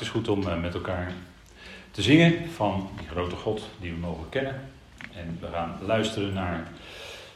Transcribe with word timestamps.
het 0.00 0.08
is 0.08 0.14
goed 0.14 0.28
om 0.28 0.48
eh, 0.48 0.60
met 0.60 0.74
elkaar 0.74 1.12
te 1.90 2.02
zingen 2.02 2.50
van 2.54 2.90
die 2.98 3.08
grote 3.08 3.36
God 3.36 3.68
die 3.80 3.92
we 3.92 3.98
mogen 3.98 4.28
kennen. 4.28 4.70
En 5.14 5.38
we 5.40 5.46
gaan 5.52 5.78
luisteren 5.86 6.32
naar 6.32 6.68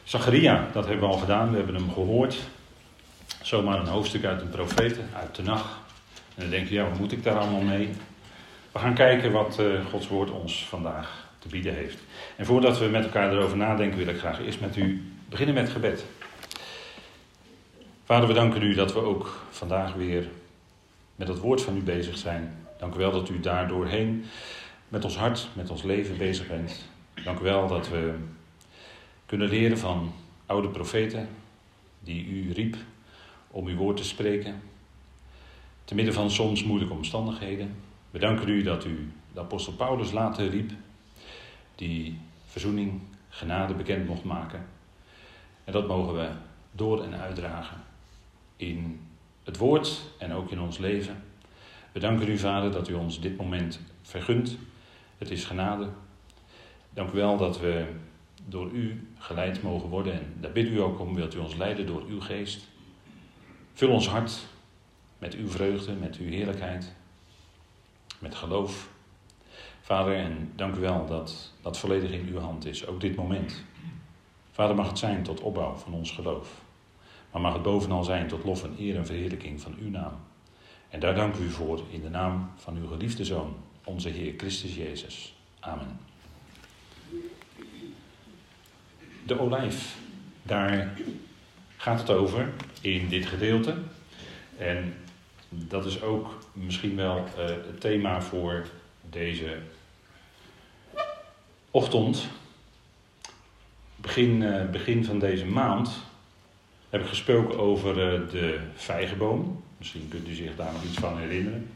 Zacharia. 0.03 0.67
Dat 0.73 0.85
hebben 0.85 1.07
we 1.07 1.13
al 1.13 1.19
gedaan, 1.19 1.51
we 1.51 1.57
hebben 1.57 1.75
hem 1.75 1.93
gehoord. 1.93 2.37
Zomaar 3.41 3.79
een 3.79 3.87
hoofdstuk 3.87 4.25
uit 4.25 4.41
een 4.41 4.49
profeten, 4.49 5.09
uit 5.13 5.35
de 5.35 5.43
nacht. 5.43 5.75
En 6.35 6.41
dan 6.41 6.49
denk 6.49 6.67
je, 6.67 6.73
ja, 6.73 6.89
wat 6.89 6.99
moet 6.99 7.11
ik 7.11 7.23
daar 7.23 7.37
allemaal 7.37 7.61
mee? 7.61 7.89
We 8.71 8.79
gaan 8.79 8.93
kijken 8.93 9.31
wat 9.31 9.57
uh, 9.59 9.85
Gods 9.85 10.07
woord 10.07 10.31
ons 10.31 10.65
vandaag 10.65 11.27
te 11.39 11.47
bieden 11.47 11.73
heeft. 11.73 11.97
En 12.35 12.45
voordat 12.45 12.79
we 12.79 12.85
met 12.85 13.03
elkaar 13.03 13.31
erover 13.31 13.57
nadenken, 13.57 13.97
wil 13.97 14.07
ik 14.07 14.19
graag 14.19 14.39
eerst 14.39 14.59
met 14.59 14.75
u 14.75 15.11
beginnen 15.29 15.55
met 15.55 15.69
gebed. 15.69 16.05
Vader, 18.05 18.27
we 18.27 18.33
danken 18.33 18.61
u 18.61 18.73
dat 18.73 18.93
we 18.93 18.99
ook 18.99 19.45
vandaag 19.49 19.93
weer 19.93 20.27
met 21.15 21.27
het 21.27 21.39
woord 21.39 21.61
van 21.61 21.77
u 21.77 21.81
bezig 21.81 22.17
zijn. 22.17 22.53
Dank 22.77 22.95
u 22.95 22.97
wel 22.97 23.11
dat 23.11 23.29
u 23.29 23.39
daar 23.39 23.67
doorheen 23.67 24.25
met 24.89 25.03
ons 25.03 25.17
hart, 25.17 25.47
met 25.53 25.69
ons 25.69 25.83
leven 25.83 26.17
bezig 26.17 26.47
bent. 26.47 26.85
Dank 27.23 27.39
u 27.39 27.43
wel 27.43 27.67
dat 27.67 27.89
we 27.89 28.13
kunnen 29.25 29.49
leren 29.49 29.77
van 29.77 30.13
oude 30.45 30.69
profeten 30.69 31.27
die 31.99 32.25
u 32.25 32.53
riep 32.53 32.75
om 33.47 33.67
uw 33.67 33.75
woord 33.75 33.97
te 33.97 34.03
spreken. 34.03 34.61
Te 35.85 35.95
midden 35.95 36.13
van 36.13 36.31
soms 36.31 36.63
moeilijke 36.63 36.93
omstandigheden. 36.93 37.75
We 38.11 38.19
danken 38.19 38.49
u 38.49 38.63
dat 38.63 38.85
u 38.85 39.11
de 39.33 39.39
apostel 39.39 39.73
Paulus 39.73 40.11
later 40.11 40.49
riep, 40.49 40.71
die 41.75 42.19
verzoening, 42.45 43.01
genade 43.29 43.73
bekend 43.73 44.07
mocht 44.07 44.23
maken. 44.23 44.65
En 45.63 45.73
dat 45.73 45.87
mogen 45.87 46.13
we 46.13 46.29
door 46.71 47.03
en 47.03 47.19
uitdragen 47.19 47.77
in 48.55 48.99
het 49.45 49.57
woord 49.57 50.01
en 50.17 50.33
ook 50.33 50.51
in 50.51 50.59
ons 50.59 50.77
leven. 50.77 51.23
We 51.91 51.99
danken 51.99 52.29
u, 52.29 52.37
Vader, 52.37 52.71
dat 52.71 52.87
u 52.87 52.93
ons 52.93 53.19
dit 53.19 53.37
moment 53.37 53.79
vergunt. 54.01 54.57
Het 55.17 55.31
is 55.31 55.45
genade. 55.45 55.87
Dank 56.89 57.11
u 57.11 57.15
wel 57.15 57.37
dat 57.37 57.59
we 57.59 57.85
door 58.45 58.71
u 58.71 59.07
geleid 59.17 59.61
mogen 59.61 59.89
worden. 59.89 60.13
En 60.13 60.33
daar 60.39 60.51
bid 60.51 60.67
u 60.67 60.81
ook 60.81 60.99
om, 60.99 61.15
wilt 61.15 61.35
u 61.35 61.37
ons 61.37 61.55
leiden 61.55 61.85
door 61.85 62.03
uw 62.07 62.21
geest. 62.21 62.67
Vul 63.73 63.89
ons 63.89 64.07
hart 64.07 64.45
met 65.17 65.33
uw 65.33 65.47
vreugde, 65.47 65.93
met 65.93 66.17
uw 66.17 66.29
heerlijkheid, 66.29 66.93
met 68.19 68.35
geloof. 68.35 68.89
Vader, 69.81 70.15
en 70.15 70.51
dank 70.55 70.75
u 70.75 70.79
wel 70.79 71.05
dat 71.05 71.53
dat 71.61 71.77
volledig 71.77 72.11
in 72.11 72.27
uw 72.27 72.39
hand 72.39 72.65
is, 72.65 72.87
ook 72.87 73.01
dit 73.01 73.15
moment. 73.15 73.63
Vader, 74.51 74.75
mag 74.75 74.87
het 74.87 74.99
zijn 74.99 75.23
tot 75.23 75.41
opbouw 75.41 75.75
van 75.75 75.93
ons 75.93 76.11
geloof. 76.11 76.64
Maar 77.35 77.43
mag 77.43 77.53
het 77.53 77.63
bovenal 77.63 78.03
zijn 78.03 78.27
tot 78.27 78.43
lof 78.43 78.63
en 78.63 78.75
eer 78.79 78.95
en 78.95 79.05
verheerlijking 79.05 79.61
van 79.61 79.75
uw 79.79 79.89
naam. 79.89 80.13
En 80.89 80.99
daar 80.99 81.15
dank 81.15 81.35
u 81.35 81.49
voor 81.49 81.81
in 81.89 82.01
de 82.01 82.09
naam 82.09 82.51
van 82.55 82.77
uw 82.77 82.87
geliefde 82.87 83.25
Zoon, 83.25 83.55
onze 83.83 84.09
Heer 84.09 84.33
Christus 84.37 84.75
Jezus. 84.75 85.35
Amen. 85.59 85.99
De 89.25 89.39
olijf, 89.39 89.97
daar 90.43 90.97
gaat 91.77 91.99
het 91.99 92.09
over 92.09 92.53
in 92.81 93.09
dit 93.09 93.25
gedeelte. 93.25 93.77
En 94.57 94.93
dat 95.49 95.85
is 95.85 96.01
ook 96.01 96.39
misschien 96.53 96.95
wel 96.95 97.17
uh, 97.17 97.45
het 97.45 97.81
thema 97.81 98.21
voor 98.21 98.67
deze 99.09 99.57
ochtend. 101.71 102.27
Begin, 103.95 104.41
uh, 104.41 104.69
begin 104.69 105.05
van 105.05 105.19
deze 105.19 105.45
maand 105.45 105.89
heb 106.95 107.03
ik 107.03 107.09
gesproken 107.09 107.59
over 107.59 108.13
uh, 108.13 108.29
de 108.31 108.59
vijgenboom. 108.75 109.63
Misschien 109.77 110.07
kunt 110.09 110.27
u 110.27 110.33
zich 110.33 110.55
daar 110.55 110.73
nog 110.73 110.83
iets 110.83 110.97
van 110.97 111.17
herinneren. 111.17 111.69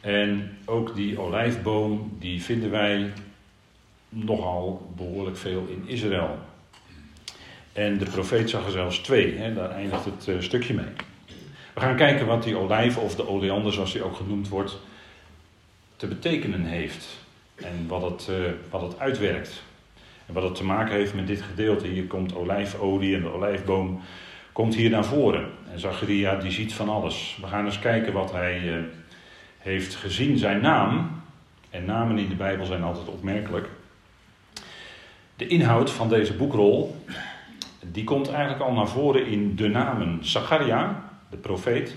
En 0.00 0.56
ook 0.64 0.94
die 0.94 1.20
olijfboom, 1.20 2.16
die 2.18 2.42
vinden 2.42 2.70
wij 2.70 3.12
nogal 4.08 4.92
behoorlijk 4.96 5.36
veel 5.36 5.66
in 5.68 5.82
Israël. 5.86 6.38
En 7.72 7.98
de 7.98 8.04
profeet 8.04 8.50
zag 8.50 8.64
er 8.64 8.70
zelfs 8.70 8.98
twee, 8.98 9.36
hè, 9.36 9.54
daar 9.54 9.70
eindigt 9.70 10.04
het 10.04 10.26
uh, 10.28 10.40
stukje 10.40 10.74
mee. 10.74 10.92
We 11.74 11.80
gaan 11.80 11.96
kijken 11.96 12.26
wat 12.26 12.42
die 12.42 12.56
olijf, 12.56 12.96
of 12.96 13.16
de 13.16 13.28
oleander 13.28 13.72
zoals 13.72 13.92
die 13.92 14.02
ook 14.02 14.16
genoemd 14.16 14.48
wordt, 14.48 14.78
te 15.96 16.06
betekenen 16.06 16.64
heeft. 16.64 17.06
En 17.54 17.84
wat 17.86 18.02
het, 18.02 18.28
uh, 18.30 18.50
wat 18.70 18.82
het 18.82 18.98
uitwerkt. 18.98 19.62
Wat 20.32 20.42
het 20.42 20.54
te 20.54 20.64
maken 20.64 20.94
heeft 20.94 21.14
met 21.14 21.26
dit 21.26 21.42
gedeelte. 21.42 21.86
Hier 21.86 22.06
komt 22.06 22.34
olijfolie 22.34 23.16
en 23.16 23.22
de 23.22 23.32
olijfboom 23.32 24.00
komt 24.52 24.74
hier 24.74 24.90
naar 24.90 25.04
voren. 25.04 25.48
En 25.72 25.80
Zacharia 25.80 26.36
die 26.36 26.50
ziet 26.50 26.72
van 26.72 26.88
alles. 26.88 27.38
We 27.40 27.46
gaan 27.46 27.64
eens 27.64 27.78
kijken 27.78 28.12
wat 28.12 28.32
hij 28.32 28.62
uh, 28.62 28.82
heeft 29.58 29.94
gezien. 29.94 30.38
Zijn 30.38 30.60
naam, 30.60 31.22
en 31.70 31.84
namen 31.84 32.18
in 32.18 32.28
de 32.28 32.34
Bijbel 32.34 32.66
zijn 32.66 32.82
altijd 32.82 33.08
opmerkelijk. 33.08 33.68
De 35.36 35.46
inhoud 35.46 35.90
van 35.90 36.08
deze 36.08 36.34
boekrol, 36.34 37.04
die 37.80 38.04
komt 38.04 38.30
eigenlijk 38.30 38.62
al 38.62 38.72
naar 38.72 38.88
voren 38.88 39.26
in 39.26 39.56
de 39.56 39.68
namen 39.68 40.18
Zacharia, 40.20 41.10
de 41.30 41.36
profeet. 41.36 41.96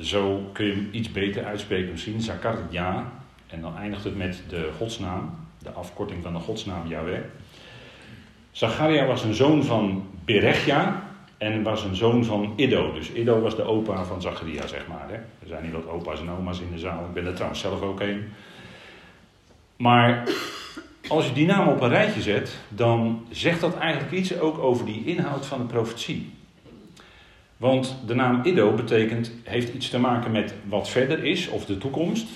Zo 0.00 0.50
kun 0.52 0.66
je 0.66 0.72
hem 0.72 0.88
iets 0.92 1.12
beter 1.12 1.44
uitspreken 1.44 1.90
misschien, 1.90 2.20
Zacharia. 2.20 3.12
En 3.46 3.60
dan 3.60 3.76
eindigt 3.76 4.04
het 4.04 4.16
met 4.16 4.42
de 4.48 4.70
godsnaam, 4.76 5.47
de 5.58 5.70
afkorting 5.70 6.22
van 6.22 6.32
de 6.32 6.38
godsnaam 6.38 6.86
Yahweh. 6.86 7.20
Zacharia 8.50 9.06
was 9.06 9.24
een 9.24 9.34
zoon 9.34 9.64
van 9.64 10.06
Berechia 10.24 11.02
en 11.38 11.62
was 11.62 11.84
een 11.84 11.96
zoon 11.96 12.24
van 12.24 12.52
Iddo. 12.56 12.92
Dus 12.92 13.12
Iddo 13.12 13.40
was 13.40 13.56
de 13.56 13.62
opa 13.62 14.04
van 14.04 14.20
Zacharia, 14.20 14.66
zeg 14.66 14.86
maar. 14.86 15.08
Hè. 15.08 15.14
Er 15.14 15.46
zijn 15.46 15.62
hier 15.62 15.72
wat 15.72 15.88
opa's 15.88 16.20
en 16.20 16.30
oma's 16.30 16.60
in 16.60 16.70
de 16.72 16.78
zaal. 16.78 17.04
Ik 17.04 17.12
ben 17.12 17.26
er 17.26 17.34
trouwens 17.34 17.60
zelf 17.60 17.82
ook 17.82 18.00
een. 18.00 18.28
Maar 19.76 20.28
als 21.08 21.26
je 21.26 21.32
die 21.32 21.46
naam 21.46 21.68
op 21.68 21.80
een 21.80 21.88
rijtje 21.88 22.22
zet, 22.22 22.58
dan 22.68 23.26
zegt 23.30 23.60
dat 23.60 23.76
eigenlijk 23.76 24.12
iets 24.12 24.38
ook 24.38 24.58
over 24.58 24.86
die 24.86 25.04
inhoud 25.04 25.46
van 25.46 25.58
de 25.58 25.66
profetie. 25.66 26.32
Want 27.56 27.96
de 28.06 28.14
naam 28.14 28.40
Iddo 28.44 28.74
betekent, 28.74 29.32
heeft 29.42 29.74
iets 29.74 29.88
te 29.88 29.98
maken 29.98 30.30
met 30.30 30.54
wat 30.68 30.88
verder 30.88 31.24
is, 31.24 31.48
of 31.48 31.64
de 31.64 31.78
toekomst. 31.78 32.28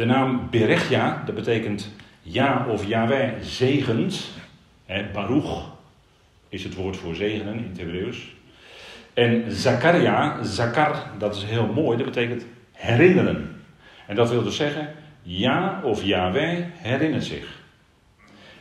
De 0.00 0.06
naam 0.06 0.48
Berechia, 0.50 1.22
dat 1.26 1.34
betekent 1.34 1.92
ja 2.22 2.66
of 2.68 2.86
Yahweh 2.86 3.32
zegent. 3.40 4.30
Baruch 5.12 5.70
is 6.48 6.64
het 6.64 6.74
woord 6.74 6.96
voor 6.96 7.14
zegenen 7.14 7.54
in 7.54 7.66
het 7.68 7.78
Hebreeuws. 7.78 8.34
En 9.14 9.52
Zakaria, 9.52 10.42
Zakar, 10.42 10.96
dat 11.18 11.36
is 11.36 11.44
heel 11.44 11.66
mooi, 11.66 11.96
dat 11.96 12.06
betekent 12.06 12.46
herinneren. 12.72 13.62
En 14.06 14.16
dat 14.16 14.30
wil 14.30 14.42
dus 14.42 14.56
zeggen, 14.56 14.88
ja 15.22 15.80
of 15.84 16.04
Yahweh 16.04 16.64
herinnert 16.72 17.24
zich. 17.24 17.60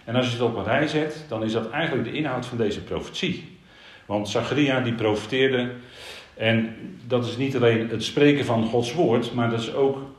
En 0.03 0.15
als 0.15 0.25
je 0.25 0.31
het 0.31 0.41
op 0.41 0.55
een 0.55 0.63
rij 0.63 0.87
zet, 0.87 1.25
dan 1.27 1.43
is 1.43 1.51
dat 1.51 1.69
eigenlijk 1.69 2.11
de 2.11 2.17
inhoud 2.17 2.45
van 2.45 2.57
deze 2.57 2.83
profetie. 2.83 3.57
Want 4.05 4.29
Zacharia 4.29 4.79
die 4.79 4.93
profeteerde, 4.93 5.71
en 6.37 6.75
dat 7.07 7.25
is 7.25 7.37
niet 7.37 7.55
alleen 7.55 7.89
het 7.89 8.03
spreken 8.03 8.45
van 8.45 8.63
Gods 8.63 8.93
woord, 8.93 9.33
maar 9.33 9.49
dat 9.49 9.59
is 9.59 9.73
ook 9.73 10.17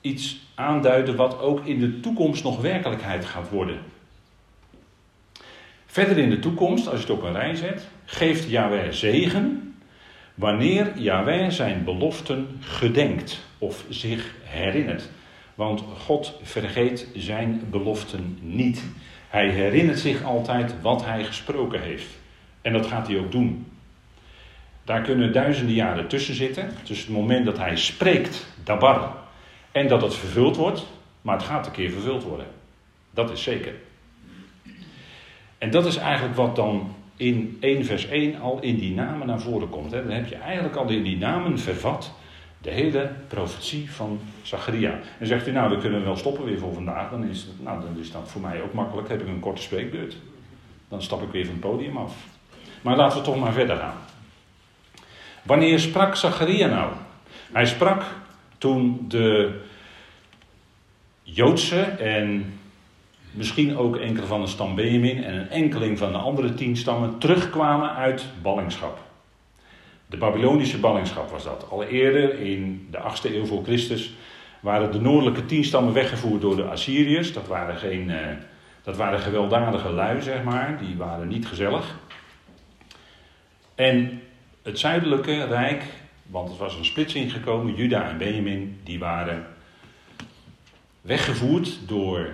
iets 0.00 0.40
aanduiden 0.54 1.16
wat 1.16 1.38
ook 1.38 1.64
in 1.64 1.80
de 1.80 2.00
toekomst 2.00 2.44
nog 2.44 2.60
werkelijkheid 2.60 3.24
gaat 3.24 3.48
worden. 3.48 3.78
Verder 5.86 6.18
in 6.18 6.30
de 6.30 6.38
toekomst, 6.38 6.88
als 6.88 7.00
je 7.00 7.06
het 7.06 7.16
op 7.16 7.22
een 7.22 7.32
rij 7.32 7.54
zet, 7.54 7.88
geeft 8.04 8.50
Yahweh 8.50 8.90
zegen 8.90 9.74
wanneer 10.34 10.98
Yahweh 10.98 11.50
zijn 11.50 11.84
beloften 11.84 12.46
gedenkt 12.60 13.40
of 13.58 13.84
zich 13.88 14.34
herinnert. 14.42 15.08
Want 15.54 15.82
God 15.98 16.38
vergeet 16.42 17.08
zijn 17.14 17.62
beloften 17.70 18.38
niet. 18.40 18.84
Hij 19.28 19.48
herinnert 19.48 19.98
zich 19.98 20.22
altijd 20.22 20.74
wat 20.82 21.04
hij 21.04 21.24
gesproken 21.24 21.82
heeft. 21.82 22.18
En 22.62 22.72
dat 22.72 22.86
gaat 22.86 23.06
hij 23.06 23.18
ook 23.18 23.32
doen. 23.32 23.66
Daar 24.84 25.02
kunnen 25.02 25.32
duizenden 25.32 25.74
jaren 25.74 26.08
tussen 26.08 26.34
zitten. 26.34 26.70
Tussen 26.82 27.06
het 27.06 27.16
moment 27.16 27.44
dat 27.44 27.58
hij 27.58 27.76
spreekt, 27.76 28.46
dabar, 28.64 29.14
en 29.72 29.88
dat 29.88 30.02
het 30.02 30.14
vervuld 30.14 30.56
wordt. 30.56 30.86
Maar 31.22 31.36
het 31.36 31.46
gaat 31.46 31.66
een 31.66 31.72
keer 31.72 31.90
vervuld 31.90 32.22
worden. 32.22 32.46
Dat 33.10 33.30
is 33.30 33.42
zeker. 33.42 33.74
En 35.58 35.70
dat 35.70 35.86
is 35.86 35.96
eigenlijk 35.96 36.36
wat 36.36 36.56
dan 36.56 36.94
in 37.16 37.56
1 37.60 37.84
vers 37.84 38.08
1 38.08 38.40
al 38.40 38.60
in 38.60 38.78
die 38.78 38.94
namen 38.94 39.26
naar 39.26 39.40
voren 39.40 39.68
komt. 39.68 39.90
Dan 39.90 40.10
heb 40.10 40.26
je 40.26 40.36
eigenlijk 40.36 40.76
al 40.76 40.88
in 40.88 41.02
die 41.02 41.18
namen 41.18 41.58
vervat 41.58 42.12
de 42.58 42.70
hele 42.70 43.10
profetie 43.28 43.90
van 43.90 44.20
Zacharia. 44.42 44.98
En 45.18 45.26
zegt 45.26 45.46
u, 45.46 45.52
nou, 45.52 45.70
we 45.70 45.78
kunnen 45.78 46.04
wel 46.04 46.16
stoppen 46.16 46.44
weer 46.44 46.58
voor 46.58 46.74
vandaag. 46.74 47.10
Dan 47.10 47.24
is, 47.24 47.42
het, 47.42 47.62
nou, 47.62 47.80
dan 47.80 47.98
is 48.00 48.12
dat 48.12 48.30
voor 48.30 48.40
mij 48.40 48.62
ook 48.62 48.72
makkelijk. 48.72 49.08
Heb 49.08 49.20
ik 49.20 49.26
een 49.26 49.40
korte 49.40 49.62
spreekbeurt. 49.62 50.16
Dan 50.88 51.02
stap 51.02 51.22
ik 51.22 51.30
weer 51.30 51.44
van 51.44 51.54
het 51.54 51.62
podium 51.62 51.96
af. 51.96 52.14
Maar 52.82 52.96
laten 52.96 53.18
we 53.18 53.24
toch 53.24 53.38
maar 53.38 53.52
verder 53.52 53.76
gaan. 53.76 53.96
Wanneer 55.42 55.78
sprak 55.78 56.16
Zacharia 56.16 56.66
nou? 56.66 56.92
Hij 57.52 57.66
sprak 57.66 58.02
toen 58.60 59.04
de 59.08 59.60
Joodse 61.22 61.80
en 61.80 62.54
misschien 63.30 63.76
ook 63.76 63.96
enkele 63.96 64.26
van 64.26 64.40
de 64.40 64.46
stam 64.46 64.74
Benjamin 64.74 65.24
en 65.24 65.34
een 65.34 65.48
enkeling 65.48 65.98
van 65.98 66.12
de 66.12 66.18
andere 66.18 66.54
tien 66.54 66.76
stammen 66.76 67.18
terugkwamen 67.18 67.94
uit 67.94 68.24
ballingschap. 68.42 68.98
De 70.06 70.16
Babylonische 70.16 70.78
ballingschap 70.78 71.30
was 71.30 71.44
dat. 71.44 71.66
Al 71.70 71.84
eerder 71.84 72.40
in 72.40 72.88
de 72.90 72.98
8e 72.98 73.34
eeuw 73.34 73.46
voor 73.46 73.64
Christus 73.64 74.12
waren 74.60 74.92
de 74.92 75.00
noordelijke 75.00 75.46
tien 75.46 75.64
stammen 75.64 75.92
weggevoerd 75.92 76.40
door 76.40 76.56
de 76.56 76.64
Assyriërs. 76.64 77.32
Dat 77.32 77.46
waren, 77.46 77.76
geen, 77.76 78.10
eh, 78.10 78.36
dat 78.82 78.96
waren 78.96 79.20
gewelddadige 79.20 79.90
lui, 79.90 80.22
zeg 80.22 80.42
maar. 80.42 80.78
Die 80.78 80.96
waren 80.96 81.28
niet 81.28 81.46
gezellig. 81.46 81.98
En 83.74 84.22
het 84.62 84.78
zuidelijke 84.78 85.44
rijk, 85.44 85.84
want 86.30 86.50
er 86.50 86.56
was 86.56 86.76
een 86.76 86.84
splitsing 86.84 87.32
gekomen, 87.32 87.74
Juda 87.74 88.10
en 88.10 88.18
Benjamin, 88.18 88.80
die 88.84 88.98
waren 88.98 89.46
weggevoerd 91.00 91.78
door 91.86 92.30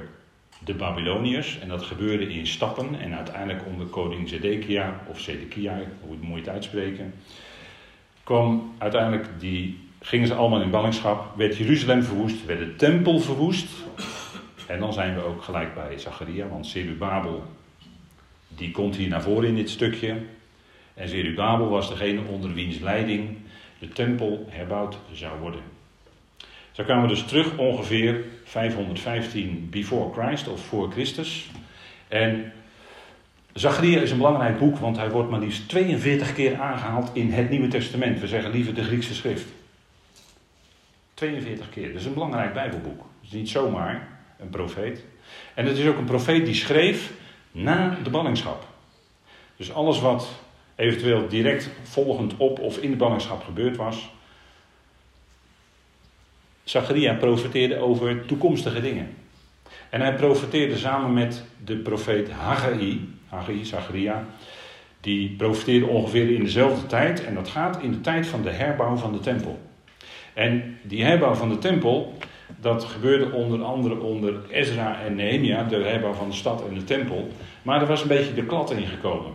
de 0.65 0.75
Babyloniërs. 0.75 1.59
En 1.59 1.69
dat 1.69 1.83
gebeurde 1.83 2.33
in 2.33 2.47
stappen. 2.47 3.01
En 3.01 3.15
uiteindelijk 3.15 3.67
onder 3.67 3.87
koning 3.87 4.29
Zedekia, 4.29 5.01
of 5.07 5.21
Zedekia, 5.21 5.81
hoe 6.01 6.17
moet 6.21 6.35
je 6.35 6.41
het 6.41 6.49
uitspreken, 6.49 7.15
kwam 8.23 8.75
uiteindelijk 8.79 9.29
die, 9.39 9.79
gingen 10.01 10.27
ze 10.27 10.35
allemaal 10.35 10.61
in 10.61 10.71
ballingschap, 10.71 11.37
werd 11.37 11.57
Jeruzalem 11.57 12.03
verwoest, 12.03 12.47
werd 12.47 12.59
de 12.59 12.77
tempel 12.77 13.19
verwoest. 13.19 13.69
En 14.67 14.81
dan 14.81 14.93
zijn 14.93 15.15
we 15.15 15.23
ook 15.23 15.43
gelijk 15.43 15.75
bij 15.75 15.99
Zacharia, 15.99 16.49
want 16.49 16.67
Zerubabel, 16.67 17.45
die 18.49 18.71
komt 18.71 18.97
hier 18.97 19.09
naar 19.09 19.23
voren 19.23 19.49
in 19.49 19.55
dit 19.55 19.71
stukje. 19.71 20.17
En 20.95 21.09
Zerubabel 21.09 21.69
was 21.69 21.89
degene 21.89 22.21
onder 22.23 22.55
wiens 22.55 22.79
leiding 22.79 23.37
de 23.79 23.89
tempel 23.89 24.47
herbouwd 24.49 24.99
zou 25.13 25.41
worden. 25.41 25.61
Zo 26.73 26.85
kwamen 26.85 27.03
we 27.03 27.15
dus 27.15 27.25
terug 27.25 27.57
ongeveer 27.57 28.25
515 28.45 29.69
before 29.71 30.13
Christ 30.13 30.49
of 30.49 30.61
voor 30.61 30.91
Christus. 30.91 31.51
En 32.09 32.53
Zacharia 33.53 34.01
is 34.01 34.11
een 34.11 34.17
belangrijk 34.17 34.59
boek, 34.59 34.79
want 34.79 34.97
hij 34.97 35.11
wordt 35.11 35.31
maar 35.31 35.41
liefst 35.41 35.69
42 35.69 36.33
keer 36.35 36.61
aangehaald 36.61 37.11
in 37.13 37.33
het 37.33 37.51
Nieuwe 37.51 37.69
Testament. 37.69 38.21
We 38.21 38.27
zeggen 38.27 38.51
liever 38.51 38.75
de 38.75 38.85
Griekse 38.85 39.15
schrift. 39.15 39.47
42 41.15 41.69
keer. 41.69 41.89
Dat 41.93 42.01
is 42.01 42.07
een 42.07 42.15
belangrijk 42.15 42.53
Bijbelboek. 42.53 42.99
Het 42.99 43.31
is 43.31 43.33
niet 43.33 43.49
zomaar 43.49 44.09
een 44.39 44.51
profeet. 44.51 45.05
En 45.55 45.67
het 45.67 45.79
is 45.79 45.87
ook 45.87 45.99
een 45.99 46.05
profeet 46.05 46.45
die 46.45 46.55
schreef 46.55 47.13
na 47.51 47.99
de 48.03 48.11
ballingschap. 48.11 48.67
Dus 49.57 49.73
alles 49.73 50.01
wat 50.01 50.29
eventueel 50.77 51.29
direct 51.29 51.71
volgend 51.83 52.37
op 52.37 52.59
of 52.59 52.79
in 52.79 52.91
de 52.91 52.97
ballingschap 52.97 53.45
gebeurd 53.45 53.77
was. 53.77 54.11
Zacharia 56.65 57.15
profeteerde 57.15 57.79
over 57.79 58.27
toekomstige 58.27 58.81
dingen. 58.81 59.15
En 59.91 60.01
hij 60.01 60.15
profeteerde 60.15 60.77
samen 60.77 61.13
met 61.13 61.45
de 61.65 61.77
profeet 61.77 62.31
Haggai, 62.31 63.09
Haggai, 63.29 63.65
Zacharia, 63.65 64.27
die 65.01 65.31
profeteerde 65.31 65.87
ongeveer 65.87 66.31
in 66.31 66.43
dezelfde 66.43 66.87
tijd. 66.87 67.25
En 67.25 67.35
dat 67.35 67.49
gaat 67.49 67.83
in 67.83 67.91
de 67.91 68.01
tijd 68.01 68.27
van 68.27 68.43
de 68.43 68.51
herbouw 68.51 68.97
van 68.97 69.13
de 69.13 69.21
tempel. 69.21 69.59
En 70.35 70.79
die 70.83 71.05
herbouw 71.05 71.35
van 71.35 71.49
de 71.49 71.59
tempel, 71.59 72.15
dat 72.61 72.85
gebeurde 72.85 73.33
onder 73.33 73.63
andere 73.63 74.01
onder 74.01 74.35
Ezra 74.51 75.01
en 75.01 75.15
Nehemia, 75.15 75.63
de 75.63 75.77
herbouw 75.77 76.13
van 76.13 76.29
de 76.29 76.35
stad 76.35 76.69
en 76.69 76.75
de 76.75 76.85
tempel. 76.85 77.29
Maar 77.63 77.81
er 77.81 77.87
was 77.87 78.03
een 78.03 78.09
beetje 78.09 78.35
de 78.35 78.47
klad 78.47 78.71
ingekomen, 78.71 79.33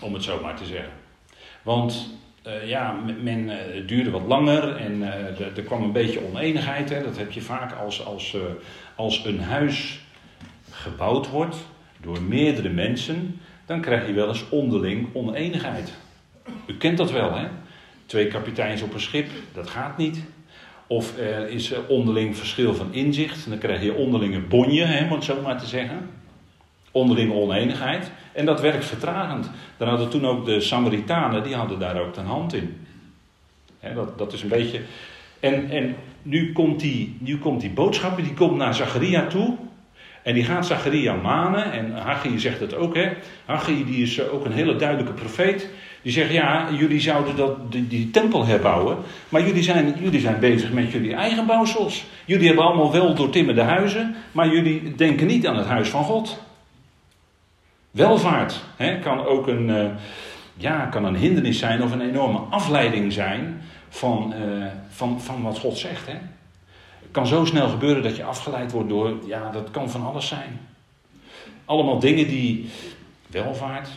om 0.00 0.14
het 0.14 0.22
zo 0.22 0.40
maar 0.42 0.56
te 0.56 0.64
zeggen. 0.64 0.92
Want 1.62 2.10
uh, 2.46 2.68
ja, 2.68 2.92
men, 3.22 3.48
het 3.48 3.88
duurde 3.88 4.10
wat 4.10 4.26
langer 4.26 4.76
en 4.76 5.00
uh, 5.00 5.56
er 5.56 5.62
kwam 5.64 5.82
een 5.82 5.92
beetje 5.92 6.26
oneenigheid. 6.26 6.90
Hè. 6.90 7.02
Dat 7.02 7.16
heb 7.16 7.32
je 7.32 7.40
vaak 7.40 7.72
als, 7.72 8.04
als, 8.04 8.36
als 8.94 9.24
een 9.24 9.40
huis 9.40 10.00
gebouwd 10.70 11.30
wordt 11.30 11.56
door 12.00 12.22
meerdere 12.22 12.68
mensen, 12.68 13.40
dan 13.66 13.80
krijg 13.80 14.06
je 14.06 14.12
wel 14.12 14.28
eens 14.28 14.48
onderling 14.48 15.08
oneenigheid. 15.12 15.92
U 16.66 16.76
kent 16.76 16.96
dat 16.96 17.10
wel, 17.10 17.34
hè? 17.34 17.46
Twee 18.06 18.26
kapiteins 18.26 18.82
op 18.82 18.94
een 18.94 19.00
schip, 19.00 19.28
dat 19.52 19.70
gaat 19.70 19.96
niet. 19.96 20.24
Of 20.86 21.18
er 21.18 21.48
is 21.48 21.72
onderling 21.88 22.36
verschil 22.36 22.74
van 22.74 22.92
inzicht, 22.92 23.48
dan 23.48 23.58
krijg 23.58 23.82
je 23.82 23.94
onderlinge 23.94 24.40
bonje, 24.40 24.84
hè, 24.84 25.04
om 25.04 25.12
het 25.12 25.24
zo 25.24 25.40
maar 25.42 25.58
te 25.58 25.66
zeggen. 25.66 26.10
Onderlinge 26.90 27.32
oneenigheid. 27.32 28.10
En 28.38 28.44
dat 28.44 28.60
werkt 28.60 28.84
vertragend. 28.84 29.50
Dan 29.76 29.88
hadden 29.88 30.08
toen 30.08 30.26
ook 30.26 30.44
de 30.44 30.60
Samaritanen, 30.60 31.42
die 31.42 31.54
hadden 31.54 31.78
daar 31.78 32.00
ook 32.00 32.16
een 32.16 32.26
hand 32.26 32.54
in. 32.54 32.86
dat, 33.94 34.18
dat 34.18 34.32
is 34.32 34.42
een 34.42 34.48
beetje. 34.48 34.80
En, 35.40 35.70
en 35.70 35.96
nu, 36.22 36.52
komt 36.52 36.80
die, 36.80 37.16
nu 37.18 37.38
komt 37.38 37.60
die 37.60 37.70
boodschap, 37.70 38.16
die 38.16 38.34
komt 38.34 38.56
naar 38.56 38.74
Zacharia 38.74 39.26
toe. 39.26 39.56
En 40.22 40.34
die 40.34 40.44
gaat 40.44 40.66
Zacharia 40.66 41.14
manen. 41.14 41.72
En 41.72 41.92
Haggai 41.92 42.38
zegt 42.38 42.60
het 42.60 42.74
ook, 42.74 42.94
hè. 42.94 43.08
Haggai 43.44 43.84
die 43.84 44.02
is 44.02 44.28
ook 44.28 44.44
een 44.44 44.52
hele 44.52 44.76
duidelijke 44.76 45.12
profeet. 45.12 45.68
Die 46.02 46.12
zegt, 46.12 46.32
ja, 46.32 46.68
jullie 46.72 47.00
zouden 47.00 47.36
dat, 47.36 47.72
die, 47.72 47.86
die, 47.86 48.10
tempel 48.10 48.46
herbouwen. 48.46 48.96
Maar 49.28 49.46
jullie 49.46 49.62
zijn, 49.62 49.94
jullie 50.00 50.20
zijn 50.20 50.40
bezig 50.40 50.72
met 50.72 50.92
jullie 50.92 51.14
eigen 51.14 51.46
bouwsels. 51.46 52.04
Jullie 52.24 52.46
hebben 52.46 52.64
allemaal 52.64 52.92
wel 52.92 53.14
doortimmerde 53.14 53.62
huizen. 53.62 54.14
Maar 54.32 54.48
jullie 54.54 54.94
denken 54.94 55.26
niet 55.26 55.46
aan 55.46 55.56
het 55.56 55.66
huis 55.66 55.88
van 55.88 56.04
God. 56.04 56.46
Welvaart 57.90 58.60
hè, 58.76 58.98
kan 58.98 59.24
ook 59.24 59.46
een, 59.46 59.68
uh, 59.68 59.86
ja, 60.54 60.86
kan 60.86 61.04
een 61.04 61.16
hindernis 61.16 61.58
zijn 61.58 61.82
of 61.82 61.92
een 61.92 62.00
enorme 62.00 62.38
afleiding 62.38 63.12
zijn 63.12 63.62
van, 63.88 64.34
uh, 64.42 64.66
van, 64.88 65.20
van 65.20 65.42
wat 65.42 65.58
God 65.58 65.78
zegt. 65.78 66.06
Hè. 66.06 66.12
Het 67.00 67.10
kan 67.10 67.26
zo 67.26 67.44
snel 67.44 67.68
gebeuren 67.68 68.02
dat 68.02 68.16
je 68.16 68.24
afgeleid 68.24 68.72
wordt 68.72 68.88
door, 68.88 69.16
ja, 69.26 69.50
dat 69.50 69.70
kan 69.70 69.90
van 69.90 70.06
alles 70.06 70.28
zijn. 70.28 70.60
Allemaal 71.64 71.98
dingen 71.98 72.28
die 72.28 72.70
welvaart, 73.26 73.88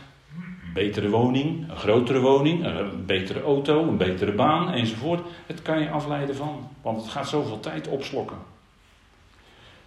betere 0.74 1.10
woning, 1.10 1.70
een 1.70 1.78
grotere 1.78 2.20
woning, 2.20 2.66
een 2.66 3.06
betere 3.06 3.42
auto, 3.42 3.88
een 3.88 3.98
betere 3.98 4.32
baan 4.32 4.74
enzovoort. 4.74 5.22
Het 5.46 5.62
kan 5.62 5.80
je 5.80 5.90
afleiden 5.90 6.36
van, 6.36 6.70
want 6.82 7.02
het 7.02 7.12
gaat 7.12 7.30
zoveel 7.30 7.60
tijd 7.60 7.88
opslokken. 7.88 8.38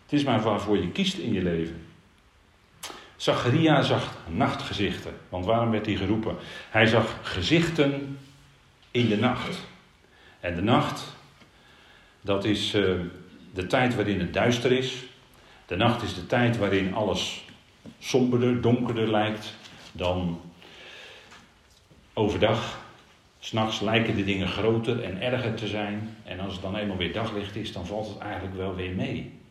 Het 0.03 0.13
is 0.13 0.25
maar 0.25 0.43
waarvoor 0.43 0.79
je 0.79 0.89
kiest 0.89 1.19
in 1.19 1.33
je 1.33 1.43
leven. 1.43 1.84
Zacharia 3.25 3.83
zag 3.83 4.17
nachtgezichten. 4.29 5.13
Want 5.29 5.45
waarom 5.45 5.71
werd 5.71 5.87
hij 5.87 5.95
geroepen? 5.95 6.37
Hij 6.71 6.87
zag 6.87 7.19
gezichten 7.23 8.19
in 8.91 9.09
de 9.09 9.17
nacht. 9.17 9.61
En 10.41 10.55
de 10.55 10.63
nacht, 10.63 11.17
dat 12.21 12.45
is 12.45 12.75
uh, 12.75 13.01
de 13.55 13.67
tijd 13.67 13.95
waarin 13.95 14.21
het 14.21 14.33
duister 14.33 14.73
is. 14.73 15.05
De 15.67 15.77
nacht 15.77 16.03
is 16.03 16.15
de 16.15 16.27
tijd 16.27 16.57
waarin 16.57 16.95
alles 16.95 17.45
somberder, 17.99 18.61
donkerder 18.61 19.11
lijkt 19.11 19.55
dan 19.93 20.41
overdag. 22.13 22.79
S'nachts 23.39 23.81
lijken 23.81 24.17
de 24.17 24.25
dingen 24.25 24.49
groter 24.49 25.03
en 25.03 25.21
erger 25.23 25.55
te 25.55 25.67
zijn. 25.67 26.17
En 26.25 26.41
als 26.41 26.53
het 26.53 26.63
dan 26.63 26.77
eenmaal 26.77 26.97
weer 26.97 27.13
daglicht 27.13 27.57
is, 27.57 27.73
dan 27.73 27.87
valt 27.87 28.09
het 28.09 28.19
eigenlijk 28.19 28.57
wel 28.57 28.75
weer 28.75 28.95
mee. 28.95 29.43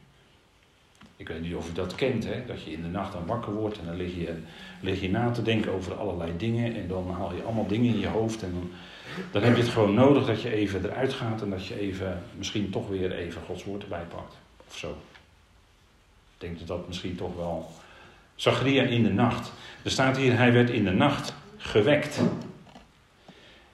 Ik 1.17 1.27
weet 1.27 1.41
niet 1.41 1.55
of 1.55 1.69
u 1.69 1.73
dat 1.73 1.95
kent, 1.95 2.25
hè? 2.25 2.45
dat 2.45 2.63
je 2.63 2.71
in 2.71 2.81
de 2.81 2.87
nacht 2.87 3.13
dan 3.13 3.25
wakker 3.25 3.53
wordt 3.53 3.79
en 3.79 3.85
dan 3.85 3.95
lig 3.95 4.15
je, 4.15 4.35
lig 4.81 5.01
je 5.01 5.09
na 5.09 5.31
te 5.31 5.41
denken 5.41 5.71
over 5.71 5.95
allerlei 5.95 6.31
dingen 6.37 6.75
en 6.75 6.87
dan 6.87 7.11
haal 7.11 7.35
je 7.35 7.43
allemaal 7.43 7.67
dingen 7.67 7.93
in 7.93 7.99
je 7.99 8.07
hoofd 8.07 8.43
en 8.43 8.51
dan, 8.51 8.71
dan 9.31 9.43
heb 9.43 9.55
je 9.55 9.61
het 9.61 9.71
gewoon 9.71 9.93
nodig 9.93 10.25
dat 10.25 10.41
je 10.41 10.53
even 10.53 10.85
eruit 10.85 11.13
gaat 11.13 11.41
en 11.41 11.49
dat 11.49 11.65
je 11.65 11.79
even, 11.79 12.23
misschien 12.37 12.69
toch 12.69 12.87
weer 12.89 13.11
even 13.11 13.41
Gods 13.41 13.63
woord 13.63 13.83
erbij 13.83 14.05
pakt 14.09 14.35
of 14.67 14.77
zo. 14.77 14.89
Ik 16.33 16.39
denk 16.49 16.59
dat 16.59 16.67
dat 16.67 16.87
misschien 16.87 17.15
toch 17.15 17.35
wel 17.35 17.71
Zacharia 18.35 18.83
in 18.83 19.03
de 19.03 19.13
nacht. 19.13 19.51
Er 19.83 19.91
staat 19.91 20.17
hier, 20.17 20.37
hij 20.37 20.53
werd 20.53 20.69
in 20.69 20.83
de 20.83 20.91
nacht 20.91 21.33
gewekt. 21.57 22.21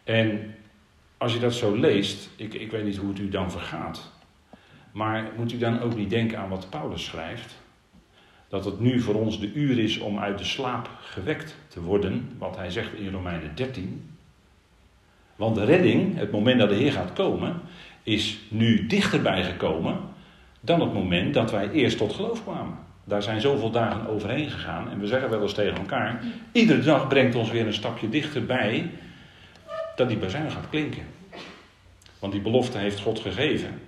En 0.03 0.55
als 1.17 1.33
je 1.33 1.39
dat 1.39 1.53
zo 1.53 1.75
leest, 1.75 2.29
ik, 2.35 2.53
ik 2.53 2.71
weet 2.71 2.83
niet 2.83 2.97
hoe 2.97 3.09
het 3.09 3.19
u 3.19 3.29
dan 3.29 3.51
vergaat. 3.51 4.11
Maar 4.91 5.31
moet 5.37 5.51
u 5.51 5.57
dan 5.57 5.81
ook 5.81 5.95
niet 5.95 6.09
denken 6.09 6.37
aan 6.37 6.49
wat 6.49 6.69
Paulus 6.69 7.05
schrijft? 7.05 7.57
Dat 8.47 8.65
het 8.65 8.79
nu 8.79 9.01
voor 9.01 9.15
ons 9.15 9.39
de 9.39 9.53
uur 9.53 9.79
is 9.79 9.97
om 9.97 10.19
uit 10.19 10.37
de 10.37 10.43
slaap 10.43 10.89
gewekt 11.01 11.55
te 11.67 11.81
worden, 11.81 12.35
wat 12.37 12.55
hij 12.55 12.71
zegt 12.71 12.93
in 12.93 13.11
Romeinen 13.11 13.55
13. 13.55 14.09
Want 15.35 15.55
de 15.55 15.65
redding, 15.65 16.17
het 16.17 16.31
moment 16.31 16.59
dat 16.59 16.69
de 16.69 16.75
Heer 16.75 16.91
gaat 16.91 17.13
komen, 17.13 17.61
is 18.03 18.39
nu 18.47 18.87
dichterbij 18.87 19.43
gekomen 19.43 19.97
dan 20.59 20.81
het 20.81 20.93
moment 20.93 21.33
dat 21.33 21.51
wij 21.51 21.71
eerst 21.71 21.97
tot 21.97 22.13
geloof 22.13 22.43
kwamen. 22.43 22.77
Daar 23.03 23.23
zijn 23.23 23.41
zoveel 23.41 23.71
dagen 23.71 24.07
overheen 24.07 24.49
gegaan 24.49 24.89
en 24.91 24.99
we 24.99 25.07
zeggen 25.07 25.29
wel 25.29 25.41
eens 25.41 25.53
tegen 25.53 25.77
elkaar: 25.77 26.23
iedere 26.51 26.81
dag 26.81 27.07
brengt 27.07 27.35
ons 27.35 27.51
weer 27.51 27.67
een 27.67 27.73
stapje 27.73 28.09
dichterbij 28.09 28.89
dat 29.95 30.07
die 30.07 30.17
bazuin 30.17 30.51
gaat 30.51 30.69
klinken. 30.69 31.03
Want 32.19 32.33
die 32.33 32.41
belofte 32.41 32.77
heeft 32.77 32.99
God 32.99 33.19
gegeven 33.19 33.79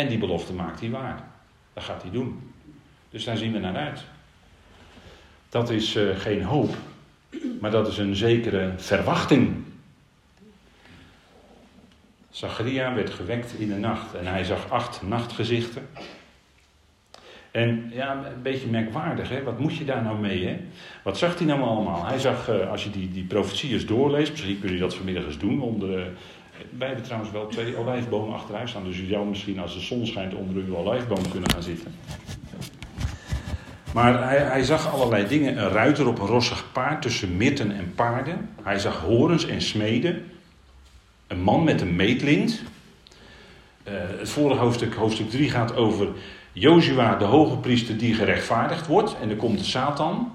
en 0.00 0.08
die 0.08 0.18
belofte 0.18 0.52
maakt 0.52 0.80
hij 0.80 0.90
waar. 0.90 1.22
Dat 1.72 1.84
gaat 1.84 2.02
hij 2.02 2.10
doen. 2.10 2.52
Dus 3.10 3.24
daar 3.24 3.36
zien 3.36 3.52
we 3.52 3.58
naar 3.58 3.76
uit. 3.76 4.04
Dat 5.48 5.70
is 5.70 5.96
uh, 5.96 6.18
geen 6.18 6.42
hoop, 6.42 6.74
maar 7.60 7.70
dat 7.70 7.88
is 7.88 7.98
een 7.98 8.16
zekere 8.16 8.72
verwachting. 8.76 9.64
Zacharia 12.30 12.94
werd 12.94 13.10
gewekt 13.10 13.52
in 13.58 13.68
de 13.68 13.74
nacht 13.74 14.14
en 14.14 14.26
hij 14.26 14.44
zag 14.44 14.70
acht 14.70 15.02
nachtgezichten. 15.02 15.88
En 17.50 17.90
ja, 17.92 18.12
een 18.12 18.42
beetje 18.42 18.68
merkwaardig, 18.68 19.28
hè? 19.28 19.42
wat 19.42 19.58
moet 19.58 19.76
je 19.76 19.84
daar 19.84 20.02
nou 20.02 20.18
mee? 20.18 20.46
Hè? 20.46 20.56
Wat 21.02 21.18
zag 21.18 21.38
hij 21.38 21.46
nou 21.46 21.60
allemaal? 21.60 22.06
Hij 22.06 22.18
zag, 22.18 22.48
uh, 22.48 22.70
als 22.70 22.84
je 22.84 22.90
die, 22.90 23.10
die 23.10 23.24
profetieën 23.24 23.86
doorleest, 23.86 24.30
misschien 24.30 24.60
kun 24.60 24.72
je 24.72 24.78
dat 24.78 24.94
vanmiddag 24.94 25.24
eens 25.24 25.38
doen. 25.38 25.60
Onder, 25.60 26.12
wij 26.78 26.86
hebben 26.86 27.04
trouwens 27.04 27.32
wel 27.32 27.46
twee 27.46 27.76
olijfbomen 27.76 28.34
achteruit 28.34 28.68
staan, 28.68 28.84
dus 28.84 28.98
je 28.98 29.06
zou 29.06 29.26
misschien 29.26 29.58
als 29.58 29.74
de 29.74 29.80
zon 29.80 30.06
schijnt 30.06 30.34
onder 30.34 30.62
uw 30.62 30.76
olijfboom 30.76 31.30
kunnen 31.30 31.50
gaan 31.50 31.62
zitten. 31.62 31.94
Maar 33.92 34.28
hij, 34.28 34.38
hij, 34.38 34.64
zag 34.64 34.92
allerlei 34.92 35.26
dingen. 35.26 35.58
Een 35.58 35.68
ruiter 35.68 36.08
op 36.08 36.18
een 36.18 36.26
rossig 36.26 36.72
paard 36.72 37.02
tussen 37.02 37.36
mitten 37.36 37.76
en 37.76 37.94
paarden. 37.94 38.48
Hij 38.62 38.78
zag 38.78 39.00
horens 39.00 39.46
en 39.46 39.62
smeden. 39.62 40.30
Een 41.26 41.42
man 41.42 41.64
met 41.64 41.80
een 41.80 41.96
meetlint. 41.96 42.62
Uh, 43.84 43.94
het 44.18 44.28
vorige 44.28 44.60
hoofdstuk, 44.60 44.94
hoofdstuk 44.94 45.30
3, 45.30 45.50
gaat 45.50 45.76
over 45.76 46.08
Jozua, 46.52 47.16
de 47.16 47.24
hoge 47.24 47.56
priester, 47.56 47.98
die 47.98 48.14
gerechtvaardigd 48.14 48.86
wordt. 48.86 49.16
En 49.20 49.28
dan 49.28 49.36
komt 49.36 49.58
de 49.58 49.64
Satan. 49.64 50.32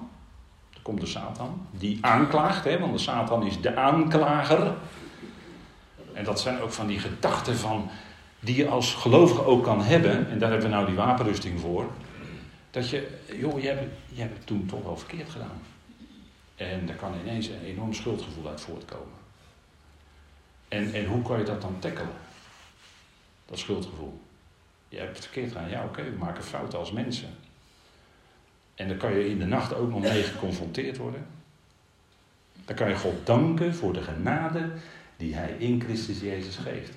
Er 0.74 0.80
komt 0.82 1.00
de 1.00 1.06
Satan. 1.06 1.66
Die 1.70 1.98
aanklaagt, 2.00 2.64
hè, 2.64 2.78
want 2.78 2.92
de 2.92 2.98
Satan 2.98 3.46
is 3.46 3.60
de 3.60 3.76
aanklager. 3.76 4.74
En 6.16 6.24
dat 6.24 6.40
zijn 6.40 6.60
ook 6.60 6.72
van 6.72 6.86
die 6.86 6.98
gedachten 6.98 7.56
van, 7.56 7.90
die 8.40 8.56
je 8.56 8.68
als 8.68 8.94
gelovige 8.94 9.44
ook 9.44 9.64
kan 9.64 9.82
hebben. 9.82 10.30
En 10.30 10.38
daar 10.38 10.50
hebben 10.50 10.68
we 10.68 10.74
nou 10.74 10.86
die 10.86 10.94
wapenrusting 10.94 11.60
voor. 11.60 11.90
Dat 12.70 12.88
je, 12.88 13.08
joh, 13.38 13.60
je 13.60 13.68
hebt, 13.68 13.92
je 14.08 14.20
hebt 14.20 14.36
het 14.36 14.46
toen 14.46 14.66
toch 14.66 14.82
wel 14.82 14.96
verkeerd 14.96 15.30
gedaan. 15.30 15.60
En 16.56 16.86
daar 16.86 16.96
kan 16.96 17.12
ineens 17.24 17.48
een 17.48 17.64
enorm 17.64 17.94
schuldgevoel 17.94 18.48
uit 18.48 18.60
voortkomen. 18.60 19.18
En, 20.68 20.94
en 20.94 21.06
hoe 21.06 21.22
kan 21.22 21.38
je 21.38 21.44
dat 21.44 21.60
dan 21.60 21.78
tackelen? 21.78 22.16
Dat 23.46 23.58
schuldgevoel. 23.58 24.20
Je 24.88 24.98
hebt 24.98 25.16
het 25.16 25.24
verkeerd 25.24 25.52
gedaan. 25.52 25.68
Ja, 25.68 25.84
oké, 25.84 26.02
we 26.02 26.16
maken 26.18 26.44
fouten 26.44 26.78
als 26.78 26.92
mensen. 26.92 27.28
En 28.74 28.88
dan 28.88 28.96
kan 28.96 29.12
je 29.12 29.28
in 29.28 29.38
de 29.38 29.46
nacht 29.46 29.74
ook 29.74 29.90
nog 29.90 30.00
mee 30.00 30.22
geconfronteerd 30.22 30.96
worden. 30.96 31.26
Dan 32.64 32.76
kan 32.76 32.88
je 32.88 32.96
God 32.96 33.26
danken 33.26 33.74
voor 33.74 33.92
de 33.92 34.02
genade 34.02 34.70
die 35.16 35.34
Hij 35.34 35.54
in 35.58 35.80
Christus 35.80 36.20
Jezus 36.20 36.56
geeft. 36.56 36.92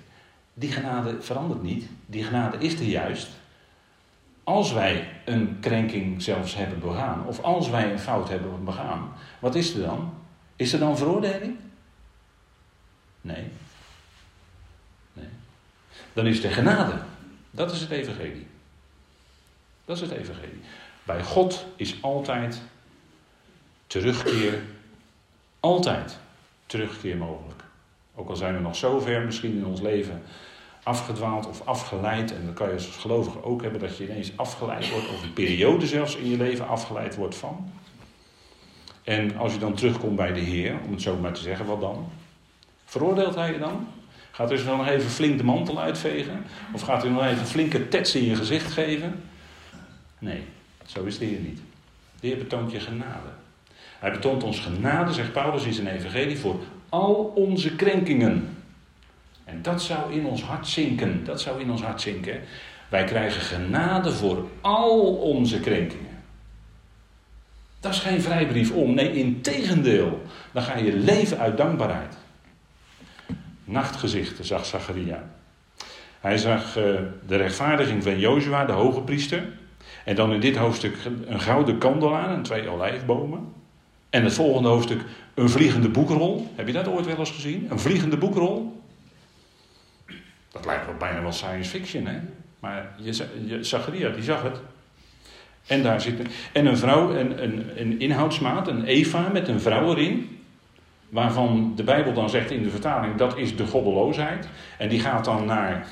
Die 0.53 0.71
genade 0.71 1.21
verandert 1.21 1.61
niet. 1.61 1.85
Die 2.05 2.23
genade 2.23 2.57
is 2.57 2.73
er 2.73 2.83
juist. 2.85 3.29
Als 4.43 4.73
wij 4.73 5.09
een 5.25 5.57
krenking 5.59 6.21
zelfs 6.21 6.55
hebben 6.55 6.79
begaan, 6.79 7.25
of 7.25 7.41
als 7.41 7.69
wij 7.69 7.91
een 7.91 7.99
fout 7.99 8.29
hebben 8.29 8.63
begaan, 8.63 9.13
wat 9.39 9.55
is 9.55 9.73
er 9.73 9.81
dan? 9.81 10.13
Is 10.55 10.73
er 10.73 10.79
dan 10.79 10.97
veroordeling? 10.97 11.57
Nee. 13.21 13.47
Nee. 15.13 15.27
Dan 16.13 16.27
is 16.27 16.43
er 16.43 16.51
genade. 16.51 16.99
Dat 17.51 17.71
is 17.71 17.81
het 17.81 17.89
evangelie. 17.89 18.47
Dat 19.85 19.95
is 19.95 20.01
het 20.01 20.11
evangelie. 20.11 20.61
Bij 21.03 21.23
God 21.23 21.65
is 21.75 22.01
altijd 22.01 22.61
terugkeer, 23.87 24.61
altijd 25.59 26.17
terugkeer 26.65 27.17
mogelijk. 27.17 27.48
Ook 28.19 28.29
al 28.29 28.35
zijn 28.35 28.55
we 28.55 28.61
nog 28.61 28.75
zo 28.75 28.99
ver 28.99 29.25
misschien 29.25 29.57
in 29.57 29.65
ons 29.65 29.81
leven 29.81 30.21
afgedwaald 30.83 31.47
of 31.47 31.61
afgeleid. 31.65 32.33
En 32.33 32.45
dan 32.45 32.53
kan 32.53 32.67
je 32.67 32.73
als 32.73 32.87
gelovige 32.87 33.43
ook 33.43 33.61
hebben 33.61 33.79
dat 33.79 33.97
je 33.97 34.03
ineens 34.03 34.31
afgeleid 34.35 34.91
wordt, 34.91 35.09
of 35.09 35.23
een 35.23 35.33
periode 35.33 35.87
zelfs 35.87 36.15
in 36.15 36.29
je 36.29 36.37
leven 36.37 36.67
afgeleid 36.67 37.15
wordt 37.15 37.35
van. 37.35 37.71
En 39.03 39.37
als 39.37 39.53
je 39.53 39.59
dan 39.59 39.73
terugkomt 39.73 40.15
bij 40.15 40.33
de 40.33 40.39
Heer, 40.39 40.75
om 40.85 40.91
het 40.91 41.01
zo 41.01 41.15
maar 41.15 41.33
te 41.33 41.41
zeggen, 41.41 41.65
wat 41.65 41.81
dan? 41.81 42.07
Veroordeelt 42.85 43.35
hij 43.35 43.51
je 43.51 43.59
dan? 43.59 43.87
Gaat 44.31 44.49
hij 44.49 44.63
nog 44.63 44.87
even 44.87 45.09
flink 45.09 45.37
de 45.37 45.43
mantel 45.43 45.79
uitvegen? 45.79 46.45
Of 46.73 46.81
gaat 46.81 47.01
hij 47.01 47.11
nog 47.11 47.25
even 47.25 47.45
flinke 47.45 47.87
tets 47.87 48.15
in 48.15 48.25
je 48.25 48.35
gezicht 48.35 48.71
geven? 48.71 49.23
Nee, 50.19 50.43
zo 50.85 51.03
is 51.03 51.17
de 51.17 51.25
Heer 51.25 51.39
niet. 51.39 51.59
De 52.19 52.27
Heer 52.27 52.37
betoont 52.37 52.71
je 52.71 52.79
genade. 52.79 53.29
Hij 53.99 54.11
betoont 54.11 54.43
ons 54.43 54.59
genade, 54.59 55.13
zegt 55.13 55.33
Paulus 55.33 55.63
in 55.63 55.73
zijn 55.73 55.87
evangelie, 55.87 56.39
voor 56.39 56.59
al 56.89 57.31
onze 57.35 57.75
krenkingen. 57.75 58.57
En 59.43 59.61
dat 59.61 59.81
zou 59.81 60.13
in 60.13 60.25
ons 60.25 60.43
hart 60.43 60.67
zinken. 60.67 61.23
Dat 61.23 61.41
zou 61.41 61.61
in 61.61 61.71
ons 61.71 61.81
hart 61.81 62.01
zinken. 62.01 62.41
Wij 62.89 63.03
krijgen 63.03 63.41
genade 63.41 64.11
voor 64.11 64.47
al 64.61 65.15
onze 65.15 65.59
krenkingen. 65.59 66.07
Dat 67.79 67.93
is 67.93 67.99
geen 67.99 68.21
vrijbrief 68.21 68.71
om. 68.71 68.93
Nee, 68.93 69.11
in 69.11 69.41
tegendeel. 69.41 70.21
Dan 70.51 70.63
ga 70.63 70.77
je 70.77 70.95
leven 70.95 71.39
uit 71.39 71.57
dankbaarheid. 71.57 72.17
Nachtgezichten 73.63 74.45
zag 74.45 74.65
Zacharia. 74.65 75.29
Hij 76.19 76.37
zag 76.37 76.77
uh, 76.77 76.99
de 77.27 77.35
rechtvaardiging 77.35 78.03
van 78.03 78.19
Jozua, 78.19 78.65
de 78.65 78.71
hoge 78.71 79.01
priester. 79.01 79.47
En 80.05 80.15
dan 80.15 80.33
in 80.33 80.39
dit 80.39 80.57
hoofdstuk 80.57 80.97
een 81.25 81.39
gouden 81.39 81.77
kandelaar 81.77 82.29
en 82.29 82.41
twee 82.41 82.69
olijfbomen. 82.69 83.53
En 84.09 84.23
het 84.23 84.33
volgende 84.33 84.69
hoofdstuk 84.69 85.01
een 85.33 85.49
vliegende 85.49 85.89
boekrol. 85.89 86.51
Heb 86.55 86.67
je 86.67 86.73
dat 86.73 86.87
ooit 86.87 87.05
wel 87.05 87.17
eens 87.17 87.31
gezien? 87.31 87.67
Een 87.69 87.79
vliegende 87.79 88.17
boekrol? 88.17 88.81
Dat 90.51 90.65
lijkt 90.65 90.85
wel 90.85 90.95
bijna 90.95 91.21
wel 91.21 91.31
science 91.31 91.69
fiction, 91.69 92.05
hè? 92.05 92.19
Maar 92.59 92.93
je, 92.97 93.25
je, 93.45 93.63
Zacharia, 93.63 94.09
die 94.09 94.23
zag 94.23 94.43
het. 94.43 94.59
En 95.67 95.83
daar 95.83 96.01
zit 96.01 96.21
en 96.53 96.65
een 96.65 96.77
vrouw, 96.77 97.15
een, 97.15 97.81
een, 97.81 97.99
inhoudsmaat, 97.99 98.67
een 98.67 98.85
Eva 98.85 99.29
met 99.33 99.47
een 99.47 99.61
vrouw 99.61 99.95
erin. 99.95 100.39
Waarvan 101.09 101.73
de 101.75 101.83
Bijbel 101.83 102.13
dan 102.13 102.29
zegt 102.29 102.51
in 102.51 102.63
de 102.63 102.69
vertaling, 102.69 103.15
dat 103.15 103.37
is 103.37 103.55
de 103.55 103.65
goddeloosheid. 103.65 104.47
En 104.77 104.89
die 104.89 104.99
gaat 104.99 105.25
dan 105.25 105.45
naar 105.45 105.87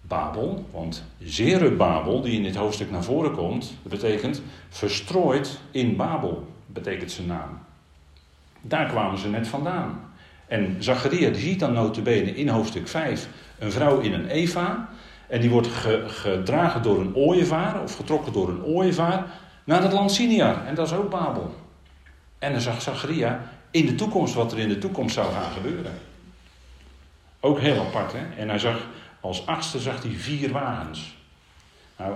Babel, 0.00 0.64
want 0.70 1.04
Zerubabel, 1.24 2.20
die 2.20 2.32
in 2.32 2.42
dit 2.42 2.56
hoofdstuk 2.56 2.90
naar 2.90 3.04
voren 3.04 3.32
komt, 3.32 3.74
betekent 3.82 4.42
verstrooid 4.68 5.60
in 5.70 5.96
Babel, 5.96 6.46
betekent 6.72 7.10
zijn 7.10 7.26
naam. 7.26 7.58
Daar 8.60 8.86
kwamen 8.86 9.18
ze 9.18 9.28
net 9.28 9.48
vandaan. 9.48 10.00
En 10.46 10.76
Zacharia 10.78 11.30
die 11.30 11.40
ziet 11.40 11.60
dan 11.60 11.72
notabene 11.72 12.34
in 12.34 12.48
hoofdstuk 12.48 12.88
5 12.88 13.28
een 13.58 13.72
vrouw 13.72 13.98
in 13.98 14.12
een 14.12 14.28
Eva. 14.28 14.88
En 15.26 15.40
die 15.40 15.50
wordt 15.50 15.68
gedragen 16.06 16.82
door 16.82 17.00
een 17.00 17.14
ooievaar, 17.14 17.82
of 17.82 17.96
getrokken 17.96 18.32
door 18.32 18.48
een 18.48 18.64
ooievaar, 18.64 19.26
naar 19.64 19.82
het 19.82 19.92
land 19.92 20.12
Siniar. 20.12 20.66
En 20.66 20.74
dat 20.74 20.86
is 20.86 20.92
ook 20.92 21.10
Babel. 21.10 21.54
En 22.38 22.52
dan 22.52 22.60
zag 22.60 22.82
Zacharia 22.82 23.42
in 23.70 23.86
de 23.86 23.94
toekomst 23.94 24.34
wat 24.34 24.52
er 24.52 24.58
in 24.58 24.68
de 24.68 24.78
toekomst 24.78 25.14
zou 25.14 25.32
gaan 25.32 25.52
gebeuren. 25.52 25.92
Ook 27.40 27.58
heel 27.58 27.80
apart, 27.80 28.12
hè? 28.12 28.36
En 28.36 28.48
hij 28.48 28.58
zag, 28.58 28.86
als 29.20 29.46
achtste 29.46 29.78
zag 29.78 30.02
hij 30.02 30.12
vier 30.12 30.52
wagens. 30.52 31.16
Nou, 31.96 32.12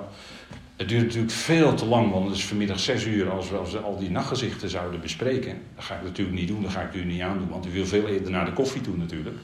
het 0.77 0.89
duurt 0.89 1.05
natuurlijk 1.05 1.33
veel 1.33 1.75
te 1.75 1.87
lang, 1.87 2.13
want 2.13 2.27
het 2.27 2.37
is 2.37 2.45
vanmiddag 2.45 2.81
zes 2.81 3.05
uur 3.05 3.31
als 3.31 3.51
we, 3.51 3.57
als 3.57 3.73
we 3.73 3.79
al 3.79 3.99
die 3.99 4.11
nachtgezichten 4.11 4.69
zouden 4.69 5.01
bespreken. 5.01 5.61
Dat 5.75 5.85
ga 5.85 5.95
ik 5.95 6.03
natuurlijk 6.03 6.39
niet 6.39 6.49
doen, 6.49 6.63
dat 6.63 6.71
ga 6.71 6.81
ik 6.81 6.95
u 6.95 7.05
niet 7.05 7.21
aandoen, 7.21 7.49
want 7.49 7.67
u 7.67 7.71
wil 7.71 7.87
veel 7.87 8.09
eerder 8.09 8.31
naar 8.31 8.45
de 8.45 8.53
koffie 8.53 8.81
toe 8.81 8.97
natuurlijk. 8.97 9.37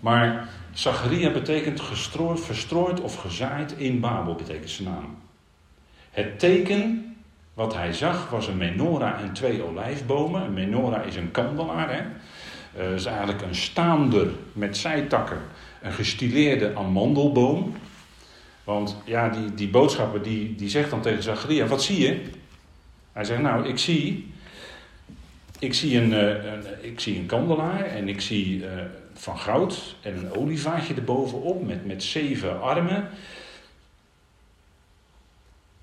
Maar 0.00 0.48
Zacharia 0.72 1.30
betekent 1.30 1.80
gestrooid, 1.80 2.40
verstrooid 2.40 3.00
of 3.00 3.16
gezaaid 3.16 3.72
in 3.72 4.00
Babel, 4.00 4.34
betekent 4.34 4.70
zijn 4.70 4.88
naam. 4.88 5.16
Het 6.10 6.38
teken 6.38 7.14
wat 7.54 7.74
hij 7.74 7.92
zag 7.92 8.30
was 8.30 8.46
een 8.46 8.56
menorah 8.56 9.20
en 9.20 9.32
twee 9.32 9.62
olijfbomen. 9.62 10.42
Een 10.42 10.52
menorah 10.52 11.06
is 11.06 11.16
een 11.16 11.30
kandelaar, 11.30 11.94
hè. 11.94 12.02
Uh, 12.78 12.94
is 12.94 13.04
eigenlijk 13.04 13.42
een 13.42 13.54
staander 13.54 14.30
met 14.52 14.76
zijtakken, 14.76 15.38
een 15.82 15.92
gestileerde 15.92 16.76
amandelboom. 16.76 17.74
Want 18.64 18.96
ja, 19.04 19.28
die, 19.28 19.54
die 19.54 19.68
boodschapper 19.68 20.22
die, 20.22 20.54
die 20.54 20.68
zegt 20.68 20.90
dan 20.90 21.00
tegen 21.00 21.22
Zacharia, 21.22 21.66
wat 21.66 21.82
zie 21.82 21.98
je? 21.98 22.22
Hij 23.12 23.24
zegt, 23.24 23.42
nou, 23.42 23.66
ik 23.68 23.78
zie, 23.78 24.32
ik 25.58 25.74
zie, 25.74 26.00
een, 26.00 26.12
eh, 26.12 26.52
een 26.52 26.84
ik 26.84 27.00
zie 27.00 27.18
een 27.18 27.26
kandelaar 27.26 27.84
en 27.84 28.08
ik 28.08 28.20
zie 28.20 28.58
uh, 28.58 28.68
van 29.14 29.38
goud 29.38 29.96
en 30.02 30.16
een 30.16 30.36
olievaatje 30.36 30.94
erbovenop 30.94 31.66
met, 31.66 31.86
met 31.86 32.02
zeven 32.02 32.60
armen. 32.60 33.08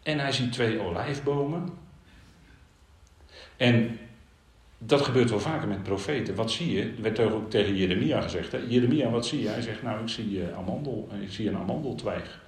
En 0.03 0.19
hij 0.19 0.31
ziet 0.31 0.51
twee 0.51 0.79
olijfbomen. 0.79 1.69
En 3.57 3.99
dat 4.77 5.01
gebeurt 5.01 5.29
wel 5.29 5.39
vaker 5.39 5.67
met 5.67 5.83
profeten. 5.83 6.35
Wat 6.35 6.51
zie 6.51 6.71
je? 6.71 6.81
Er 6.81 7.01
werd 7.01 7.19
ook 7.19 7.49
tegen 7.49 7.75
Jeremia 7.75 8.21
gezegd. 8.21 8.51
Hè? 8.51 8.57
Jeremia, 8.67 9.09
wat 9.09 9.25
zie 9.25 9.41
je? 9.41 9.47
Hij 9.47 9.61
zegt, 9.61 9.83
nou, 9.83 10.01
ik 10.01 10.09
zie, 10.09 10.29
uh, 10.29 10.57
amandel, 10.57 11.09
ik 11.21 11.31
zie 11.31 11.49
een 11.49 11.57
amandeltwijg. 11.57 12.39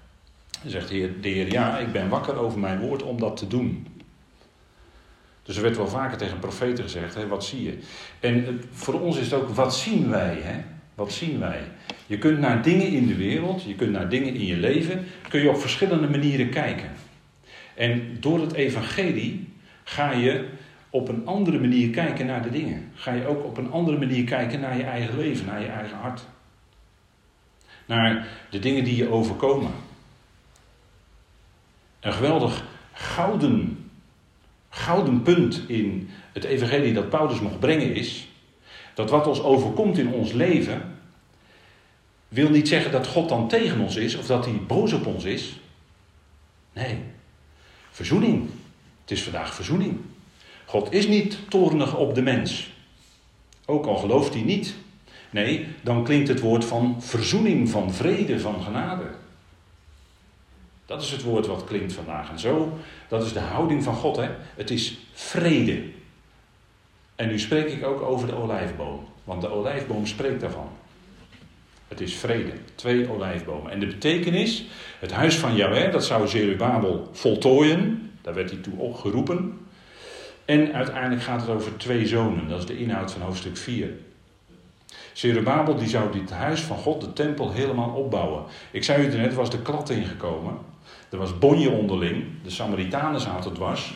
Hij 0.63 0.71
zegt 0.71 0.87
de 0.89 1.29
heer, 1.29 1.51
ja, 1.51 1.77
ik 1.77 1.91
ben 1.91 2.09
wakker 2.09 2.35
over 2.35 2.59
mijn 2.59 2.79
woord 2.79 3.03
om 3.03 3.19
dat 3.19 3.37
te 3.37 3.47
doen. 3.47 3.87
Dus 5.43 5.55
er 5.55 5.61
werd 5.61 5.77
wel 5.77 5.87
vaker 5.87 6.17
tegen 6.17 6.39
profeten 6.39 6.83
gezegd, 6.83 7.15
hè, 7.15 7.27
wat 7.27 7.45
zie 7.45 7.63
je? 7.63 7.77
En 8.19 8.61
voor 8.71 9.01
ons 9.01 9.17
is 9.17 9.31
het 9.31 9.41
ook, 9.41 9.49
wat 9.49 9.75
zien 9.75 10.09
wij? 10.09 10.37
Hè? 10.41 10.61
Wat 10.95 11.11
zien 11.11 11.39
wij? 11.39 11.61
Je 12.05 12.17
kunt 12.17 12.39
naar 12.39 12.61
dingen 12.61 12.87
in 12.87 13.07
de 13.07 13.15
wereld, 13.15 13.63
je 13.63 13.75
kunt 13.75 13.91
naar 13.91 14.09
dingen 14.09 14.33
in 14.33 14.45
je 14.45 14.57
leven, 14.57 15.05
kun 15.29 15.41
je 15.41 15.49
op 15.49 15.59
verschillende 15.59 16.09
manieren 16.09 16.49
kijken. 16.49 16.89
En 17.75 18.17
door 18.19 18.41
het 18.41 18.53
evangelie 18.53 19.49
ga 19.83 20.11
je 20.11 20.47
op 20.89 21.07
een 21.07 21.25
andere 21.25 21.59
manier 21.59 21.89
kijken 21.89 22.25
naar 22.25 22.43
de 22.43 22.49
dingen. 22.49 22.91
Ga 22.93 23.13
je 23.13 23.27
ook 23.27 23.43
op 23.43 23.57
een 23.57 23.71
andere 23.71 23.97
manier 23.97 24.23
kijken 24.23 24.59
naar 24.59 24.77
je 24.77 24.83
eigen 24.83 25.17
leven, 25.17 25.45
naar 25.45 25.61
je 25.61 25.67
eigen 25.67 25.97
hart. 25.97 26.25
Naar 27.85 28.27
de 28.49 28.59
dingen 28.59 28.83
die 28.83 28.95
je 28.95 29.09
overkomen. 29.09 29.71
Een 32.03 32.13
geweldig 32.13 32.63
gouden, 32.93 33.89
gouden 34.69 35.21
punt 35.21 35.63
in 35.67 36.09
het 36.33 36.43
evangelie 36.43 36.93
dat 36.93 37.09
Paulus 37.09 37.39
mocht 37.39 37.59
brengen 37.59 37.95
is, 37.95 38.27
dat 38.93 39.09
wat 39.09 39.27
ons 39.27 39.41
overkomt 39.41 39.97
in 39.97 40.11
ons 40.11 40.31
leven, 40.31 40.97
wil 42.27 42.49
niet 42.49 42.67
zeggen 42.67 42.91
dat 42.91 43.07
God 43.07 43.29
dan 43.29 43.47
tegen 43.47 43.79
ons 43.79 43.95
is 43.95 44.15
of 44.15 44.25
dat 44.25 44.45
hij 44.45 44.59
boos 44.67 44.93
op 44.93 45.05
ons 45.05 45.23
is. 45.23 45.59
Nee, 46.73 46.97
verzoening. 47.91 48.49
Het 49.01 49.11
is 49.11 49.23
vandaag 49.23 49.53
verzoening. 49.53 49.97
God 50.65 50.91
is 50.91 51.07
niet 51.07 51.37
toornig 51.49 51.95
op 51.97 52.15
de 52.15 52.21
mens. 52.21 52.71
Ook 53.65 53.85
al 53.85 53.95
gelooft 53.95 54.33
hij 54.33 54.43
niet. 54.43 54.75
Nee, 55.29 55.67
dan 55.81 56.03
klinkt 56.03 56.27
het 56.27 56.39
woord 56.39 56.65
van 56.65 56.95
verzoening, 57.01 57.69
van 57.69 57.93
vrede, 57.93 58.39
van 58.39 58.63
genade. 58.63 59.12
Dat 60.93 61.01
is 61.01 61.11
het 61.11 61.23
woord 61.23 61.47
wat 61.47 61.63
klinkt 61.63 61.93
vandaag. 61.93 62.29
En 62.29 62.39
zo, 62.39 62.77
dat 63.07 63.25
is 63.25 63.33
de 63.33 63.39
houding 63.39 63.83
van 63.83 63.95
God. 63.95 64.15
Hè? 64.15 64.29
Het 64.55 64.69
is 64.69 64.97
vrede. 65.13 65.83
En 67.15 67.27
nu 67.27 67.39
spreek 67.39 67.67
ik 67.67 67.85
ook 67.85 68.01
over 68.01 68.27
de 68.27 68.35
olijfboom. 68.35 69.07
Want 69.23 69.41
de 69.41 69.51
olijfboom 69.51 70.05
spreekt 70.05 70.41
daarvan. 70.41 70.69
Het 71.87 72.01
is 72.01 72.15
vrede. 72.15 72.51
Twee 72.75 73.09
olijfbomen. 73.09 73.71
En 73.71 73.79
de 73.79 73.85
betekenis, 73.85 74.65
het 74.99 75.11
huis 75.11 75.35
van 75.35 75.55
Yahweh, 75.55 75.91
dat 75.91 76.05
zou 76.05 76.27
Zerubabel 76.27 77.09
voltooien. 77.11 78.11
Daar 78.21 78.33
werd 78.33 78.49
hij 78.49 78.59
toe 78.59 78.77
opgeroepen. 78.77 79.59
En 80.45 80.73
uiteindelijk 80.73 81.21
gaat 81.21 81.41
het 81.41 81.49
over 81.49 81.77
twee 81.77 82.07
zonen. 82.07 82.47
Dat 82.47 82.59
is 82.59 82.65
de 82.65 82.77
inhoud 82.77 83.11
van 83.11 83.21
hoofdstuk 83.21 83.57
4. 83.57 83.89
Zerubabel 85.13 85.75
die 85.75 85.89
zou 85.89 86.11
dit 86.11 86.31
huis 86.31 86.61
van 86.61 86.77
God, 86.77 87.01
de 87.01 87.13
tempel, 87.13 87.51
helemaal 87.51 87.89
opbouwen. 87.89 88.43
Ik 88.71 88.83
zei 88.83 89.07
u 89.07 89.17
net, 89.17 89.33
was 89.33 89.49
de 89.49 89.61
klad 89.61 89.89
ingekomen. 89.89 90.71
Er 91.13 91.19
was 91.19 91.37
bonje 91.37 91.69
onderling. 91.69 92.25
De 92.43 92.49
Samaritanen 92.49 93.21
zaten 93.21 93.53
dwars. 93.53 93.93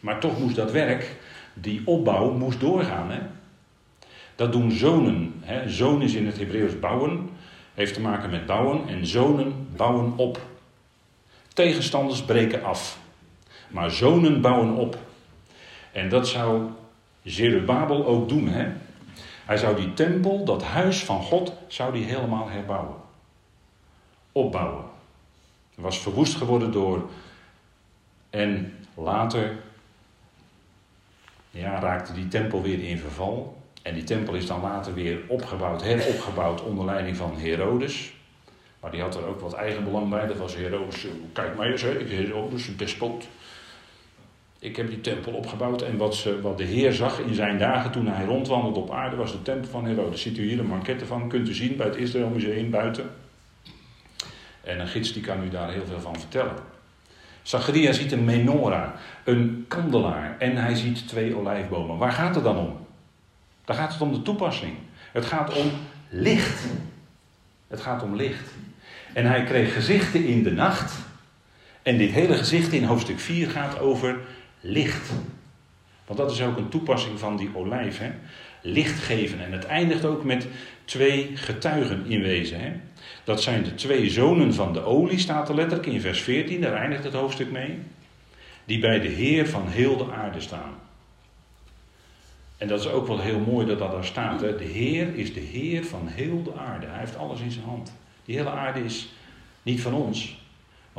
Maar 0.00 0.20
toch 0.20 0.38
moest 0.38 0.56
dat 0.56 0.72
werk, 0.72 1.16
die 1.54 1.82
opbouw, 1.84 2.32
moest 2.32 2.60
doorgaan. 2.60 3.30
Dat 4.34 4.52
doen 4.52 4.70
zonen. 4.70 5.34
Hè? 5.40 5.68
Zoon 5.68 6.02
is 6.02 6.14
in 6.14 6.26
het 6.26 6.38
Hebreeuws 6.38 6.78
bouwen. 6.78 7.30
Heeft 7.74 7.94
te 7.94 8.00
maken 8.00 8.30
met 8.30 8.46
bouwen. 8.46 8.88
En 8.88 9.06
zonen 9.06 9.68
bouwen 9.76 10.12
op. 10.16 10.40
Tegenstanders 11.48 12.22
breken 12.22 12.64
af. 12.64 12.98
Maar 13.68 13.90
zonen 13.90 14.40
bouwen 14.40 14.74
op. 14.74 14.98
En 15.92 16.08
dat 16.08 16.28
zou 16.28 16.70
Zerubabel 17.22 18.06
ook 18.06 18.28
doen. 18.28 18.48
Hè? 18.48 18.72
Hij 19.44 19.56
zou 19.56 19.76
die 19.76 19.94
tempel, 19.94 20.44
dat 20.44 20.62
huis 20.62 21.04
van 21.04 21.22
God, 21.22 21.52
zou 21.66 21.92
die 21.92 22.04
helemaal 22.04 22.48
herbouwen. 22.48 22.96
Opbouwen. 24.32 24.89
Was 25.80 25.98
verwoest 25.98 26.36
geworden 26.36 26.72
door. 26.72 27.10
En 28.30 28.74
later 28.94 29.56
ja, 31.50 31.80
raakte 31.80 32.12
die 32.12 32.28
tempel 32.28 32.62
weer 32.62 32.84
in 32.84 32.98
verval. 32.98 33.58
En 33.82 33.94
die 33.94 34.04
tempel 34.04 34.34
is 34.34 34.46
dan 34.46 34.60
later 34.60 34.94
weer 34.94 35.20
opgebouwd, 35.28 35.82
heropgebouwd 35.82 36.62
onder 36.62 36.84
leiding 36.84 37.16
van 37.16 37.36
Herodes. 37.38 38.12
Maar 38.80 38.90
die 38.90 39.00
had 39.00 39.16
er 39.16 39.26
ook 39.26 39.40
wat 39.40 39.52
eigen 39.52 39.84
belang 39.84 40.08
bij. 40.08 40.26
Dat 40.26 40.36
was 40.36 40.56
Herodes, 40.56 41.06
kijk 41.32 41.56
maar 41.56 41.70
eens, 41.70 41.82
Herodes, 41.82 42.68
een 42.68 42.76
despoot. 42.76 43.28
Ik 44.58 44.76
heb 44.76 44.88
die 44.88 45.00
tempel 45.00 45.32
opgebouwd 45.32 45.82
en 45.82 45.96
wat, 45.96 46.14
ze, 46.14 46.40
wat 46.40 46.58
de 46.58 46.64
Heer 46.64 46.92
zag 46.92 47.20
in 47.20 47.34
zijn 47.34 47.58
dagen 47.58 47.90
toen 47.90 48.06
hij 48.06 48.24
rondwandelde 48.24 48.80
op 48.80 48.90
aarde 48.90 49.16
was 49.16 49.32
de 49.32 49.42
tempel 49.42 49.70
van 49.70 49.84
Herodes. 49.84 50.22
Ziet 50.22 50.38
u 50.38 50.48
hier 50.48 50.58
een 50.58 50.66
manquette 50.66 51.06
van, 51.06 51.28
kunt 51.28 51.48
u 51.48 51.54
zien 51.54 51.76
bij 51.76 51.86
het 51.86 51.96
Israël 51.96 52.28
Museum 52.28 52.70
buiten. 52.70 53.10
En 54.70 54.80
een 54.80 54.88
gids 54.88 55.12
die 55.12 55.22
kan 55.22 55.44
u 55.44 55.48
daar 55.48 55.70
heel 55.70 55.86
veel 55.86 56.00
van 56.00 56.18
vertellen. 56.18 56.54
Zacharia 57.42 57.92
ziet 57.92 58.12
een 58.12 58.24
menorah, 58.24 58.88
een 59.24 59.64
kandelaar 59.68 60.36
en 60.38 60.56
hij 60.56 60.74
ziet 60.74 61.08
twee 61.08 61.36
olijfbomen. 61.36 61.96
Waar 61.98 62.12
gaat 62.12 62.34
het 62.34 62.44
dan 62.44 62.56
om? 62.56 62.86
Dan 63.64 63.76
gaat 63.76 63.92
het 63.92 64.00
om 64.00 64.12
de 64.12 64.22
toepassing. 64.22 64.72
Het 65.12 65.24
gaat 65.24 65.56
om 65.56 65.70
licht. 66.08 66.64
Het 67.68 67.80
gaat 67.80 68.02
om 68.02 68.16
licht. 68.16 68.50
En 69.12 69.26
hij 69.26 69.44
kreeg 69.44 69.72
gezichten 69.72 70.24
in 70.24 70.42
de 70.42 70.52
nacht. 70.52 70.94
En 71.82 71.98
dit 71.98 72.10
hele 72.10 72.34
gezicht 72.34 72.72
in 72.72 72.84
hoofdstuk 72.84 73.20
4 73.20 73.50
gaat 73.50 73.78
over 73.78 74.18
licht. 74.60 75.10
Want 76.06 76.18
dat 76.18 76.30
is 76.30 76.42
ook 76.42 76.56
een 76.56 76.68
toepassing 76.68 77.18
van 77.18 77.36
die 77.36 77.50
olijf. 77.54 77.98
Hè? 77.98 78.10
Licht 78.62 79.00
geven. 79.00 79.44
En 79.44 79.52
het 79.52 79.66
eindigt 79.66 80.04
ook 80.04 80.24
met 80.24 80.46
twee 80.84 81.30
getuigen 81.34 82.06
in 82.06 82.22
wezen. 82.22 82.82
Dat 83.30 83.42
zijn 83.42 83.64
de 83.64 83.74
twee 83.74 84.10
zonen 84.10 84.54
van 84.54 84.72
de 84.72 84.80
olie, 84.80 85.18
staat 85.18 85.48
er 85.48 85.54
letterlijk 85.54 85.88
in 85.88 86.00
vers 86.00 86.20
14, 86.20 86.60
daar 86.60 86.74
eindigt 86.74 87.04
het 87.04 87.12
hoofdstuk 87.12 87.50
mee. 87.50 87.78
Die 88.64 88.78
bij 88.78 89.00
de 89.00 89.08
Heer 89.08 89.48
van 89.48 89.68
heel 89.68 89.96
de 89.96 90.12
aarde 90.12 90.40
staan. 90.40 90.74
En 92.56 92.68
dat 92.68 92.80
is 92.80 92.86
ook 92.86 93.06
wel 93.06 93.20
heel 93.20 93.38
mooi 93.38 93.66
dat 93.66 93.78
dat 93.78 93.90
daar 93.90 94.04
staat. 94.04 94.40
Hè? 94.40 94.56
De 94.56 94.64
Heer 94.64 95.14
is 95.14 95.34
de 95.34 95.40
Heer 95.40 95.84
van 95.84 96.06
heel 96.06 96.42
de 96.42 96.54
aarde. 96.54 96.86
Hij 96.86 96.98
heeft 96.98 97.16
alles 97.16 97.40
in 97.40 97.50
zijn 97.50 97.64
hand. 97.64 97.92
Die 98.24 98.36
hele 98.36 98.50
aarde 98.50 98.84
is 98.84 99.08
niet 99.62 99.80
van 99.80 99.94
ons. 99.94 100.39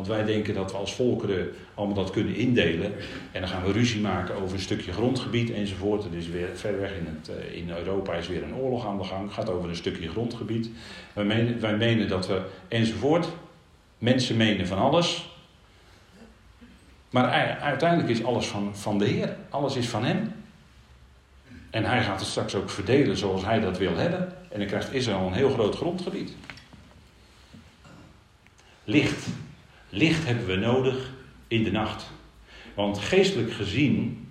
Want 0.02 0.14
wij 0.14 0.34
denken 0.34 0.54
dat 0.54 0.72
we 0.72 0.78
als 0.78 0.94
volkeren 0.94 1.52
allemaal 1.74 1.96
dat 1.96 2.10
kunnen 2.10 2.36
indelen. 2.36 2.94
En 3.32 3.42
dan 3.42 3.50
gaan 3.50 3.64
we 3.64 3.72
ruzie 3.72 4.02
maken 4.02 4.36
over 4.36 4.54
een 4.54 4.62
stukje 4.62 4.92
grondgebied 4.92 5.52
enzovoort. 5.52 6.06
Is 6.14 6.28
weer 6.28 6.50
ver 6.54 6.80
weg 6.80 6.92
in, 6.92 7.06
het, 7.06 7.30
eh, 7.30 7.58
in 7.58 7.70
Europa 7.70 8.14
is 8.14 8.28
weer 8.28 8.44
een 8.44 8.56
oorlog 8.56 8.86
aan 8.86 8.98
de 8.98 9.04
gang. 9.04 9.24
Het 9.24 9.34
gaat 9.34 9.50
over 9.50 9.70
een 9.70 9.76
stukje 9.76 10.10
grondgebied. 10.10 10.70
Wij 11.14 11.24
menen, 11.24 11.60
wij 11.60 11.78
menen 11.78 12.08
dat 12.08 12.28
we 12.28 12.42
enzovoort. 12.68 13.28
Mensen 13.98 14.38
menen 14.38 14.68
van 14.68 14.78
alles. 14.78 15.36
Maar 17.10 17.30
uiteindelijk 17.60 18.10
is 18.10 18.24
alles 18.24 18.48
van, 18.48 18.76
van 18.76 18.98
de 18.98 19.06
Heer. 19.06 19.36
Alles 19.50 19.76
is 19.76 19.90
van 19.90 20.04
Hem. 20.04 20.34
En 21.70 21.84
Hij 21.84 22.04
gaat 22.04 22.20
het 22.20 22.30
straks 22.30 22.56
ook 22.56 22.70
verdelen 22.70 23.18
zoals 23.18 23.46
Hij 23.46 23.60
dat 23.60 23.78
wil 23.78 23.96
hebben. 23.96 24.36
En 24.50 24.60
dan 24.60 24.68
krijgt 24.68 24.94
Israël 24.94 25.28
een 25.28 25.34
heel 25.34 25.50
groot 25.50 25.76
grondgebied. 25.76 26.34
Licht. 28.84 29.28
Licht 29.94 30.26
hebben 30.26 30.46
we 30.46 30.56
nodig 30.56 31.12
in 31.48 31.64
de 31.64 31.72
nacht. 31.72 32.12
Want 32.74 32.98
geestelijk 32.98 33.54
gezien, 33.54 34.28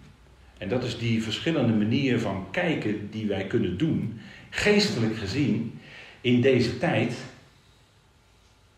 en 0.58 0.68
dat 0.68 0.84
is 0.84 0.98
die 0.98 1.22
verschillende 1.22 1.72
manier 1.72 2.20
van 2.20 2.46
kijken 2.50 3.10
die 3.10 3.26
wij 3.26 3.46
kunnen 3.46 3.78
doen, 3.78 4.20
geestelijk 4.50 5.16
gezien, 5.16 5.80
in 6.20 6.40
deze 6.40 6.78
tijd 6.78 7.14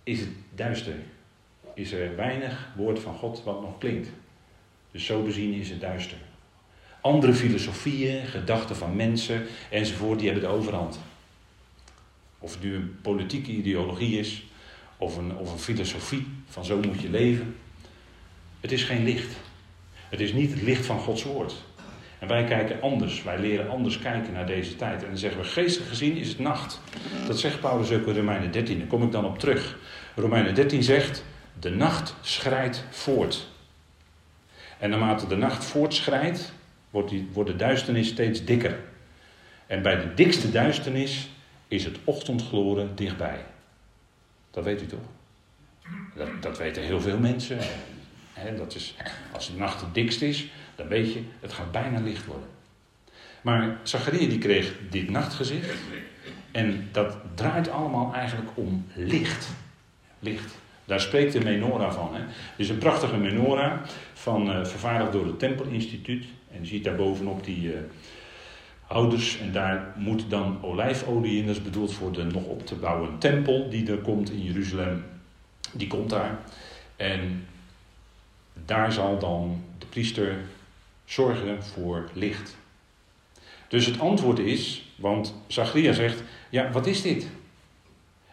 is 0.02 0.20
het 0.20 0.28
duister. 0.54 0.94
Is 1.74 1.92
er 1.92 2.16
weinig 2.16 2.68
woord 2.76 2.98
van 2.98 3.14
God 3.14 3.42
wat 3.44 3.60
nog 3.60 3.78
klinkt. 3.78 4.08
Dus 4.90 5.06
zo 5.06 5.22
bezien 5.22 5.52
is 5.52 5.70
het 5.70 5.80
duister. 5.80 6.18
Andere 7.00 7.34
filosofieën, 7.34 8.26
gedachten 8.26 8.76
van 8.76 8.96
mensen 8.96 9.46
enzovoort, 9.70 10.18
die 10.18 10.30
hebben 10.30 10.48
de 10.48 10.54
overhand. 10.56 11.00
Of 12.38 12.52
het 12.52 12.62
nu 12.62 12.74
een 12.74 12.96
politieke 13.02 13.50
ideologie 13.50 14.18
is, 14.18 14.44
of 14.96 15.16
een, 15.16 15.36
of 15.36 15.52
een 15.52 15.58
filosofie 15.58 16.26
van 16.52 16.64
zo 16.64 16.80
moet 16.80 17.00
je 17.00 17.10
leven. 17.10 17.56
Het 18.60 18.72
is 18.72 18.84
geen 18.84 19.04
licht. 19.04 19.36
Het 20.08 20.20
is 20.20 20.32
niet 20.32 20.50
het 20.50 20.62
licht 20.62 20.86
van 20.86 20.98
Gods 20.98 21.22
woord. 21.22 21.54
En 22.18 22.28
wij 22.28 22.44
kijken 22.44 22.80
anders. 22.80 23.22
Wij 23.22 23.38
leren 23.38 23.68
anders 23.70 23.98
kijken 23.98 24.32
naar 24.32 24.46
deze 24.46 24.76
tijd. 24.76 25.02
En 25.02 25.08
dan 25.08 25.18
zeggen 25.18 25.40
we, 25.40 25.46
geestelijk 25.46 25.90
gezien 25.90 26.16
is 26.16 26.28
het 26.28 26.38
nacht. 26.38 26.80
Dat 27.26 27.38
zegt 27.38 27.60
Paulus 27.60 27.92
ook 27.92 28.06
in 28.06 28.14
Romeinen 28.14 28.50
13. 28.50 28.78
Daar 28.78 28.86
kom 28.86 29.02
ik 29.02 29.12
dan 29.12 29.24
op 29.24 29.38
terug. 29.38 29.78
Romeinen 30.16 30.54
13 30.54 30.82
zegt, 30.82 31.24
de 31.60 31.70
nacht 31.70 32.14
schrijdt 32.20 32.84
voort. 32.90 33.48
En 34.78 34.90
naarmate 34.90 35.26
de 35.26 35.36
nacht 35.36 35.64
voortschrijdt, 35.64 36.52
wordt, 36.90 37.10
die, 37.10 37.28
wordt 37.32 37.50
de 37.50 37.56
duisternis 37.56 38.08
steeds 38.08 38.44
dikker. 38.44 38.78
En 39.66 39.82
bij 39.82 39.96
de 39.96 40.14
dikste 40.14 40.50
duisternis 40.50 41.30
is 41.68 41.84
het 41.84 41.98
ochtendgloren 42.04 42.96
dichtbij. 42.96 43.44
Dat 44.50 44.64
weet 44.64 44.82
u 44.82 44.86
toch? 44.86 45.21
Dat, 46.40 46.58
weten 46.58 46.82
heel 46.82 47.00
veel 47.00 47.18
mensen. 47.18 47.58
dat 48.56 48.74
is, 48.74 48.94
als 49.32 49.52
de 49.52 49.58
nacht 49.58 49.80
het 49.80 49.94
dikst 49.94 50.22
is, 50.22 50.50
dan 50.74 50.88
weet 50.88 51.12
je, 51.12 51.22
het 51.40 51.52
gaat 51.52 51.72
bijna 51.72 52.00
licht 52.00 52.24
worden. 52.24 52.48
Maar 53.42 53.76
Zacharia 53.82 54.28
die 54.28 54.38
kreeg 54.38 54.74
dit 54.90 55.10
nachtgezicht. 55.10 55.70
En 56.50 56.88
dat 56.92 57.16
draait 57.34 57.70
allemaal 57.70 58.14
eigenlijk 58.14 58.50
om 58.54 58.86
licht. 58.94 59.48
Licht. 60.18 60.54
Daar 60.84 61.00
spreekt 61.00 61.32
de 61.32 61.40
menorah 61.40 61.92
van. 61.92 62.14
Hè. 62.14 62.20
Is 62.56 62.68
een 62.68 62.78
prachtige 62.78 63.16
menorah, 63.16 63.72
van, 64.12 64.50
uh, 64.50 64.64
vervaardigd 64.64 65.12
door 65.12 65.26
het 65.26 65.38
Tempelinstituut. 65.38 66.24
En 66.52 66.60
je 66.60 66.66
ziet 66.66 66.84
daar 66.84 66.96
bovenop 66.96 67.44
die 67.44 67.72
uh, 67.72 67.78
houders. 68.86 69.38
En 69.38 69.52
daar 69.52 69.92
moet 69.96 70.30
dan 70.30 70.58
olijfolie 70.62 71.38
in. 71.38 71.46
Dat 71.46 71.56
is 71.56 71.62
bedoeld 71.62 71.92
voor 71.92 72.12
de 72.12 72.24
nog 72.24 72.44
op 72.44 72.66
te 72.66 72.74
bouwen 72.74 73.18
tempel 73.18 73.70
die 73.70 73.90
er 73.90 73.98
komt 73.98 74.30
in 74.30 74.42
Jeruzalem. 74.42 75.04
Die 75.72 75.86
komt 75.86 76.10
daar. 76.10 76.38
En 76.96 77.46
daar 78.52 78.92
zal 78.92 79.18
dan 79.18 79.64
de 79.78 79.86
priester 79.86 80.36
zorgen 81.04 81.64
voor 81.64 82.10
licht. 82.12 82.56
Dus 83.68 83.86
het 83.86 84.00
antwoord 84.00 84.38
is, 84.38 84.86
want 84.96 85.34
Zachariah 85.46 85.94
zegt, 85.94 86.22
ja, 86.48 86.70
wat 86.70 86.86
is 86.86 87.02
dit? 87.02 87.22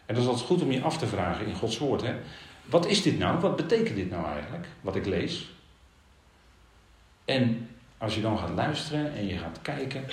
En 0.05 0.15
dat 0.15 0.23
is 0.23 0.29
altijd 0.29 0.47
goed 0.47 0.61
om 0.61 0.71
je 0.71 0.81
af 0.81 0.97
te 0.97 1.07
vragen 1.07 1.45
in 1.45 1.55
Gods 1.55 1.77
woord. 1.77 2.01
Hè? 2.01 2.15
Wat 2.65 2.85
is 2.85 3.01
dit 3.01 3.17
nou? 3.17 3.39
Wat 3.39 3.55
betekent 3.55 3.95
dit 3.95 4.09
nou 4.09 4.25
eigenlijk, 4.25 4.67
wat 4.81 4.95
ik 4.95 5.05
lees? 5.05 5.49
En 7.25 7.69
als 7.97 8.15
je 8.15 8.21
dan 8.21 8.37
gaat 8.37 8.49
luisteren 8.49 9.13
en 9.13 9.27
je 9.27 9.37
gaat 9.37 9.59
kijken, 9.61 10.05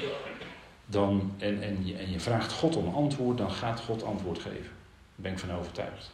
dan, 0.86 1.32
en, 1.38 1.62
en, 1.62 1.86
je, 1.86 1.96
en 1.96 2.10
je 2.10 2.20
vraagt 2.20 2.52
God 2.52 2.76
om 2.76 2.94
antwoord, 2.94 3.38
dan 3.38 3.50
gaat 3.50 3.80
God 3.80 4.04
antwoord 4.04 4.38
geven. 4.38 4.62
Daar 4.62 5.16
ben 5.16 5.32
ik 5.32 5.38
van 5.38 5.52
overtuigd. 5.52 6.10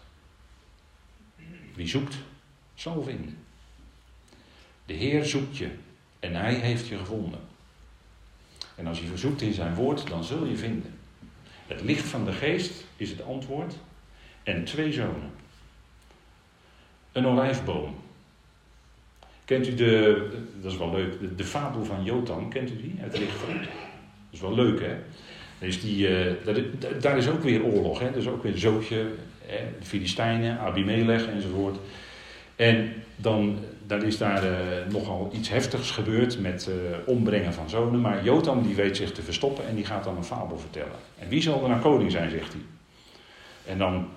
Wie 1.75 1.89
zoekt, 1.89 2.17
zal 2.75 3.03
vinden. 3.03 3.39
De 4.87 4.95
Heer 4.95 5.25
zoekt 5.25 5.57
je 5.57 5.71
en 6.21 6.35
Hij 6.35 6.55
heeft 6.55 6.89
je 6.89 6.99
gevonden. 6.99 7.41
En 8.75 8.87
als 8.87 9.01
je 9.01 9.07
verzoekt 9.07 9.41
in 9.41 9.53
zijn 9.53 9.75
woord, 9.75 10.09
dan 10.09 10.25
zul 10.25 10.45
je 10.45 10.57
vinden. 10.57 10.95
Het 11.67 11.83
licht 11.83 12.05
van 12.07 12.25
de 12.25 12.33
geest 12.33 12.85
is 12.97 13.11
het 13.11 13.23
antwoord. 13.23 13.75
En 14.43 14.65
twee 14.65 14.93
zonen. 14.93 15.31
Een 17.13 17.27
olijfboom. 17.27 17.95
Kent 19.45 19.69
u 19.69 19.75
de, 19.75 20.29
dat 20.61 20.73
is 20.73 20.79
wel 20.79 20.91
leuk, 20.91 21.39
de, 21.39 21.45
fabel 21.45 21.85
van 21.85 22.05
Jotam, 22.05 22.51
kent 22.51 22.71
u 22.71 22.77
die 22.77 22.95
uit 23.03 23.19
Lichter? 23.19 23.55
Dat 23.55 23.71
is 24.31 24.41
wel 24.41 24.55
leuk 24.55 24.81
hè. 24.81 24.97
Die, 25.59 26.09
uh, 26.09 26.33
daar, 27.01 27.17
is 27.17 27.29
ook 27.29 27.43
weer 27.43 27.65
oorlog, 27.65 27.99
hè? 27.99 28.17
is 28.17 28.27
ook 28.27 28.43
weer 28.43 28.59
zootje, 28.59 28.97
hè? 28.97 29.07
De 29.47 29.87
Filistijnen, 29.87 30.59
Abimelech 30.59 31.27
enzovoort. 31.27 31.79
En 32.57 32.93
dan, 33.17 33.59
is 34.03 34.19
daar 34.19 34.45
uh, 34.45 34.51
nogal 34.89 35.31
iets 35.33 35.49
heftigs 35.49 35.91
gebeurd 35.91 36.41
met 36.41 36.69
uh, 36.69 36.75
ombrengen 37.05 37.53
van 37.53 37.71
zonen. 37.71 38.01
Maar 38.01 38.25
Jotam 38.25 38.63
die 38.63 38.75
weet 38.75 38.97
zich 38.97 39.13
te 39.13 39.23
verstoppen 39.23 39.69
en 39.69 39.75
die 39.75 39.85
gaat 39.85 40.05
dan 40.05 40.17
een 40.17 40.25
fabel 40.25 40.59
vertellen. 40.59 40.99
En 41.19 41.29
wie 41.29 41.43
zal 41.43 41.63
er 41.63 41.69
nou 41.69 41.81
koning 41.81 42.11
zijn, 42.11 42.31
zegt 42.31 42.53
hij. 42.53 42.63
En 43.73 43.79
dan, 43.79 44.09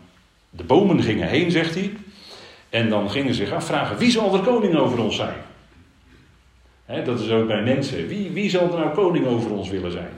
de 0.49 0.63
bomen 0.63 1.01
gingen 1.01 1.27
heen, 1.27 1.51
zegt 1.51 1.75
hij. 1.75 1.91
En 2.69 2.89
dan 2.89 3.11
gingen 3.11 3.33
ze 3.33 3.45
zich 3.45 3.53
afvragen, 3.53 3.97
wie 3.97 4.11
zal 4.11 4.33
er 4.33 4.39
koning 4.39 4.75
over 4.75 4.99
ons 4.99 5.15
zijn? 5.15 5.37
dat 7.03 7.19
is 7.19 7.29
ook 7.29 7.47
bij 7.47 7.63
mensen. 7.63 8.07
Wie, 8.07 8.31
wie 8.31 8.49
zal 8.49 8.71
er 8.71 8.79
nou 8.79 8.93
koning 8.93 9.25
over 9.25 9.51
ons 9.51 9.69
willen 9.69 9.91
zijn? 9.91 10.11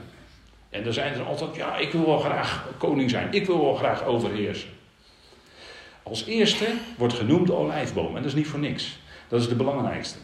En 0.70 0.84
dan 0.84 0.92
zijn 0.92 1.14
er 1.14 1.22
altijd, 1.22 1.56
ja, 1.56 1.76
ik 1.76 1.92
wil 1.92 2.06
wel 2.06 2.18
graag 2.18 2.68
koning 2.78 3.10
zijn. 3.10 3.28
Ik 3.30 3.46
wil 3.46 3.64
wel 3.64 3.74
graag 3.74 4.04
overheersen. 4.04 4.68
Als 6.08 6.24
eerste 6.24 6.66
wordt 6.96 7.14
genoemd 7.14 7.46
de 7.46 7.54
olijfboom. 7.54 8.06
En 8.06 8.22
dat 8.22 8.24
is 8.24 8.34
niet 8.34 8.46
voor 8.46 8.58
niks. 8.58 8.98
Dat 9.28 9.40
is 9.40 9.48
de 9.48 9.54
belangrijkste. 9.54 10.18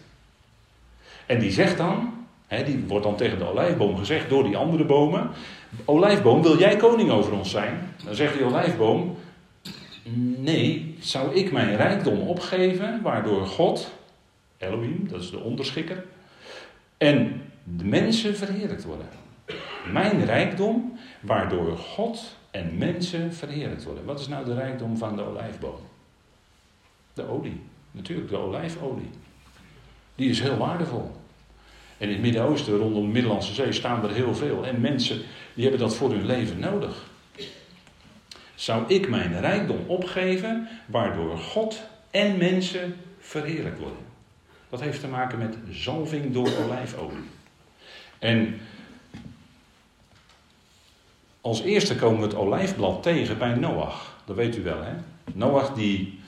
En 1.26 1.38
die 1.38 1.50
zegt 1.50 1.76
dan, 1.76 2.14
die 2.64 2.84
wordt 2.86 3.04
dan 3.04 3.16
tegen 3.16 3.38
de 3.38 3.50
olijfboom 3.50 3.96
gezegd 3.96 4.28
door 4.28 4.44
die 4.44 4.56
andere 4.56 4.84
bomen. 4.84 5.30
Olijfboom, 5.84 6.42
wil 6.42 6.58
jij 6.58 6.76
koning 6.76 7.10
over 7.10 7.32
ons 7.32 7.50
zijn? 7.50 7.94
Dan 8.04 8.14
zegt 8.14 8.34
die 8.34 8.44
olijfboom, 8.44 9.16
nee, 10.38 10.96
zou 11.00 11.34
ik 11.34 11.52
mijn 11.52 11.76
rijkdom 11.76 12.18
opgeven, 12.18 13.02
waardoor 13.02 13.46
God, 13.46 13.90
Elohim, 14.58 15.08
dat 15.08 15.22
is 15.22 15.30
de 15.30 15.40
onderschikker, 15.40 16.04
en 16.98 17.42
de 17.64 17.84
mensen 17.84 18.36
verheerlijkt 18.36 18.84
worden. 18.84 19.06
Mijn 19.92 20.24
rijkdom, 20.24 20.98
waardoor 21.20 21.76
God 21.76 22.36
en 22.54 22.78
mensen 22.78 23.34
verheerlijkt 23.34 23.84
worden. 23.84 24.04
Wat 24.04 24.20
is 24.20 24.28
nou 24.28 24.44
de 24.44 24.54
rijkdom 24.54 24.96
van 24.96 25.16
de 25.16 25.22
olijfboom? 25.22 25.78
De 27.14 27.28
olie. 27.28 27.60
Natuurlijk, 27.90 28.28
de 28.28 28.36
olijfolie. 28.36 29.10
Die 30.14 30.30
is 30.30 30.40
heel 30.40 30.56
waardevol. 30.56 31.12
En 31.98 32.06
in 32.06 32.12
het 32.12 32.22
Midden-Oosten, 32.22 32.76
rondom 32.76 33.02
de 33.02 33.12
Middellandse 33.12 33.54
Zee, 33.54 33.72
staan 33.72 34.04
er 34.04 34.14
heel 34.14 34.34
veel. 34.34 34.66
En 34.66 34.80
mensen 34.80 35.22
die 35.54 35.62
hebben 35.62 35.80
dat 35.80 35.96
voor 35.96 36.10
hun 36.10 36.26
leven 36.26 36.58
nodig. 36.58 37.04
Zou 38.54 38.84
ik 38.86 39.08
mijn 39.08 39.40
rijkdom 39.40 39.78
opgeven, 39.86 40.68
waardoor 40.86 41.38
God 41.38 41.82
en 42.10 42.36
mensen 42.36 42.96
verheerlijkt 43.18 43.78
worden? 43.78 44.04
Dat 44.68 44.80
heeft 44.80 45.00
te 45.00 45.08
maken 45.08 45.38
met 45.38 45.56
zalving 45.70 46.32
door 46.32 46.50
olijfolie. 46.64 47.24
En 48.18 48.60
als 51.44 51.62
eerste 51.62 51.96
komen 51.96 52.20
we 52.20 52.26
het 52.26 52.36
olijfblad 52.36 53.02
tegen 53.02 53.38
bij 53.38 53.54
Noach. 53.54 54.16
Dat 54.24 54.36
weet 54.36 54.56
u 54.56 54.62
wel, 54.62 54.82
hè? 54.82 54.92
Noach 55.32 55.74
die 55.74 56.20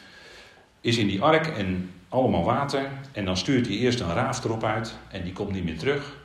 is 0.80 0.98
in 0.98 1.06
die 1.06 1.22
ark 1.22 1.46
en 1.46 1.90
allemaal 2.08 2.44
water. 2.44 2.88
En 3.12 3.24
dan 3.24 3.36
stuurt 3.36 3.66
hij 3.66 3.76
eerst 3.76 4.00
een 4.00 4.12
raaf 4.12 4.44
erop 4.44 4.64
uit 4.64 4.96
en 5.10 5.22
die 5.22 5.32
komt 5.32 5.52
niet 5.52 5.64
meer 5.64 5.78
terug. 5.78 6.16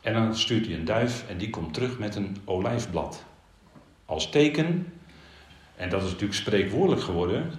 En 0.00 0.12
dan 0.12 0.36
stuurt 0.36 0.66
hij 0.66 0.74
een 0.74 0.84
duif 0.84 1.24
en 1.28 1.38
die 1.38 1.50
komt 1.50 1.74
terug 1.74 1.98
met 1.98 2.16
een 2.16 2.36
olijfblad. 2.44 3.24
Als 4.04 4.30
teken, 4.30 4.92
en 5.76 5.88
dat 5.88 6.02
is 6.02 6.10
natuurlijk 6.10 6.38
spreekwoordelijk 6.38 7.02
geworden. 7.02 7.52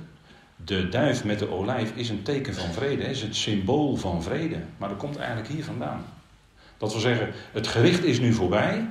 De 0.56 0.90
duif 0.90 1.24
met 1.24 1.40
de 1.40 1.52
olijf 1.52 1.92
is 1.96 2.10
een 2.10 2.24
teken 2.24 2.54
van 2.54 2.72
vrede, 2.72 3.04
is 3.04 3.22
het 3.22 3.36
symbool 3.36 3.96
van 3.96 4.24
vrede. 4.24 4.58
Maar 4.78 4.90
dat 4.90 4.98
komt 4.98 5.18
eigenlijk 5.18 5.50
hier 5.50 5.64
vandaan. 5.64 6.06
Dat 6.78 6.92
wil 6.92 7.02
zeggen, 7.02 7.32
het 7.52 7.68
gericht 7.68 8.04
is 8.04 8.20
nu 8.20 8.34
voorbij. 8.34 8.88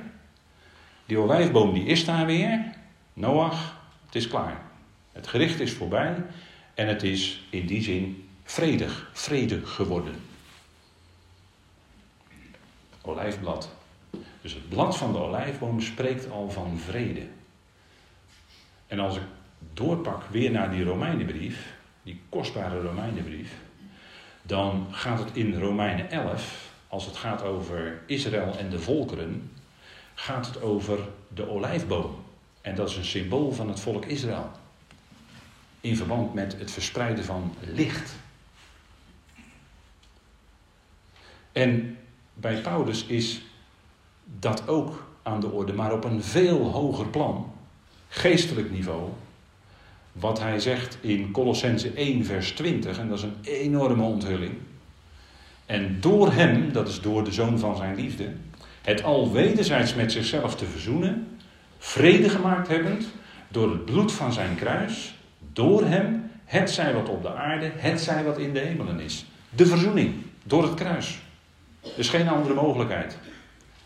Die 1.09 1.17
olijfboom 1.17 1.73
die 1.73 1.85
is 1.85 2.05
daar 2.05 2.25
weer. 2.25 2.73
Noach, 3.13 3.75
het 4.05 4.15
is 4.15 4.27
klaar. 4.27 4.61
Het 5.11 5.27
gericht 5.27 5.59
is 5.59 5.73
voorbij 5.73 6.15
en 6.73 6.87
het 6.87 7.03
is 7.03 7.45
in 7.49 7.65
die 7.65 7.81
zin 7.81 8.29
vredig, 8.43 9.09
vrede 9.13 9.65
geworden. 9.65 10.13
Olijfblad. 13.01 13.69
Dus 14.41 14.53
het 14.53 14.69
blad 14.69 14.97
van 14.97 15.11
de 15.11 15.17
olijfboom 15.17 15.81
spreekt 15.81 16.31
al 16.31 16.49
van 16.49 16.77
vrede. 16.77 17.27
En 18.87 18.99
als 18.99 19.15
ik 19.15 19.23
doorpak 19.73 20.23
weer 20.23 20.51
naar 20.51 20.71
die 20.71 20.83
Romeinenbrief, 20.83 21.75
die 22.03 22.21
kostbare 22.29 22.81
Romeinenbrief, 22.81 23.53
dan 24.41 24.87
gaat 24.91 25.19
het 25.19 25.29
in 25.33 25.59
Romeinen 25.59 26.11
11, 26.11 26.71
als 26.87 27.05
het 27.05 27.17
gaat 27.17 27.41
over 27.43 28.01
Israël 28.05 28.57
en 28.57 28.69
de 28.69 28.79
volkeren, 28.79 29.51
gaat 30.19 30.45
het 30.45 30.61
over 30.61 30.99
de 31.27 31.49
olijfboom. 31.49 32.15
En 32.61 32.75
dat 32.75 32.89
is 32.89 32.95
een 32.95 33.05
symbool 33.05 33.51
van 33.51 33.69
het 33.69 33.79
volk 33.79 34.05
Israël. 34.05 34.51
In 35.81 35.95
verband 35.95 36.33
met 36.33 36.59
het 36.59 36.71
verspreiden 36.71 37.23
van 37.23 37.53
licht. 37.59 38.15
En 41.51 41.97
bij 42.33 42.61
Paulus 42.61 43.05
is 43.05 43.41
dat 44.39 44.67
ook 44.67 45.07
aan 45.23 45.39
de 45.39 45.49
orde, 45.49 45.73
maar 45.73 45.93
op 45.93 46.03
een 46.03 46.23
veel 46.23 46.71
hoger 46.71 47.07
plan, 47.07 47.53
geestelijk 48.07 48.71
niveau. 48.71 49.09
Wat 50.11 50.39
hij 50.39 50.59
zegt 50.59 50.97
in 51.01 51.31
Colossense 51.31 51.91
1, 51.91 52.25
vers 52.25 52.51
20, 52.51 52.97
en 52.97 53.09
dat 53.09 53.17
is 53.17 53.23
een 53.23 53.37
enorme 53.41 54.03
onthulling. 54.03 54.53
En 55.65 56.01
door 56.01 56.31
hem, 56.31 56.71
dat 56.71 56.87
is 56.87 57.01
door 57.01 57.23
de 57.23 57.31
zoon 57.31 57.59
van 57.59 57.75
zijn 57.75 57.95
liefde, 57.95 58.31
het 58.81 59.03
al 59.03 59.31
wederzijds 59.31 59.95
met 59.95 60.11
zichzelf 60.11 60.55
te 60.55 60.65
verzoenen, 60.65 61.37
vrede 61.77 62.29
gemaakt 62.29 62.67
hebbend, 62.67 63.07
door 63.47 63.69
het 63.71 63.85
bloed 63.85 64.11
van 64.11 64.33
zijn 64.33 64.55
kruis, 64.55 65.15
door 65.53 65.85
hem, 65.85 66.31
het 66.45 66.71
zij 66.71 66.93
wat 66.93 67.09
op 67.09 67.21
de 67.21 67.33
aarde, 67.33 67.71
het 67.75 68.01
zij 68.01 68.23
wat 68.23 68.37
in 68.37 68.53
de 68.53 68.59
hemelen 68.59 68.99
is. 68.99 69.25
De 69.49 69.65
verzoening, 69.65 70.13
door 70.43 70.63
het 70.63 70.73
kruis. 70.73 71.19
Er 71.83 71.89
is 71.95 72.09
geen 72.09 72.29
andere 72.29 72.53
mogelijkheid. 72.53 73.17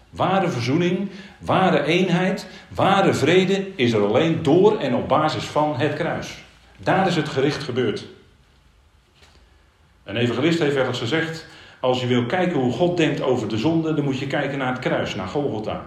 Ware 0.09 0.49
verzoening, 0.49 1.09
ware 1.39 1.83
eenheid, 1.83 2.47
ware 2.67 3.13
vrede 3.13 3.71
is 3.75 3.93
er 3.93 4.05
alleen 4.05 4.43
door 4.43 4.79
en 4.79 4.95
op 4.95 5.07
basis 5.07 5.43
van 5.43 5.75
het 5.77 5.93
kruis. 5.93 6.43
Daar 6.77 7.07
is 7.07 7.15
het 7.15 7.29
gericht 7.29 7.63
gebeurd. 7.63 8.05
Een 10.03 10.15
evangelist 10.15 10.59
heeft 10.59 10.75
wel 10.75 10.87
eens 10.87 10.99
gezegd: 10.99 11.45
als 11.83 12.01
je 12.01 12.07
wil 12.07 12.25
kijken 12.25 12.59
hoe 12.59 12.71
God 12.71 12.97
denkt 12.97 13.21
over 13.21 13.47
de 13.47 13.57
zonde, 13.57 13.93
dan 13.93 14.03
moet 14.03 14.19
je 14.19 14.27
kijken 14.27 14.57
naar 14.57 14.71
het 14.71 14.79
kruis, 14.79 15.15
naar 15.15 15.27
Golgotha. 15.27 15.85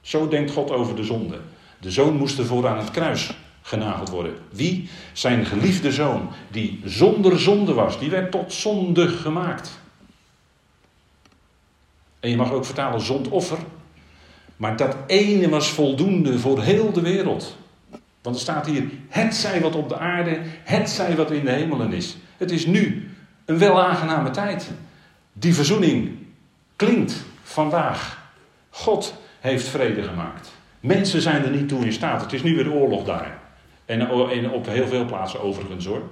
Zo 0.00 0.28
denkt 0.28 0.50
God 0.50 0.70
over 0.70 0.96
de 0.96 1.04
zonde. 1.04 1.40
De 1.80 1.90
zoon 1.90 2.16
moest 2.16 2.38
ervoor 2.38 2.68
aan 2.68 2.78
het 2.78 2.90
kruis 2.90 3.34
genageld 3.62 4.08
worden. 4.08 4.34
Wie? 4.50 4.88
Zijn 5.12 5.46
geliefde 5.46 5.92
zoon, 5.92 6.28
die 6.50 6.80
zonder 6.84 7.38
zonde 7.38 7.72
was. 7.72 7.98
Die 7.98 8.10
werd 8.10 8.30
tot 8.30 8.52
zonde 8.52 9.08
gemaakt. 9.08 9.80
En 12.20 12.30
je 12.30 12.36
mag 12.36 12.52
ook 12.52 12.64
vertalen 12.64 13.00
zondoffer. 13.00 13.58
Maar 14.56 14.76
dat 14.76 14.96
ene 15.06 15.48
was 15.48 15.70
voldoende 15.70 16.38
voor 16.38 16.62
heel 16.62 16.92
de 16.92 17.02
wereld. 17.02 17.56
Want 18.22 18.36
er 18.36 18.42
staat 18.42 18.66
hier: 18.66 18.84
het 19.08 19.34
zij 19.34 19.60
wat 19.60 19.74
op 19.74 19.88
de 19.88 19.98
aarde, 19.98 20.40
het 20.64 20.90
zij 20.90 21.16
wat 21.16 21.30
in 21.30 21.44
de 21.44 21.50
hemelen 21.50 21.92
is. 21.92 22.16
Het 22.36 22.50
is 22.50 22.66
nu 22.66 23.10
een 23.44 23.58
wel 23.58 23.82
aangename 23.82 24.30
tijd. 24.30 24.70
Die 25.40 25.54
verzoening 25.54 26.16
klinkt 26.76 27.24
vandaag. 27.42 28.30
God 28.70 29.14
heeft 29.38 29.68
vrede 29.68 30.02
gemaakt. 30.02 30.52
Mensen 30.80 31.20
zijn 31.20 31.44
er 31.44 31.50
niet 31.50 31.68
toe 31.68 31.84
in 31.84 31.92
staat. 31.92 32.20
Het 32.20 32.32
is 32.32 32.42
nu 32.42 32.56
weer 32.56 32.72
oorlog 32.72 33.04
daar. 33.04 33.38
En 33.84 34.10
op 34.50 34.66
heel 34.66 34.86
veel 34.86 35.04
plaatsen 35.04 35.42
overigens 35.42 35.86
hoor. 35.86 36.02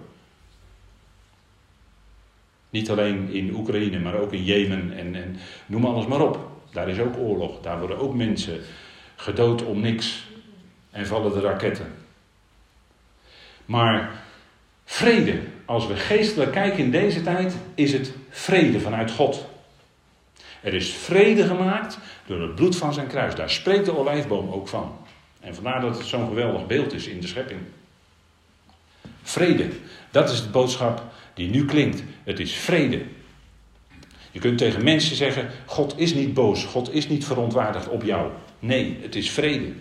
Niet 2.71 2.91
alleen 2.91 3.33
in 3.33 3.55
Oekraïne, 3.55 3.99
maar 3.99 4.15
ook 4.15 4.33
in 4.33 4.45
Jemen 4.45 4.93
en, 4.97 5.15
en 5.15 5.37
noem 5.67 5.85
alles 5.85 6.07
maar 6.07 6.21
op. 6.21 6.51
Daar 6.73 6.89
is 6.89 6.99
ook 6.99 7.17
oorlog. 7.17 7.61
Daar 7.61 7.79
worden 7.79 7.99
ook 7.99 8.15
mensen 8.15 8.61
gedood 9.17 9.65
om 9.65 9.81
niks. 9.81 10.27
En 10.91 11.07
vallen 11.07 11.33
de 11.33 11.41
raketten. 11.41 11.95
Maar 13.65 14.23
vrede, 14.85 15.41
als 15.65 15.87
we 15.87 15.97
geestelijk 15.97 16.53
kijken 16.53 16.79
in 16.79 16.91
deze 16.91 17.23
tijd, 17.23 17.57
is 17.75 17.93
het 17.93 18.13
vrede 18.31 18.81
vanuit 18.81 19.11
God. 19.11 19.47
Er 20.61 20.75
is 20.75 20.91
vrede 20.91 21.47
gemaakt 21.47 21.99
door 22.27 22.41
het 22.41 22.55
bloed 22.55 22.77
van 22.77 22.93
zijn 22.93 23.07
kruis. 23.07 23.35
Daar 23.35 23.51
spreekt 23.51 23.85
de 23.85 23.97
olijfboom 23.97 24.51
ook 24.51 24.69
van. 24.69 24.97
En 25.41 25.55
vandaar 25.55 25.81
dat 25.81 25.99
het 25.99 26.07
zo'n 26.07 26.29
geweldig 26.29 26.67
beeld 26.67 26.93
is 26.93 27.07
in 27.07 27.21
de 27.21 27.27
schepping. 27.27 27.61
Vrede, 29.23 29.69
dat 30.11 30.31
is 30.31 30.43
de 30.43 30.49
boodschap 30.49 31.03
die 31.35 31.51
nu 31.51 31.65
klinkt. 31.65 32.03
Het 32.25 32.39
is 32.39 32.55
vrede. 32.55 33.03
Je 34.31 34.41
kunt 34.41 34.59
tegen 34.59 34.85
mensen 34.85 35.17
zeggen: 35.17 35.49
God 35.67 35.95
is 35.97 36.15
niet 36.15 36.35
boos, 36.35 36.65
God 36.65 36.95
is 36.95 37.09
niet 37.09 37.25
verontwaardigd 37.25 37.89
op 37.89 38.03
jou. 38.03 38.31
Nee, 38.59 38.99
het 39.03 39.15
is 39.15 39.31
vrede. 39.31 39.73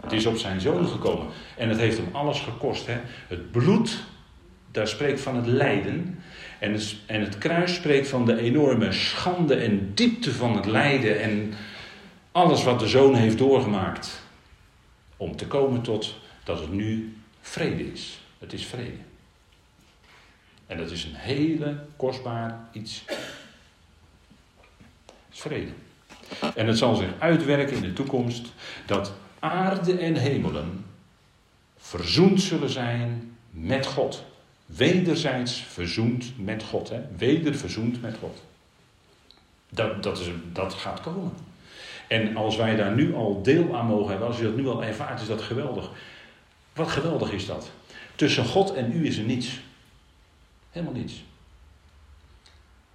Het 0.00 0.12
is 0.12 0.26
op 0.26 0.36
zijn 0.36 0.60
zoon 0.60 0.88
gekomen. 0.88 1.26
En 1.56 1.68
het 1.68 1.78
heeft 1.78 1.96
hem 1.96 2.08
alles 2.12 2.40
gekost. 2.40 2.86
Hè? 2.86 2.96
Het 3.28 3.50
bloed, 3.50 4.02
daar 4.70 4.88
spreekt 4.88 5.20
van 5.20 5.36
het 5.36 5.46
lijden. 5.46 6.22
En 6.62 6.72
het, 6.72 6.96
en 7.06 7.20
het 7.20 7.38
kruis 7.38 7.74
spreekt 7.74 8.08
van 8.08 8.26
de 8.26 8.38
enorme 8.38 8.92
schande 8.92 9.54
en 9.54 9.94
diepte 9.94 10.32
van 10.32 10.56
het 10.56 10.66
lijden. 10.66 11.20
En 11.20 11.54
alles 12.32 12.64
wat 12.64 12.80
de 12.80 12.88
zoon 12.88 13.14
heeft 13.14 13.38
doorgemaakt. 13.38 14.22
Om 15.16 15.36
te 15.36 15.46
komen 15.46 15.82
tot 15.82 16.14
dat 16.44 16.60
het 16.60 16.72
nu 16.72 17.16
vrede 17.40 17.92
is. 17.92 18.20
Het 18.38 18.52
is 18.52 18.66
vrede. 18.66 18.96
En 20.66 20.76
dat 20.76 20.90
is 20.90 21.04
een 21.04 21.14
hele 21.14 21.84
kostbaar 21.96 22.68
iets. 22.72 23.02
Het 23.06 23.18
is 25.32 25.40
vrede. 25.40 25.70
En 26.54 26.66
het 26.66 26.78
zal 26.78 26.94
zich 26.94 27.10
uitwerken 27.18 27.76
in 27.76 27.82
de 27.82 27.92
toekomst 27.92 28.52
dat 28.86 29.12
aarde 29.38 29.98
en 29.98 30.14
hemelen 30.14 30.84
verzoend 31.76 32.40
zullen 32.40 32.70
zijn 32.70 33.36
met 33.50 33.86
God. 33.86 34.30
Wederzijds 34.76 35.60
verzoend 35.60 36.32
met 36.38 36.62
God. 36.62 36.88
Hè? 36.88 37.00
Weder 37.16 37.54
verzoend 37.54 38.02
met 38.02 38.16
God. 38.20 38.42
Dat, 39.68 40.02
dat, 40.02 40.18
is, 40.18 40.30
dat 40.52 40.74
gaat 40.74 41.00
komen. 41.00 41.32
En 42.08 42.36
als 42.36 42.56
wij 42.56 42.76
daar 42.76 42.94
nu 42.94 43.14
al 43.14 43.42
deel 43.42 43.76
aan 43.76 43.86
mogen 43.86 44.10
hebben, 44.10 44.28
als 44.28 44.36
je 44.36 44.42
dat 44.42 44.56
nu 44.56 44.68
al 44.68 44.84
ervaart, 44.84 45.20
is 45.20 45.26
dat 45.26 45.42
geweldig. 45.42 45.90
Wat 46.72 46.88
geweldig 46.88 47.32
is 47.32 47.46
dat. 47.46 47.70
Tussen 48.14 48.44
God 48.44 48.74
en 48.74 48.92
u 48.92 49.06
is 49.06 49.16
er 49.18 49.24
niets. 49.24 49.60
Helemaal 50.70 50.94
niets. 50.94 51.24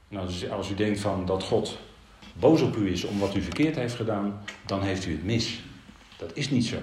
Nou, 0.07 0.27
dus 0.27 0.49
als 0.49 0.69
u 0.69 0.75
denkt 0.75 0.99
van 0.99 1.25
dat 1.25 1.43
God 1.43 1.77
boos 2.33 2.61
op 2.61 2.75
u 2.75 2.91
is 2.91 3.03
om 3.03 3.19
wat 3.19 3.35
u 3.35 3.41
verkeerd 3.41 3.75
heeft 3.75 3.95
gedaan, 3.95 4.41
dan 4.65 4.83
heeft 4.83 5.05
u 5.05 5.11
het 5.11 5.23
mis. 5.23 5.59
Dat 6.17 6.31
is 6.33 6.49
niet 6.49 6.65
zo. 6.65 6.77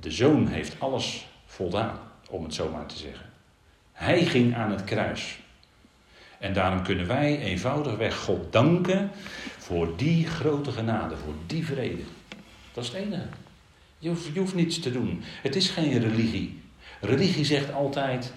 De 0.00 0.10
zoon 0.10 0.46
heeft 0.46 0.80
alles 0.80 1.26
voldaan, 1.46 1.98
om 2.30 2.42
het 2.44 2.54
zo 2.54 2.70
maar 2.70 2.86
te 2.86 2.96
zeggen. 2.96 3.25
Hij 3.96 4.24
ging 4.24 4.54
aan 4.54 4.70
het 4.70 4.84
kruis. 4.84 5.38
En 6.38 6.52
daarom 6.52 6.82
kunnen 6.82 7.06
wij 7.06 7.38
eenvoudigweg 7.38 8.16
God 8.16 8.52
danken 8.52 9.10
voor 9.58 9.96
die 9.96 10.26
grote 10.26 10.72
genade, 10.72 11.16
voor 11.16 11.34
die 11.46 11.66
vrede. 11.66 12.02
Dat 12.72 12.84
is 12.84 12.90
het 12.90 12.98
enige. 12.98 13.26
Je 13.98 14.08
hoeft, 14.34 14.54
niets 14.54 14.78
te 14.80 14.92
doen. 14.92 15.22
Het 15.42 15.56
is 15.56 15.68
geen 15.68 15.98
religie. 15.98 16.60
Religie 17.00 17.44
zegt 17.44 17.72
altijd, 17.72 18.32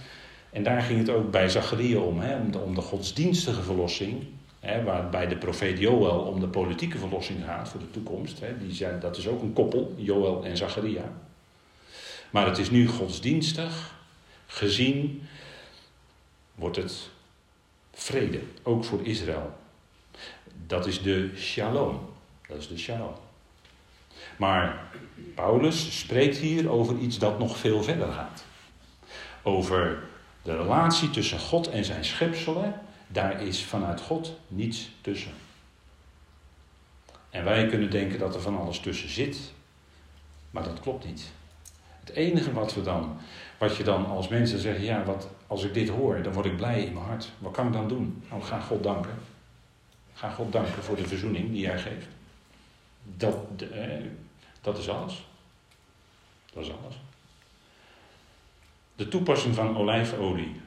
en 0.52 0.64
daar 0.64 0.82
ging 0.82 1.00
het 1.00 1.10
ook 1.10 1.32
bij 1.32 1.50
Zacharia 1.50 2.00
om, 2.00 2.20
hè, 2.20 2.38
om, 2.38 2.52
de, 2.52 2.60
om 2.60 2.76
de 2.76 2.82
godsdienstige 2.82 3.62
verlossing. 3.62 4.24
Hè, 4.60 4.84
waarbij 4.84 5.28
de 5.28 5.38
profeet 5.38 5.80
Joël 5.80 6.20
om 6.20 6.40
de 6.40 6.48
politieke 6.48 6.98
verlossing 6.98 7.44
gaat 7.46 7.70
voor 7.70 7.80
de 7.80 7.92
toekomst. 7.92 8.40
Hè, 8.40 8.58
die 8.58 8.74
zijn, 8.74 9.00
dat 9.00 9.18
is 9.18 9.28
ook 9.28 9.42
een 9.42 9.54
koppel, 9.54 9.94
Joël 9.98 10.46
en 10.46 10.58
Zacharia. 10.58 11.12
Maar 12.30 12.46
het 12.46 12.58
is 12.58 12.70
nu 12.70 12.88
godsdienstig 12.88 13.98
gezien, 14.46 15.28
wordt 16.60 16.76
het 16.76 17.10
vrede, 17.92 18.42
ook 18.64 18.84
voor 18.84 19.06
Israël. 19.06 19.58
Dat 20.68 20.88
is 20.88 21.02
de 21.02 21.32
shalom. 21.36 22.00
Dat 22.48 22.58
is 22.58 22.68
de 22.68 22.78
shalom. 22.78 23.14
Maar 24.38 24.92
Paulus 25.36 26.00
spreekt 26.00 26.38
hier 26.38 26.70
over 26.70 26.98
iets 26.98 27.18
dat 27.18 27.40
nog 27.40 27.58
veel 27.58 27.84
verder 27.84 28.12
gaat. 28.12 28.44
Over 29.44 30.04
de 30.42 30.58
relatie 30.58 31.10
tussen 31.10 31.40
God 31.40 31.70
en 31.70 31.86
zijn 31.86 32.06
schepselen. 32.06 32.82
Daar 33.08 33.42
is 33.42 33.64
vanuit 33.64 34.02
God 34.02 34.38
niets 34.48 34.90
tussen. 35.02 35.32
En 37.30 37.44
wij 37.44 37.68
kunnen 37.68 37.90
denken 37.90 38.20
dat 38.20 38.36
er 38.36 38.42
van 38.42 38.58
alles 38.58 38.80
tussen 38.80 39.10
zit. 39.10 39.38
Maar 40.52 40.64
dat 40.64 40.80
klopt 40.80 41.06
niet. 41.06 41.32
Het 42.00 42.10
enige 42.10 42.54
wat 42.54 42.74
we 42.74 42.82
dan, 42.82 43.18
wat 43.60 43.76
je 43.76 43.84
dan 43.84 44.06
als 44.06 44.28
mensen 44.28 44.60
zeggen, 44.60 44.84
ja, 44.84 45.04
wat, 45.04 45.30
als 45.48 45.64
ik 45.64 45.74
dit 45.74 45.90
hoor, 45.90 46.22
dan 46.22 46.34
word 46.34 46.46
ik 46.46 46.58
blij 46.58 46.84
in 46.84 46.94
mijn 46.94 47.06
hart. 47.06 47.30
Wat 47.38 47.52
kan 47.52 47.68
ik 47.68 47.74
dan 47.74 47.88
doen? 47.88 48.24
Nou, 48.30 48.42
ga 48.42 48.60
God 48.60 48.84
danken. 48.84 49.14
Ga 50.14 50.30
God 50.30 50.52
danken 50.52 50.84
voor 50.84 50.96
de 50.96 51.08
verzoening 51.08 51.52
die 51.52 51.68
hij 51.68 51.80
geeft. 51.80 52.08
Dat, 53.04 53.36
eh, 53.72 53.90
dat 54.62 54.78
is 54.78 54.90
alles. 54.90 55.28
Dat 56.54 56.64
is 56.64 56.72
alles. 56.84 56.96
De 58.96 59.08
toepassing 59.08 59.56
van 59.56 59.78
olijfolie. 59.78 60.62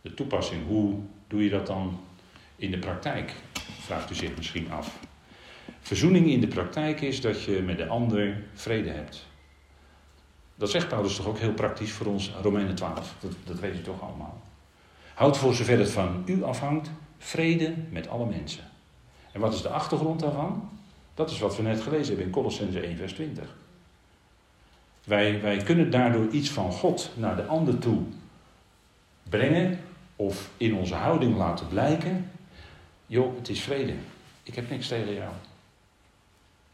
De 0.00 0.14
toepassing, 0.14 0.66
hoe 0.66 0.94
doe 1.26 1.44
je 1.44 1.50
dat 1.50 1.66
dan 1.66 2.00
in 2.56 2.70
de 2.70 2.78
praktijk? 2.78 3.34
Vraagt 3.80 4.10
u 4.10 4.14
zich 4.14 4.36
misschien 4.36 4.70
af. 4.72 4.98
Verzoening 5.80 6.26
in 6.26 6.40
de 6.40 6.46
praktijk 6.46 7.00
is 7.00 7.20
dat 7.20 7.42
je 7.42 7.62
met 7.62 7.78
de 7.78 7.86
ander 7.86 8.42
vrede 8.54 8.90
hebt. 8.90 9.26
Dat 10.54 10.70
zegt 10.70 10.88
Paulus 10.88 11.16
toch 11.16 11.26
ook 11.26 11.38
heel 11.38 11.52
praktisch 11.52 11.92
voor 11.92 12.06
ons, 12.06 12.32
Romeinen 12.42 12.74
12. 12.74 13.14
Dat, 13.20 13.32
dat 13.44 13.58
weet 13.58 13.74
u 13.74 13.82
toch 13.82 14.02
allemaal. 14.02 14.42
Houd 15.14 15.36
voor 15.36 15.54
zover 15.54 15.78
het 15.78 15.90
van 15.90 16.22
u 16.26 16.42
afhangt, 16.42 16.90
vrede 17.18 17.74
met 17.90 18.08
alle 18.08 18.26
mensen. 18.26 18.64
En 19.32 19.40
wat 19.40 19.54
is 19.54 19.62
de 19.62 19.68
achtergrond 19.68 20.20
daarvan? 20.20 20.68
Dat 21.14 21.30
is 21.30 21.38
wat 21.38 21.56
we 21.56 21.62
net 21.62 21.82
gelezen 21.82 22.06
hebben 22.06 22.24
in 22.24 22.30
Colossense 22.30 22.80
1, 22.80 22.96
vers 22.96 23.12
20. 23.12 23.56
Wij, 25.04 25.40
wij 25.40 25.56
kunnen 25.56 25.90
daardoor 25.90 26.28
iets 26.28 26.50
van 26.50 26.72
God 26.72 27.10
naar 27.16 27.36
de 27.36 27.44
ander 27.44 27.78
toe 27.78 28.02
brengen 29.28 29.78
of 30.16 30.50
in 30.56 30.74
onze 30.74 30.94
houding 30.94 31.36
laten 31.36 31.68
blijken. 31.68 32.30
Joh, 33.06 33.36
het 33.36 33.48
is 33.48 33.60
vrede. 33.60 33.94
Ik 34.42 34.54
heb 34.54 34.70
niks 34.70 34.88
tegen 34.88 35.14
jou. 35.14 35.32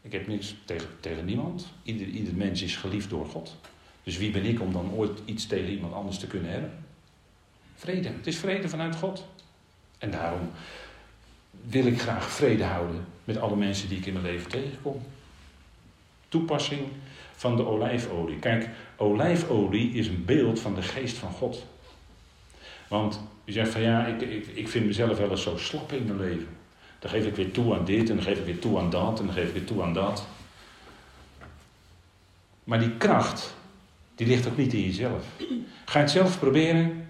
Ik 0.01 0.11
heb 0.11 0.27
niks 0.27 0.55
tegen, 0.65 0.87
tegen 0.99 1.25
niemand. 1.25 1.67
Ieder, 1.83 2.07
ieder 2.07 2.33
mens 2.35 2.61
is 2.61 2.75
geliefd 2.75 3.09
door 3.09 3.25
God. 3.25 3.55
Dus 4.03 4.17
wie 4.17 4.31
ben 4.31 4.45
ik 4.45 4.61
om 4.61 4.73
dan 4.73 4.91
ooit 4.91 5.19
iets 5.25 5.47
tegen 5.47 5.69
iemand 5.69 5.93
anders 5.93 6.17
te 6.17 6.27
kunnen 6.27 6.51
hebben? 6.51 6.83
Vrede. 7.75 8.07
Het 8.07 8.27
is 8.27 8.37
vrede 8.37 8.69
vanuit 8.69 8.95
God. 8.95 9.25
En 9.97 10.11
daarom 10.11 10.51
wil 11.65 11.85
ik 11.85 12.01
graag 12.01 12.29
vrede 12.29 12.63
houden 12.63 13.05
met 13.23 13.37
alle 13.37 13.55
mensen 13.55 13.89
die 13.89 13.97
ik 13.97 14.05
in 14.05 14.13
mijn 14.13 14.25
leven 14.25 14.49
tegenkom. 14.49 15.01
Toepassing 16.29 16.87
van 17.35 17.55
de 17.55 17.65
olijfolie. 17.65 18.39
Kijk, 18.39 18.69
olijfolie 18.97 19.93
is 19.93 20.07
een 20.07 20.25
beeld 20.25 20.59
van 20.59 20.75
de 20.75 20.81
geest 20.81 21.17
van 21.17 21.31
God. 21.31 21.65
Want 22.87 23.19
je 23.45 23.51
zegt 23.51 23.71
van 23.71 23.81
ja, 23.81 24.05
ik, 24.05 24.21
ik, 24.21 24.47
ik 24.47 24.69
vind 24.69 24.85
mezelf 24.85 25.17
wel 25.17 25.29
eens 25.29 25.43
zo 25.43 25.57
slap 25.57 25.91
in 25.91 26.05
mijn 26.05 26.19
leven. 26.19 26.47
Dan 26.99 27.09
geef 27.09 27.25
ik 27.25 27.35
weer 27.35 27.51
toe 27.51 27.75
aan 27.75 27.85
dit 27.85 28.09
en 28.09 28.15
dan 28.15 28.25
geef 28.25 28.37
ik 28.37 28.45
weer 28.45 28.59
toe 28.59 28.79
aan 28.79 28.89
dat 28.89 29.19
en 29.19 29.25
dan 29.25 29.35
geef 29.35 29.47
ik 29.47 29.53
weer 29.53 29.65
toe 29.65 29.83
aan 29.83 29.93
dat. 29.93 30.27
Maar 32.63 32.79
die 32.79 32.97
kracht 32.97 33.55
Die 34.21 34.29
ligt 34.29 34.47
ook 34.47 34.57
niet 34.57 34.73
in 34.73 34.81
jezelf. 34.81 35.25
Ga 35.85 35.97
je 35.97 36.05
het 36.05 36.11
zelf 36.11 36.39
proberen? 36.39 37.07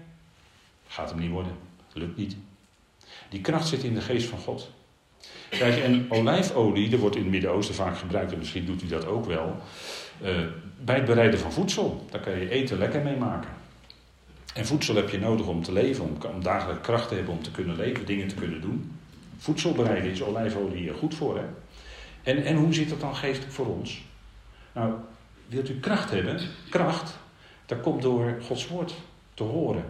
Gaat 0.86 1.10
hem 1.10 1.18
niet 1.18 1.30
worden. 1.30 1.52
Lukt 1.92 2.16
niet. 2.16 2.36
Die 3.28 3.40
kracht 3.40 3.68
zit 3.68 3.82
in 3.82 3.94
de 3.94 4.00
geest 4.00 4.28
van 4.28 4.38
God. 4.38 4.70
Kijk, 5.48 5.82
en 5.82 6.06
olijfolie, 6.08 6.92
er 6.92 6.98
wordt 6.98 7.16
in 7.16 7.22
het 7.22 7.30
Midden-Oosten 7.30 7.74
vaak 7.74 7.98
gebruikt, 7.98 8.32
en 8.32 8.38
misschien 8.38 8.66
doet 8.66 8.82
u 8.82 8.86
dat 8.86 9.06
ook 9.06 9.24
wel, 9.24 9.56
uh, 10.22 10.28
bij 10.84 10.94
het 10.94 11.04
bereiden 11.04 11.38
van 11.38 11.52
voedsel. 11.52 12.06
Daar 12.10 12.20
kan 12.20 12.38
je 12.38 12.48
eten 12.48 12.78
lekker 12.78 13.02
mee 13.02 13.16
maken. 13.16 13.50
En 14.54 14.66
voedsel 14.66 14.94
heb 14.94 15.08
je 15.08 15.18
nodig 15.18 15.46
om 15.46 15.62
te 15.62 15.72
leven, 15.72 16.04
om, 16.04 16.42
dagelijks 16.42 16.82
kracht 16.82 17.08
te 17.08 17.14
hebben 17.14 17.34
om 17.34 17.42
te 17.42 17.50
kunnen 17.50 17.76
leven, 17.76 18.06
dingen 18.06 18.28
te 18.28 18.34
kunnen 18.34 18.60
doen. 18.60 18.98
Voedsel 19.36 19.72
bereiden 19.72 20.10
is 20.10 20.22
olijfolie 20.22 20.92
goed 20.92 21.14
voor. 21.14 21.36
Hè? 21.36 21.44
En, 22.22 22.44
en 22.44 22.56
hoe 22.56 22.74
zit 22.74 22.88
dat 22.88 23.00
dan 23.00 23.16
geestelijk 23.16 23.52
voor 23.52 23.66
ons? 23.66 24.02
Nou, 24.72 24.92
wilt 25.48 25.68
u 25.68 25.80
kracht 25.80 26.10
hebben? 26.10 26.40
Kracht, 26.70 27.18
dat 27.66 27.80
komt 27.80 28.02
door 28.02 28.38
Gods 28.42 28.68
woord 28.68 28.94
te 29.34 29.42
horen. 29.42 29.84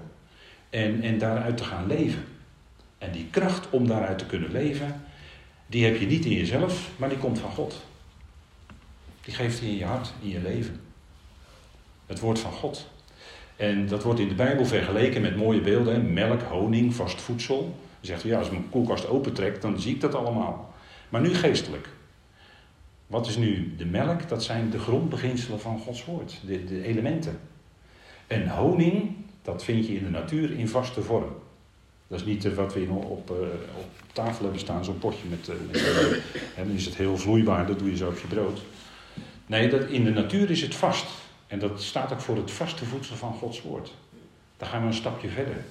En, 0.71 1.03
en 1.03 1.19
daaruit 1.19 1.57
te 1.57 1.65
gaan 1.65 1.87
leven. 1.87 2.25
En 2.99 3.13
die 3.13 3.27
kracht 3.31 3.71
om 3.71 3.87
daaruit 3.87 4.19
te 4.19 4.27
kunnen 4.27 4.53
leven, 4.53 5.05
die 5.67 5.85
heb 5.85 5.97
je 5.97 6.07
niet 6.07 6.25
in 6.25 6.33
jezelf, 6.33 6.91
maar 6.97 7.09
die 7.09 7.19
komt 7.19 7.39
van 7.39 7.51
God. 7.51 7.83
Die 9.21 9.35
geeft 9.35 9.61
hij 9.61 9.69
in 9.69 9.77
je 9.77 9.85
hart, 9.85 10.13
in 10.23 10.29
je 10.29 10.41
leven. 10.41 10.81
Het 12.07 12.21
woord 12.21 12.39
van 12.39 12.53
God. 12.53 12.87
En 13.57 13.89
dat 13.89 14.03
wordt 14.03 14.21
in 14.21 14.29
de 14.29 14.35
Bijbel 14.35 14.67
vergeleken 14.67 15.21
met 15.21 15.37
mooie 15.37 15.61
beelden. 15.61 16.13
Melk, 16.13 16.43
honing, 16.43 16.95
vast 16.95 17.21
voedsel. 17.21 17.61
Dan 17.61 17.75
zegt 18.01 18.23
ja, 18.23 18.39
als 18.39 18.47
ik 18.47 18.53
mijn 18.53 18.69
koelkast 18.71 19.09
opentrek, 19.09 19.61
dan 19.61 19.81
zie 19.81 19.95
ik 19.95 20.01
dat 20.01 20.15
allemaal. 20.15 20.75
Maar 21.09 21.21
nu 21.21 21.35
geestelijk. 21.35 21.89
Wat 23.13 23.27
is 23.27 23.37
nu 23.37 23.75
de 23.77 23.85
melk? 23.85 24.29
Dat 24.29 24.45
zijn 24.45 24.71
de 24.71 24.79
grondbeginselen 24.79 25.61
van 25.61 25.79
Gods 25.79 26.05
woord. 26.05 26.39
De, 26.47 26.65
de 26.65 26.83
elementen. 26.85 27.41
En 28.27 28.49
honing, 28.49 29.17
dat 29.43 29.65
vind 29.65 29.87
je 29.87 29.95
in 29.95 30.05
de 30.05 30.11
natuur 30.11 30.59
in 30.59 30.69
vaste 30.69 31.03
vorm. 31.03 31.33
Dat 32.07 32.21
is 32.21 32.27
niet 32.27 32.55
wat 32.55 32.75
we 32.75 32.87
op, 32.91 33.31
uh, 33.31 33.37
op 33.79 33.91
tafel 34.13 34.43
hebben 34.43 34.61
staan, 34.61 34.85
zo'n 34.85 34.99
potje 34.99 35.29
met. 35.29 35.49
En 36.57 36.67
dan 36.67 36.75
is 36.75 36.85
het 36.85 36.97
heel 36.97 37.17
vloeibaar, 37.17 37.67
dat 37.67 37.79
doe 37.79 37.91
je 37.91 37.97
zo 37.97 38.09
op 38.09 38.19
je 38.19 38.27
brood. 38.27 38.61
Nee, 39.47 39.69
dat, 39.69 39.89
in 39.89 40.05
de 40.05 40.11
natuur 40.11 40.51
is 40.51 40.63
het 40.63 40.75
vast. 40.75 41.07
En 41.47 41.59
dat 41.59 41.83
staat 41.83 42.13
ook 42.13 42.21
voor 42.21 42.37
het 42.37 42.51
vaste 42.51 42.85
voedsel 42.85 43.17
van 43.17 43.33
Gods 43.33 43.63
woord. 43.63 43.93
Daar 44.57 44.69
gaan 44.69 44.81
we 44.81 44.87
een 44.87 44.95
stapje 44.95 45.29
verder. 45.29 45.65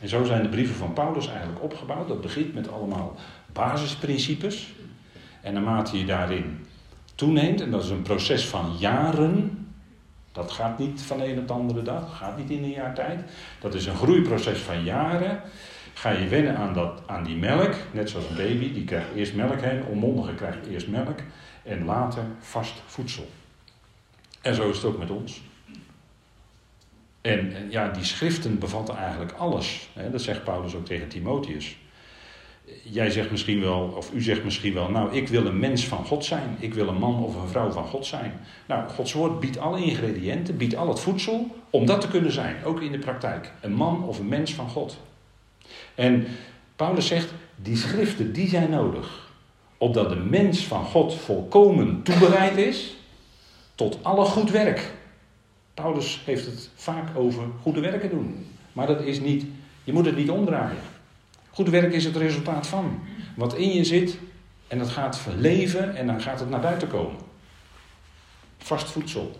En 0.00 0.08
zo 0.08 0.24
zijn 0.24 0.42
de 0.42 0.48
brieven 0.48 0.74
van 0.74 0.92
Paulus 0.92 1.28
eigenlijk 1.28 1.62
opgebouwd. 1.62 2.08
Dat 2.08 2.20
begint 2.20 2.54
met 2.54 2.72
allemaal 2.72 3.16
basisprincipes. 3.52 4.74
En 5.42 5.52
naarmate 5.52 5.98
je 5.98 6.04
daarin 6.04 6.66
toeneemt, 7.14 7.60
en 7.60 7.70
dat 7.70 7.84
is 7.84 7.90
een 7.90 8.02
proces 8.02 8.46
van 8.46 8.76
jaren, 8.78 9.66
dat 10.32 10.50
gaat 10.50 10.78
niet 10.78 11.02
van 11.02 11.18
de 11.18 11.26
een 11.26 11.38
op 11.38 11.46
de 11.46 11.52
andere 11.52 11.82
dag, 11.82 12.16
gaat 12.16 12.36
niet 12.36 12.50
in 12.50 12.62
een 12.62 12.70
jaar 12.70 12.94
tijd. 12.94 13.20
Dat 13.60 13.74
is 13.74 13.86
een 13.86 13.96
groeiproces 13.96 14.58
van 14.58 14.84
jaren. 14.84 15.40
Ga 15.94 16.10
je 16.10 16.28
wennen 16.28 16.56
aan, 16.56 16.74
dat, 16.74 17.02
aan 17.06 17.24
die 17.24 17.36
melk, 17.36 17.74
net 17.90 18.10
zoals 18.10 18.28
een 18.28 18.36
baby, 18.36 18.72
die 18.72 18.84
krijgt 18.84 19.14
eerst 19.14 19.34
melk 19.34 19.60
heen, 19.60 19.84
onmondige 19.84 20.34
krijgt 20.34 20.66
eerst 20.66 20.88
melk 20.88 21.18
en 21.62 21.84
later 21.84 22.24
vast 22.38 22.82
voedsel. 22.86 23.30
En 24.40 24.54
zo 24.54 24.70
is 24.70 24.76
het 24.76 24.84
ook 24.84 24.98
met 24.98 25.10
ons. 25.10 25.42
En, 27.20 27.54
en 27.54 27.70
ja, 27.70 27.88
die 27.88 28.04
schriften 28.04 28.58
bevatten 28.58 28.96
eigenlijk 28.96 29.32
alles. 29.32 29.88
Hè? 29.92 30.10
Dat 30.10 30.22
zegt 30.22 30.44
Paulus 30.44 30.74
ook 30.74 30.86
tegen 30.86 31.08
Timotheus. 31.08 31.76
Jij 32.82 33.10
zegt 33.10 33.30
misschien 33.30 33.60
wel, 33.60 33.92
of 33.96 34.12
u 34.12 34.22
zegt 34.22 34.44
misschien 34.44 34.74
wel, 34.74 34.88
nou, 34.88 35.14
ik 35.14 35.28
wil 35.28 35.46
een 35.46 35.58
mens 35.58 35.86
van 35.86 36.04
God 36.06 36.24
zijn. 36.24 36.56
Ik 36.58 36.74
wil 36.74 36.88
een 36.88 36.98
man 36.98 37.24
of 37.24 37.34
een 37.34 37.48
vrouw 37.48 37.70
van 37.70 37.84
God 37.84 38.06
zijn. 38.06 38.32
Nou, 38.66 38.88
Gods 38.88 39.12
woord 39.12 39.40
biedt 39.40 39.58
alle 39.58 39.84
ingrediënten, 39.84 40.56
biedt 40.56 40.76
al 40.76 40.88
het 40.88 41.00
voedsel 41.00 41.56
om 41.70 41.86
dat 41.86 42.00
te 42.00 42.08
kunnen 42.08 42.32
zijn, 42.32 42.64
ook 42.64 42.80
in 42.80 42.92
de 42.92 42.98
praktijk. 42.98 43.52
Een 43.60 43.74
man 43.74 44.04
of 44.04 44.18
een 44.18 44.28
mens 44.28 44.54
van 44.54 44.68
God. 44.68 44.98
En 45.94 46.26
Paulus 46.76 47.06
zegt, 47.06 47.32
die 47.56 47.76
schriften, 47.76 48.32
die 48.32 48.48
zijn 48.48 48.70
nodig. 48.70 49.30
Opdat 49.78 50.08
de 50.08 50.16
mens 50.16 50.66
van 50.66 50.84
God 50.84 51.14
volkomen 51.14 52.02
toebereid 52.02 52.56
is 52.56 52.96
tot 53.74 53.98
alle 54.02 54.24
goed 54.24 54.50
werk. 54.50 54.90
Paulus 55.74 56.22
heeft 56.24 56.46
het 56.46 56.70
vaak 56.74 57.16
over 57.16 57.42
goede 57.62 57.80
werken 57.80 58.10
doen. 58.10 58.46
Maar 58.72 58.86
dat 58.86 59.00
is 59.00 59.20
niet, 59.20 59.44
je 59.84 59.92
moet 59.92 60.06
het 60.06 60.16
niet 60.16 60.30
omdraaien. 60.30 60.78
Goed 61.54 61.68
werk 61.68 61.92
is 61.92 62.04
het 62.04 62.16
resultaat 62.16 62.66
van. 62.66 63.00
Wat 63.36 63.56
in 63.56 63.72
je 63.72 63.84
zit 63.84 64.18
en 64.68 64.78
dat 64.78 64.88
gaat 64.88 65.18
verleven 65.18 65.96
en 65.96 66.06
dan 66.06 66.20
gaat 66.20 66.40
het 66.40 66.50
naar 66.50 66.60
buiten 66.60 66.88
komen. 66.88 67.16
Vast 68.58 68.90
voedsel. 68.90 69.36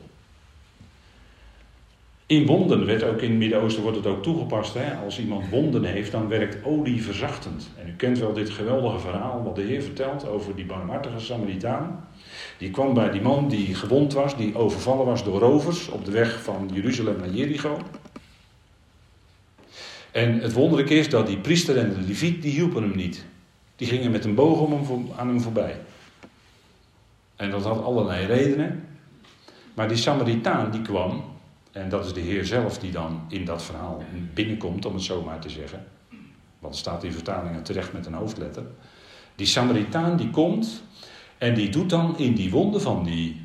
In 2.26 2.46
wonden 2.46 2.86
werd 2.86 3.02
ook 3.02 3.20
in 3.20 3.30
het 3.30 3.38
Midden-Oosten 3.38 3.82
wordt 3.82 3.96
het 3.96 4.06
ook 4.06 4.22
toegepast. 4.22 4.74
Hè? 4.74 4.94
Als 4.94 5.20
iemand 5.20 5.48
wonden 5.48 5.84
heeft, 5.84 6.12
dan 6.12 6.28
werkt 6.28 6.64
olie 6.64 7.02
verzachtend. 7.02 7.70
En 7.78 7.88
u 7.88 7.92
kent 7.96 8.18
wel 8.18 8.32
dit 8.32 8.50
geweldige 8.50 8.98
verhaal 8.98 9.42
wat 9.42 9.56
de 9.56 9.62
Heer 9.62 9.82
vertelt 9.82 10.28
over 10.28 10.56
die 10.56 10.64
barmhartige 10.64 11.18
Samaritaan. 11.18 12.08
Die 12.58 12.70
kwam 12.70 12.94
bij 12.94 13.10
die 13.10 13.20
man 13.20 13.48
die 13.48 13.74
gewond 13.74 14.12
was, 14.12 14.36
die 14.36 14.56
overvallen 14.56 15.06
was 15.06 15.24
door 15.24 15.40
rovers 15.40 15.88
op 15.88 16.04
de 16.04 16.10
weg 16.10 16.42
van 16.42 16.70
Jeruzalem 16.72 17.16
naar 17.18 17.30
Jericho. 17.30 17.78
En 20.12 20.40
het 20.40 20.52
wonderlijke 20.52 20.94
is 20.94 21.08
dat 21.08 21.26
die 21.26 21.38
priester 21.38 21.78
en 21.78 21.94
de 21.94 22.00
leviet, 22.00 22.42
die 22.42 22.52
hielpen 22.52 22.82
hem 22.82 22.96
niet. 22.96 23.24
Die 23.76 23.86
gingen 23.86 24.10
met 24.10 24.24
een 24.24 24.34
boog 24.34 24.60
om 24.60 24.72
hem, 24.72 25.08
aan 25.16 25.28
hem 25.28 25.40
voorbij. 25.40 25.76
En 27.36 27.50
dat 27.50 27.64
had 27.64 27.82
allerlei 27.82 28.26
redenen. 28.26 28.84
Maar 29.74 29.88
die 29.88 29.96
Samaritaan 29.96 30.70
die 30.70 30.82
kwam, 30.82 31.24
en 31.72 31.88
dat 31.88 32.04
is 32.04 32.12
de 32.12 32.20
Heer 32.20 32.44
zelf 32.44 32.78
die 32.78 32.90
dan 32.90 33.20
in 33.28 33.44
dat 33.44 33.62
verhaal 33.62 34.04
binnenkomt, 34.34 34.84
om 34.84 34.94
het 34.94 35.02
zo 35.02 35.22
maar 35.22 35.40
te 35.40 35.50
zeggen. 35.50 35.84
Want 36.58 36.74
het 36.74 36.82
staat 36.82 37.04
in 37.04 37.12
vertalingen 37.12 37.62
terecht 37.62 37.92
met 37.92 38.06
een 38.06 38.14
hoofdletter. 38.14 38.62
Die 39.34 39.46
Samaritaan 39.46 40.16
die 40.16 40.30
komt 40.30 40.82
en 41.38 41.54
die 41.54 41.68
doet 41.68 41.90
dan 41.90 42.18
in 42.18 42.34
die 42.34 42.50
wonden 42.50 42.80
van 42.80 43.04
die 43.04 43.40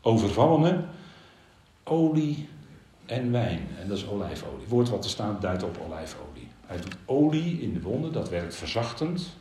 overvallene 0.00 0.84
olie 1.84 2.48
en 3.08 3.32
wijn. 3.32 3.68
En 3.80 3.88
dat 3.88 3.98
is 3.98 4.06
olijfolie. 4.06 4.60
Het 4.60 4.68
woord 4.68 4.88
wat 4.88 5.04
er 5.04 5.10
staat 5.10 5.40
duidt 5.40 5.62
op 5.62 5.80
olijfolie. 5.86 6.48
Hij 6.66 6.76
doet 6.76 6.96
olie 7.04 7.60
in 7.60 7.72
de 7.72 7.80
wonden, 7.80 8.12
dat 8.12 8.28
werkt 8.28 8.56
verzachtend. 8.56 9.36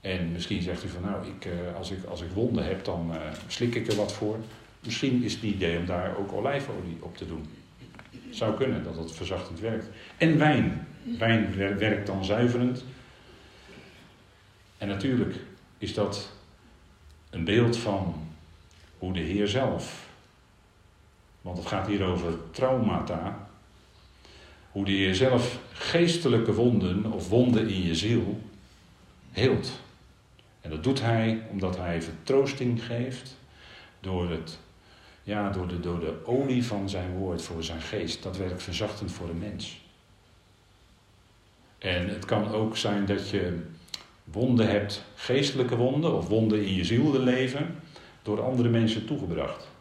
En 0.00 0.32
misschien 0.32 0.62
zegt 0.62 0.84
u 0.84 0.88
van 0.88 1.02
nou, 1.02 1.26
ik, 1.26 1.44
eh, 1.44 1.76
als, 1.76 1.90
ik, 1.90 2.04
als 2.04 2.20
ik 2.22 2.30
wonden 2.30 2.66
heb, 2.66 2.84
dan 2.84 3.10
uh, 3.10 3.20
slik 3.46 3.74
ik 3.74 3.86
er 3.86 3.96
wat 3.96 4.12
voor. 4.12 4.36
Misschien 4.80 5.22
is 5.22 5.34
het 5.34 5.42
idee 5.42 5.78
om 5.78 5.86
daar 5.86 6.16
ook 6.16 6.32
olijfolie 6.32 6.98
op 7.00 7.16
te 7.16 7.26
doen. 7.26 7.46
Zou 8.30 8.56
kunnen 8.56 8.84
dat 8.84 8.96
het 8.96 9.12
verzachtend 9.12 9.60
werkt. 9.60 9.88
En 10.16 10.38
wijn. 10.38 10.86
Wijn 11.18 11.56
werkt 11.56 12.06
dan 12.06 12.24
zuiverend. 12.24 12.84
En 14.78 14.88
natuurlijk 14.88 15.34
is 15.78 15.94
dat 15.94 16.30
een 17.30 17.44
beeld 17.44 17.76
van 17.76 18.14
hoe 18.98 19.12
de 19.12 19.20
Heer 19.20 19.48
zelf, 19.48 20.05
want 21.46 21.58
het 21.58 21.66
gaat 21.66 21.86
hier 21.86 22.02
over 22.02 22.32
traumata, 22.50 23.48
hoe 24.70 24.84
de 24.84 24.90
Heer 24.90 25.14
zelf 25.14 25.58
geestelijke 25.72 26.52
wonden 26.52 27.12
of 27.12 27.28
wonden 27.28 27.68
in 27.68 27.82
je 27.82 27.94
ziel 27.94 28.40
heelt. 29.30 29.80
En 30.60 30.70
dat 30.70 30.84
doet 30.84 31.00
Hij 31.00 31.42
omdat 31.50 31.76
Hij 31.76 32.02
vertroosting 32.02 32.84
geeft 32.84 33.36
door, 34.00 34.30
het, 34.30 34.58
ja, 35.22 35.50
door, 35.50 35.68
de, 35.68 35.80
door 35.80 36.00
de 36.00 36.14
olie 36.24 36.64
van 36.64 36.88
zijn 36.88 37.12
woord 37.12 37.42
voor 37.42 37.64
zijn 37.64 37.80
geest. 37.80 38.22
Dat 38.22 38.36
werkt 38.36 38.62
verzachtend 38.62 39.12
voor 39.12 39.28
een 39.28 39.38
mens. 39.38 39.80
En 41.78 42.08
het 42.08 42.24
kan 42.24 42.48
ook 42.48 42.76
zijn 42.76 43.06
dat 43.06 43.30
je 43.30 43.62
wonden 44.24 44.68
hebt, 44.68 45.04
geestelijke 45.14 45.76
wonden 45.76 46.14
of 46.14 46.28
wonden 46.28 46.66
in 46.66 46.74
je 46.74 46.84
ziel 46.84 47.20
leven, 47.20 47.76
door 48.22 48.42
andere 48.42 48.68
mensen 48.68 49.06
toegebracht. 49.06 49.74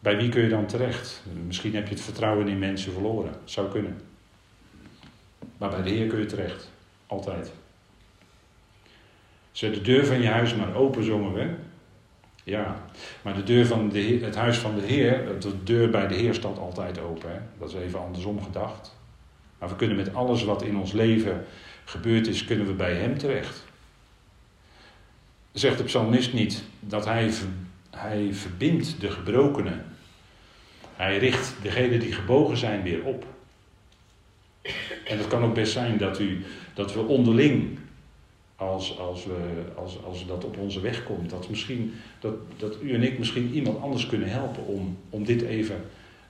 Bij 0.00 0.16
wie 0.16 0.28
kun 0.28 0.42
je 0.42 0.48
dan 0.48 0.66
terecht? 0.66 1.22
Misschien 1.46 1.74
heb 1.74 1.88
je 1.88 1.94
het 1.94 2.02
vertrouwen 2.02 2.48
in 2.48 2.58
mensen 2.58 2.92
verloren. 2.92 3.34
Zou 3.44 3.70
kunnen. 3.70 4.00
Maar 5.58 5.70
bij 5.70 5.82
de 5.82 5.90
Heer 5.90 6.06
kun 6.06 6.18
je 6.18 6.26
terecht. 6.26 6.70
Altijd. 7.06 7.52
Zet 9.52 9.74
de 9.74 9.80
deur 9.80 10.06
van 10.06 10.20
je 10.20 10.28
huis 10.28 10.54
maar 10.54 10.74
open, 10.74 11.04
zongen 11.04 11.32
we. 11.32 11.54
Ja, 12.44 12.84
maar 13.22 13.34
de 13.34 13.42
deur 13.42 13.66
van 13.66 13.88
de 13.88 14.18
het 14.22 14.34
huis 14.34 14.58
van 14.58 14.74
de 14.74 14.80
Heer, 14.80 15.40
de 15.40 15.62
deur 15.64 15.90
bij 15.90 16.08
de 16.08 16.14
Heer 16.14 16.34
staat 16.34 16.58
altijd 16.58 17.00
open. 17.00 17.30
Hè? 17.30 17.38
Dat 17.58 17.68
is 17.68 17.74
even 17.74 18.00
andersom 18.00 18.42
gedacht. 18.42 18.96
Maar 19.58 19.68
we 19.68 19.76
kunnen 19.76 19.96
met 19.96 20.14
alles 20.14 20.44
wat 20.44 20.62
in 20.62 20.76
ons 20.76 20.92
leven 20.92 21.44
gebeurd 21.84 22.26
is, 22.26 22.44
kunnen 22.44 22.66
we 22.66 22.72
bij 22.72 22.94
Hem 22.94 23.18
terecht. 23.18 23.64
Zegt 25.52 25.78
de 25.78 25.84
psalmist 25.84 26.32
niet 26.32 26.64
dat 26.80 27.04
hij, 27.04 27.30
hij 27.90 28.28
verbindt 28.32 29.00
de 29.00 29.10
gebrokenen. 29.10 29.84
Hij 30.98 31.18
richt 31.18 31.54
degenen 31.62 32.00
die 32.00 32.12
gebogen 32.12 32.56
zijn 32.56 32.82
weer 32.82 33.04
op. 33.04 33.26
En 35.04 35.18
het 35.18 35.26
kan 35.26 35.42
ook 35.42 35.54
best 35.54 35.72
zijn 35.72 35.98
dat, 35.98 36.20
u, 36.20 36.44
dat 36.74 36.94
we 36.94 37.00
onderling 37.00 37.78
als, 38.56 38.98
als, 38.98 39.24
we, 39.24 39.62
als, 39.76 40.04
als 40.04 40.26
dat 40.26 40.44
op 40.44 40.58
onze 40.58 40.80
weg 40.80 41.04
komt. 41.04 41.30
Dat, 41.30 41.48
misschien, 41.48 41.94
dat, 42.20 42.34
dat 42.56 42.76
u 42.82 42.94
en 42.94 43.02
ik 43.02 43.18
misschien 43.18 43.52
iemand 43.52 43.80
anders 43.80 44.06
kunnen 44.06 44.28
helpen 44.28 44.66
om, 44.66 44.98
om 45.10 45.24
dit 45.24 45.42
even, 45.42 45.84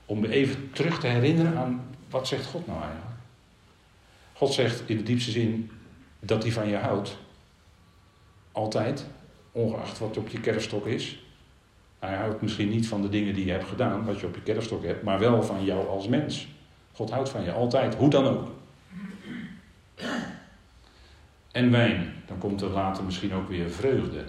om 0.07 0.25
even 0.25 0.71
terug 0.73 1.01
te 1.01 1.07
herinneren 1.07 1.57
aan 1.57 1.97
wat 2.11 2.29
zegt 2.29 2.47
God 2.47 2.67
nou 2.67 2.83
eigenlijk. 2.83 3.17
God 4.33 4.53
zegt 4.53 4.83
in 4.87 4.97
de 4.97 5.03
diepste 5.03 5.31
zin 5.31 5.71
dat 6.21 6.43
hij 6.43 6.53
van 6.53 6.69
je 6.69 6.77
houdt. 6.77 7.19
Altijd, 8.53 9.07
ongeacht 9.53 9.99
wat 9.99 10.17
op 10.17 10.29
je 10.29 10.41
kerfstok 10.41 10.87
is. 10.87 11.19
Hij 11.99 12.17
houdt 12.17 12.43
misschien 12.43 12.69
niet 12.69 12.89
van 12.89 13.03
de 13.03 13.09
dingen 13.09 13.35
die 13.35 13.45
je 13.45 13.51
hebt 13.51 13.69
gedaan, 13.69 14.05
wat 14.05 14.21
je 14.21 14.27
op 14.27 14.35
je 14.35 14.43
kerfstok 14.43 14.85
hebt, 14.85 15.03
maar 15.03 15.19
wel 15.19 15.43
van 15.43 15.65
jou 15.65 15.89
als 15.89 16.09
mens. 16.09 16.49
God 16.93 17.11
houdt 17.11 17.29
van 17.29 17.45
je, 17.45 17.53
altijd, 17.53 17.95
hoe 17.95 18.11
dan 18.11 18.27
ook. 18.27 18.49
En 21.53 21.71
wijn, 21.71 22.13
dan 22.27 22.39
komt 22.39 22.61
er 22.61 22.69
later 22.69 23.05
misschien 23.05 23.35
ook 23.35 23.49
weer 23.49 23.71
vreugde. 23.71 24.25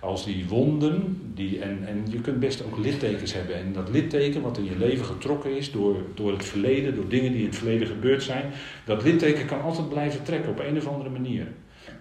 Als 0.00 0.24
die 0.24 0.48
wonden, 0.48 1.20
die, 1.34 1.60
en, 1.60 1.86
en 1.86 2.04
je 2.10 2.20
kunt 2.20 2.40
best 2.40 2.64
ook 2.64 2.78
littekens 2.78 3.32
hebben. 3.32 3.56
En 3.56 3.72
dat 3.72 3.88
litteken 3.88 4.42
wat 4.42 4.58
in 4.58 4.64
je 4.64 4.78
leven 4.78 5.04
getrokken 5.04 5.56
is 5.56 5.72
door, 5.72 5.96
door 6.14 6.32
het 6.32 6.44
verleden, 6.44 6.94
door 6.94 7.08
dingen 7.08 7.32
die 7.32 7.40
in 7.40 7.46
het 7.46 7.56
verleden 7.56 7.86
gebeurd 7.86 8.22
zijn, 8.22 8.52
dat 8.84 9.02
litteken 9.02 9.46
kan 9.46 9.62
altijd 9.62 9.88
blijven 9.88 10.22
trekken 10.22 10.50
op 10.50 10.58
een 10.58 10.76
of 10.76 10.86
andere 10.86 11.10
manier. 11.10 11.46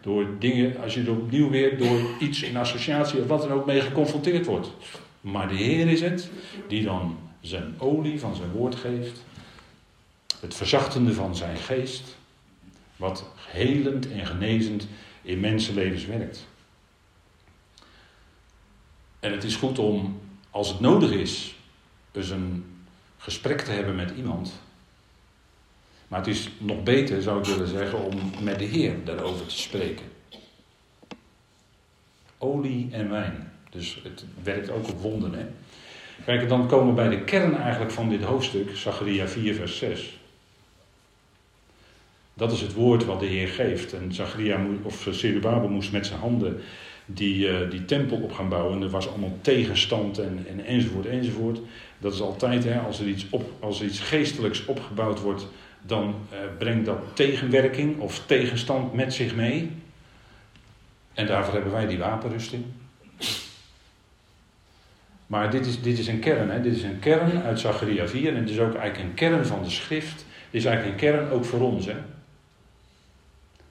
Door 0.02 0.26
dingen, 0.40 0.82
als 0.82 0.94
je 0.94 1.02
er 1.02 1.12
opnieuw 1.12 1.50
weer 1.50 1.78
door 1.78 2.00
iets 2.20 2.44
in 2.44 2.58
associatie 2.58 3.22
of 3.22 3.28
wat 3.28 3.42
dan 3.42 3.52
ook 3.52 3.66
mee 3.66 3.82
geconfronteerd 3.82 4.46
wordt. 4.46 4.72
Maar 5.22 5.48
de 5.48 5.56
Heer 5.56 5.88
is 5.88 6.02
het 6.02 6.30
die 6.68 6.84
dan 6.84 7.18
zijn 7.42 7.76
olie 7.80 8.20
van 8.20 8.36
zijn 8.36 8.52
woord 8.52 8.76
geeft. 8.76 9.24
Het 10.40 10.56
verzachtende 10.56 11.14
van 11.14 11.36
zijn 11.36 11.58
geest. 11.58 12.18
Wat 12.96 13.26
helend 13.36 14.12
en 14.12 14.26
genezend 14.26 14.88
in 15.22 15.40
mensenlevens 15.40 16.06
werkt. 16.06 16.48
En 19.20 19.32
het 19.32 19.44
is 19.44 19.56
goed 19.56 19.80
om, 19.80 20.20
als 20.50 20.70
het 20.70 20.80
nodig 20.80 21.12
is, 21.12 21.56
eens 22.12 22.30
een 22.30 22.66
gesprek 23.18 23.62
te 23.62 23.72
hebben 23.72 23.96
met 23.96 24.14
iemand. 24.18 24.60
Maar 26.08 26.20
het 26.20 26.28
is 26.28 26.50
nog 26.58 26.84
beter, 26.84 27.22
zou 27.22 27.40
ik 27.40 27.46
willen 27.46 27.68
zeggen, 27.68 28.04
om 28.04 28.32
met 28.44 28.60
de 28.60 28.66
Heer 28.66 29.06
daarover 29.06 29.46
te 29.46 29.58
spreken. 29.58 30.06
Olie 32.38 32.88
en 32.92 33.10
wijn. 33.10 33.51
Dus 33.72 34.00
het 34.04 34.26
werkt 34.44 34.70
ook 34.70 34.88
op 34.88 35.02
wonden. 35.02 35.34
Hè? 35.34 35.46
Kijk, 36.26 36.50
dan 36.50 36.68
komen 36.68 36.88
we 36.88 36.94
bij 36.94 37.10
de 37.10 37.24
kern 37.24 37.58
eigenlijk 37.58 37.92
van 37.92 38.10
dit 38.10 38.24
hoofdstuk, 38.24 38.78
Zacharia 38.78 39.28
4, 39.28 39.56
vers 39.56 39.78
6. 39.78 40.20
Dat 42.34 42.52
is 42.52 42.62
het 42.62 42.74
woord 42.74 43.06
wat 43.06 43.20
de 43.20 43.26
Heer 43.26 43.48
geeft. 43.48 43.94
En 43.94 44.14
Zacharia, 44.14 44.66
of 44.82 45.08
Zerubabel 45.12 45.70
moest 45.70 45.92
met 45.92 46.06
zijn 46.06 46.20
handen 46.20 46.62
die, 47.06 47.48
uh, 47.48 47.70
die 47.70 47.86
tempel 47.86 48.18
op 48.18 48.32
gaan 48.32 48.50
bouwen. 48.50 48.76
En 48.76 48.82
er 48.82 48.90
was 48.90 49.08
allemaal 49.08 49.38
tegenstand 49.42 50.18
en, 50.18 50.46
en 50.50 50.66
enzovoort 50.66 51.06
enzovoort. 51.06 51.60
Dat 51.98 52.14
is 52.14 52.22
altijd, 52.22 52.64
hè, 52.64 52.80
als, 52.80 53.00
er 53.00 53.08
iets 53.08 53.26
op, 53.30 53.52
als 53.60 53.82
iets 53.82 54.00
geestelijks 54.00 54.66
opgebouwd 54.66 55.22
wordt, 55.22 55.48
dan 55.82 56.16
uh, 56.34 56.38
brengt 56.58 56.86
dat 56.86 57.00
tegenwerking 57.14 58.00
of 58.00 58.26
tegenstand 58.26 58.94
met 58.94 59.14
zich 59.14 59.36
mee. 59.36 59.72
En 61.14 61.28
daarvoor 61.28 61.54
hebben 61.54 61.72
wij 61.72 61.88
die 61.88 61.98
wapenrusting. 61.98 62.64
Maar 65.32 65.52
dit 65.52 65.66
is, 65.66 65.82
dit 65.82 65.98
is 65.98 66.08
een 66.08 66.20
kern, 66.20 66.50
hè? 66.50 66.62
dit 66.62 66.76
is 66.76 66.84
een 66.84 67.00
kern 67.00 67.44
uit 67.44 67.60
Zacharia 67.60 68.08
4 68.08 68.30
en 68.30 68.36
het 68.36 68.50
is 68.50 68.60
ook 68.60 68.76
eigenlijk 68.76 69.10
een 69.10 69.14
kern 69.14 69.46
van 69.46 69.64
de 69.64 69.70
schrift. 69.70 70.26
Dit 70.50 70.62
is 70.62 70.66
eigenlijk 70.66 71.02
een 71.02 71.10
kern 71.10 71.30
ook 71.30 71.46
voor 71.46 71.60
ons. 71.60 71.86
Hè? 71.86 71.96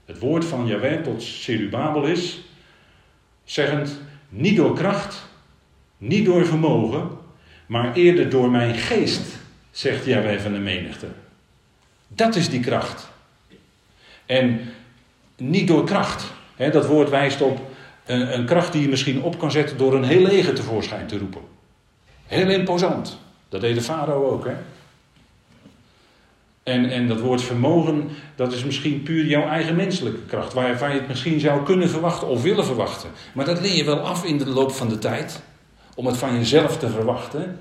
Het 0.05 0.19
woord 0.19 0.45
van 0.45 0.67
Jaweh 0.67 1.03
tot 1.03 1.23
Serubabel 1.23 2.05
is, 2.05 2.41
zeggend, 3.45 4.01
niet 4.29 4.57
door 4.57 4.75
kracht, 4.75 5.29
niet 5.99 6.25
door 6.25 6.47
vermogen, 6.47 7.09
maar 7.67 7.95
eerder 7.95 8.31
door 8.31 8.51
mijn 8.51 8.75
geest, 8.75 9.39
zegt 9.71 10.05
Jaweh 10.05 10.41
van 10.41 10.53
de 10.53 10.59
menigte. 10.59 11.07
Dat 12.09 12.37
is 12.37 12.49
die 12.49 12.61
kracht. 12.61 13.11
En 14.27 14.61
niet 15.37 15.69
door 15.69 15.85
kracht. 15.85 16.33
Hè, 16.57 16.71
dat 16.71 16.87
woord 16.87 17.11
wijst 17.11 17.41
op 17.41 17.70
een, 18.11 18.35
een, 18.35 18.45
kracht 18.45 18.73
die 18.73 18.83
je 18.83 18.89
misschien 18.89 19.23
op 19.23 19.39
kan 19.39 19.51
zetten 19.51 19.77
door 19.77 19.95
een 19.95 20.05
heel 20.05 20.23
leger 20.23 20.55
tevoorschijn 20.55 21.07
te 21.07 21.19
roepen. 21.19 21.41
Heel 22.27 22.49
imposant. 22.49 23.19
Dat 23.49 23.61
deed 23.61 23.75
de 23.75 23.83
farao 23.83 24.31
ook, 24.31 24.45
hè? 24.45 24.55
En, 26.63 26.91
en 26.91 27.09
dat 27.09 27.21
woord 27.21 27.43
vermogen, 27.43 28.09
dat 28.37 28.53
is 28.53 28.65
misschien 28.65 29.03
puur 29.03 29.25
jouw 29.25 29.49
eigen 29.49 29.77
menselijke 29.77 30.21
kracht, 30.27 30.53
waarvan 30.53 30.91
je 30.93 30.99
het 30.99 31.09
misschien 31.09 31.41
zou 31.41 31.63
kunnen 31.63 31.89
verwachten 31.89 32.29
of 32.29 32.43
willen 32.43 32.65
verwachten. 32.65 33.11
Maar 33.35 33.45
dat 33.45 33.61
leer 33.61 33.77
je 33.77 33.85
wel 33.85 33.99
af 33.99 34.25
in 34.25 34.39
de 34.39 34.49
loop 34.49 34.73
van 34.73 34.89
de 34.89 34.99
tijd, 34.99 35.43
om 35.95 36.07
het 36.07 36.17
van 36.17 36.35
jezelf 36.35 36.79
te 36.79 36.89
verwachten. 36.89 37.61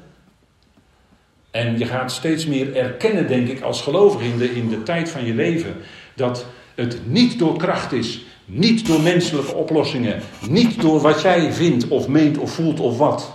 En 1.51 1.77
je 1.77 1.85
gaat 1.85 2.11
steeds 2.11 2.45
meer 2.45 2.75
erkennen, 2.75 3.27
denk 3.27 3.47
ik, 3.47 3.61
als 3.61 3.81
gelovige 3.81 4.25
in 4.25 4.37
de, 4.37 4.55
in 4.55 4.69
de 4.69 4.83
tijd 4.83 5.09
van 5.09 5.25
je 5.25 5.33
leven, 5.33 5.75
dat 6.15 6.45
het 6.75 6.99
niet 7.07 7.39
door 7.39 7.57
kracht 7.57 7.91
is, 7.91 8.25
niet 8.49 8.87
door 8.87 9.01
menselijke 9.01 9.53
oplossingen, 9.53 10.21
niet 10.47 10.81
door 10.81 11.01
wat 11.01 11.21
jij 11.21 11.53
vindt 11.53 11.87
of 11.87 12.07
meent 12.07 12.37
of 12.37 12.51
voelt 12.51 12.79
of 12.79 12.97
wat, 12.97 13.33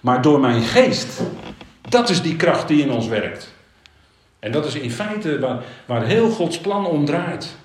maar 0.00 0.22
door 0.22 0.40
mijn 0.40 0.62
geest. 0.62 1.20
Dat 1.88 2.08
is 2.08 2.22
die 2.22 2.36
kracht 2.36 2.68
die 2.68 2.82
in 2.82 2.90
ons 2.90 3.06
werkt. 3.06 3.54
En 4.38 4.52
dat 4.52 4.66
is 4.66 4.74
in 4.74 4.90
feite 4.90 5.38
waar, 5.38 5.62
waar 5.86 6.06
heel 6.06 6.30
Gods 6.30 6.58
plan 6.58 6.86
om 6.86 7.04
draait. 7.04 7.56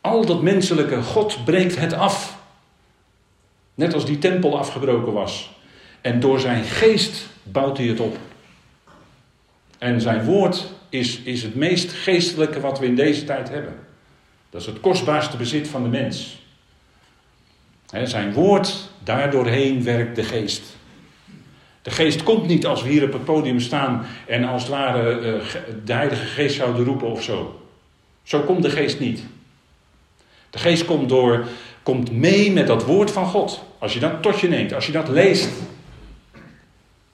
Al 0.00 0.26
dat 0.26 0.42
menselijke, 0.42 1.02
God 1.02 1.44
breekt 1.44 1.78
het 1.78 1.92
af. 1.92 2.38
Net 3.74 3.94
als 3.94 4.06
die 4.06 4.18
tempel 4.18 4.58
afgebroken 4.58 5.12
was. 5.12 5.54
En 6.00 6.20
door 6.20 6.40
zijn 6.40 6.64
geest 6.64 7.26
bouwt 7.42 7.76
hij 7.76 7.86
het 7.86 8.00
op. 8.00 8.16
En 9.78 10.00
zijn 10.00 10.24
woord 10.24 10.72
is, 10.88 11.18
is 11.18 11.42
het 11.42 11.54
meest 11.54 11.92
geestelijke 11.92 12.60
wat 12.60 12.78
we 12.78 12.86
in 12.86 12.96
deze 12.96 13.24
tijd 13.24 13.48
hebben. 13.48 13.85
Dat 14.56 14.64
is 14.66 14.72
het 14.72 14.80
kostbaarste 14.80 15.36
bezit 15.36 15.68
van 15.68 15.82
de 15.82 15.88
mens. 15.88 16.38
zijn 18.04 18.32
woord, 18.32 18.88
daardoorheen 19.04 19.84
werkt 19.84 20.16
de 20.16 20.22
geest. 20.22 20.62
De 21.82 21.90
geest 21.90 22.22
komt 22.22 22.46
niet 22.46 22.66
als 22.66 22.82
we 22.82 22.88
hier 22.88 23.04
op 23.04 23.12
het 23.12 23.24
podium 23.24 23.60
staan 23.60 24.06
en 24.26 24.44
als 24.44 24.62
het 24.62 24.70
ware 24.70 25.10
eh, 25.10 25.62
de 25.84 25.92
Heilige 25.92 26.24
Geest 26.24 26.56
zouden 26.56 26.84
roepen 26.84 27.10
of 27.10 27.22
zo. 27.22 27.60
Zo 28.22 28.40
komt 28.40 28.62
de 28.62 28.70
geest 28.70 29.00
niet. 29.00 29.22
De 30.50 30.58
geest 30.58 30.84
komt, 30.84 31.08
door, 31.08 31.46
komt 31.82 32.10
mee 32.12 32.52
met 32.52 32.66
dat 32.66 32.84
woord 32.84 33.10
van 33.10 33.26
God. 33.26 33.64
Als 33.78 33.92
je 33.92 34.00
dat 34.00 34.22
tot 34.22 34.40
je 34.40 34.48
neemt, 34.48 34.72
als 34.72 34.86
je 34.86 34.92
dat 34.92 35.08
leest. 35.08 35.48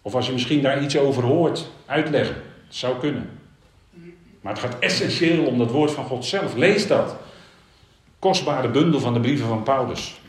Of 0.03 0.15
als 0.15 0.27
je 0.27 0.33
misschien 0.33 0.63
daar 0.63 0.83
iets 0.83 0.99
over 0.99 1.23
hoort, 1.23 1.71
uitleggen. 1.87 2.35
Dat 2.67 2.77
zou 2.77 2.99
kunnen. 2.99 3.31
Maar 4.41 4.53
het 4.53 4.63
gaat 4.63 4.79
essentieel 4.79 5.45
om 5.45 5.59
dat 5.59 5.71
woord 5.71 5.91
van 5.91 6.05
God 6.05 6.25
zelf. 6.25 6.55
Lees 6.55 6.87
dat. 6.87 7.17
Kostbare 8.23 8.69
bundel 8.69 9.01
van 9.01 9.13
de 9.13 9.21
brieven 9.21 9.47
van 9.47 9.63
Paulus. 9.63 10.21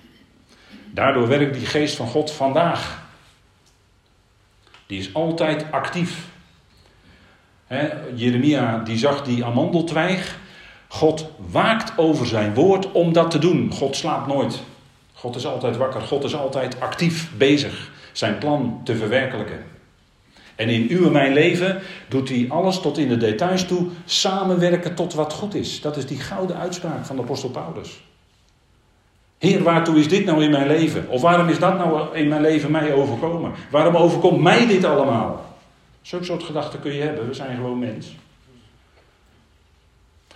Daardoor 0.91 1.27
werkt 1.27 1.53
die 1.53 1.65
geest 1.65 1.95
van 1.95 2.07
God 2.07 2.31
vandaag. 2.31 3.01
Die 4.85 4.99
is 4.99 5.13
altijd 5.13 5.65
actief. 5.71 6.27
Jeremia 8.15 8.77
die 8.77 8.97
zag 8.97 9.23
die 9.23 9.45
amandeltwijg. 9.45 10.37
God 10.87 11.29
waakt 11.51 11.97
over 11.97 12.25
zijn 12.25 12.53
woord 12.53 12.91
om 12.91 13.13
dat 13.13 13.31
te 13.31 13.39
doen. 13.39 13.71
God 13.71 13.95
slaapt 13.95 14.27
nooit. 14.27 14.63
God 15.13 15.35
is 15.35 15.45
altijd 15.45 15.77
wakker. 15.77 16.01
God 16.01 16.23
is 16.23 16.35
altijd 16.35 16.79
actief 16.79 17.31
bezig 17.37 17.91
zijn 18.11 18.37
plan 18.37 18.81
te 18.83 18.95
verwerkelijken. 18.95 19.72
En 20.55 20.69
in 20.69 20.87
uw 20.89 21.05
en 21.05 21.11
mijn 21.11 21.33
leven 21.33 21.81
doet 22.07 22.29
hij 22.29 22.45
alles 22.49 22.79
tot 22.79 22.97
in 22.97 23.07
de 23.07 23.17
details 23.17 23.65
toe 23.65 23.87
samenwerken 24.05 24.95
tot 24.95 25.13
wat 25.13 25.33
goed 25.33 25.55
is. 25.55 25.81
Dat 25.81 25.97
is 25.97 26.05
die 26.05 26.19
gouden 26.19 26.57
uitspraak 26.57 27.05
van 27.05 27.15
de 27.15 27.21
apostel 27.21 27.49
Paulus. 27.49 28.01
Heer, 29.37 29.63
waartoe 29.63 29.99
is 29.99 30.07
dit 30.07 30.25
nou 30.25 30.43
in 30.43 30.51
mijn 30.51 30.67
leven? 30.67 31.09
Of 31.09 31.21
waarom 31.21 31.49
is 31.49 31.59
dat 31.59 31.77
nou 31.77 32.17
in 32.17 32.27
mijn 32.27 32.41
leven 32.41 32.71
mij 32.71 32.93
overkomen? 32.93 33.51
Waarom 33.69 33.95
overkomt 33.95 34.41
mij 34.41 34.67
dit 34.67 34.83
allemaal? 34.83 35.55
Zo'n 36.01 36.25
soort 36.25 36.43
gedachten 36.43 36.79
kun 36.79 36.93
je 36.93 37.01
hebben. 37.01 37.27
We 37.27 37.33
zijn 37.33 37.55
gewoon 37.55 37.79
mens. 37.79 38.15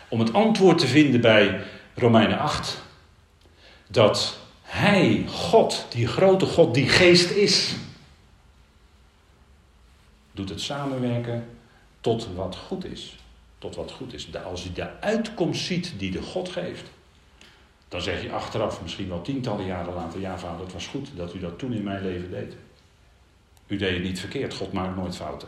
Om 0.09 0.19
het 0.19 0.33
antwoord 0.33 0.77
te 0.77 0.87
vinden 0.87 1.21
bij 1.21 1.59
Romeinen 1.95 2.39
8. 2.39 2.81
Dat 3.87 4.37
Hij, 4.61 5.25
God, 5.27 5.85
die 5.89 6.07
grote 6.07 6.45
God, 6.45 6.73
die 6.73 6.89
geest 6.89 7.31
is. 7.31 7.75
Doet 10.37 10.49
het 10.49 10.61
samenwerken 10.61 11.45
tot 12.01 12.27
wat 12.35 12.55
goed 12.55 12.85
is. 12.85 13.17
Tot 13.57 13.75
wat 13.75 13.91
goed 13.91 14.13
is. 14.13 14.29
Als 14.45 14.63
je 14.63 14.71
de 14.71 14.99
uitkomst 15.01 15.65
ziet 15.65 15.93
die 15.97 16.11
de 16.11 16.21
God 16.21 16.49
geeft. 16.49 16.89
Dan 17.87 18.01
zeg 18.01 18.21
je 18.21 18.31
achteraf, 18.31 18.81
misschien 18.81 19.09
wel 19.09 19.21
tientallen 19.21 19.65
jaren 19.65 19.93
later, 19.93 20.19
ja 20.19 20.39
vader, 20.39 20.63
het 20.63 20.73
was 20.73 20.87
goed 20.87 21.09
dat 21.15 21.33
u 21.33 21.39
dat 21.39 21.59
toen 21.59 21.73
in 21.73 21.83
mijn 21.83 22.03
leven 22.03 22.29
deed. 22.29 22.55
U 23.67 23.77
deed 23.77 23.93
het 23.93 24.03
niet 24.03 24.19
verkeerd, 24.19 24.53
God 24.53 24.71
maakt 24.71 24.95
nooit 24.95 25.15
fouten. 25.15 25.47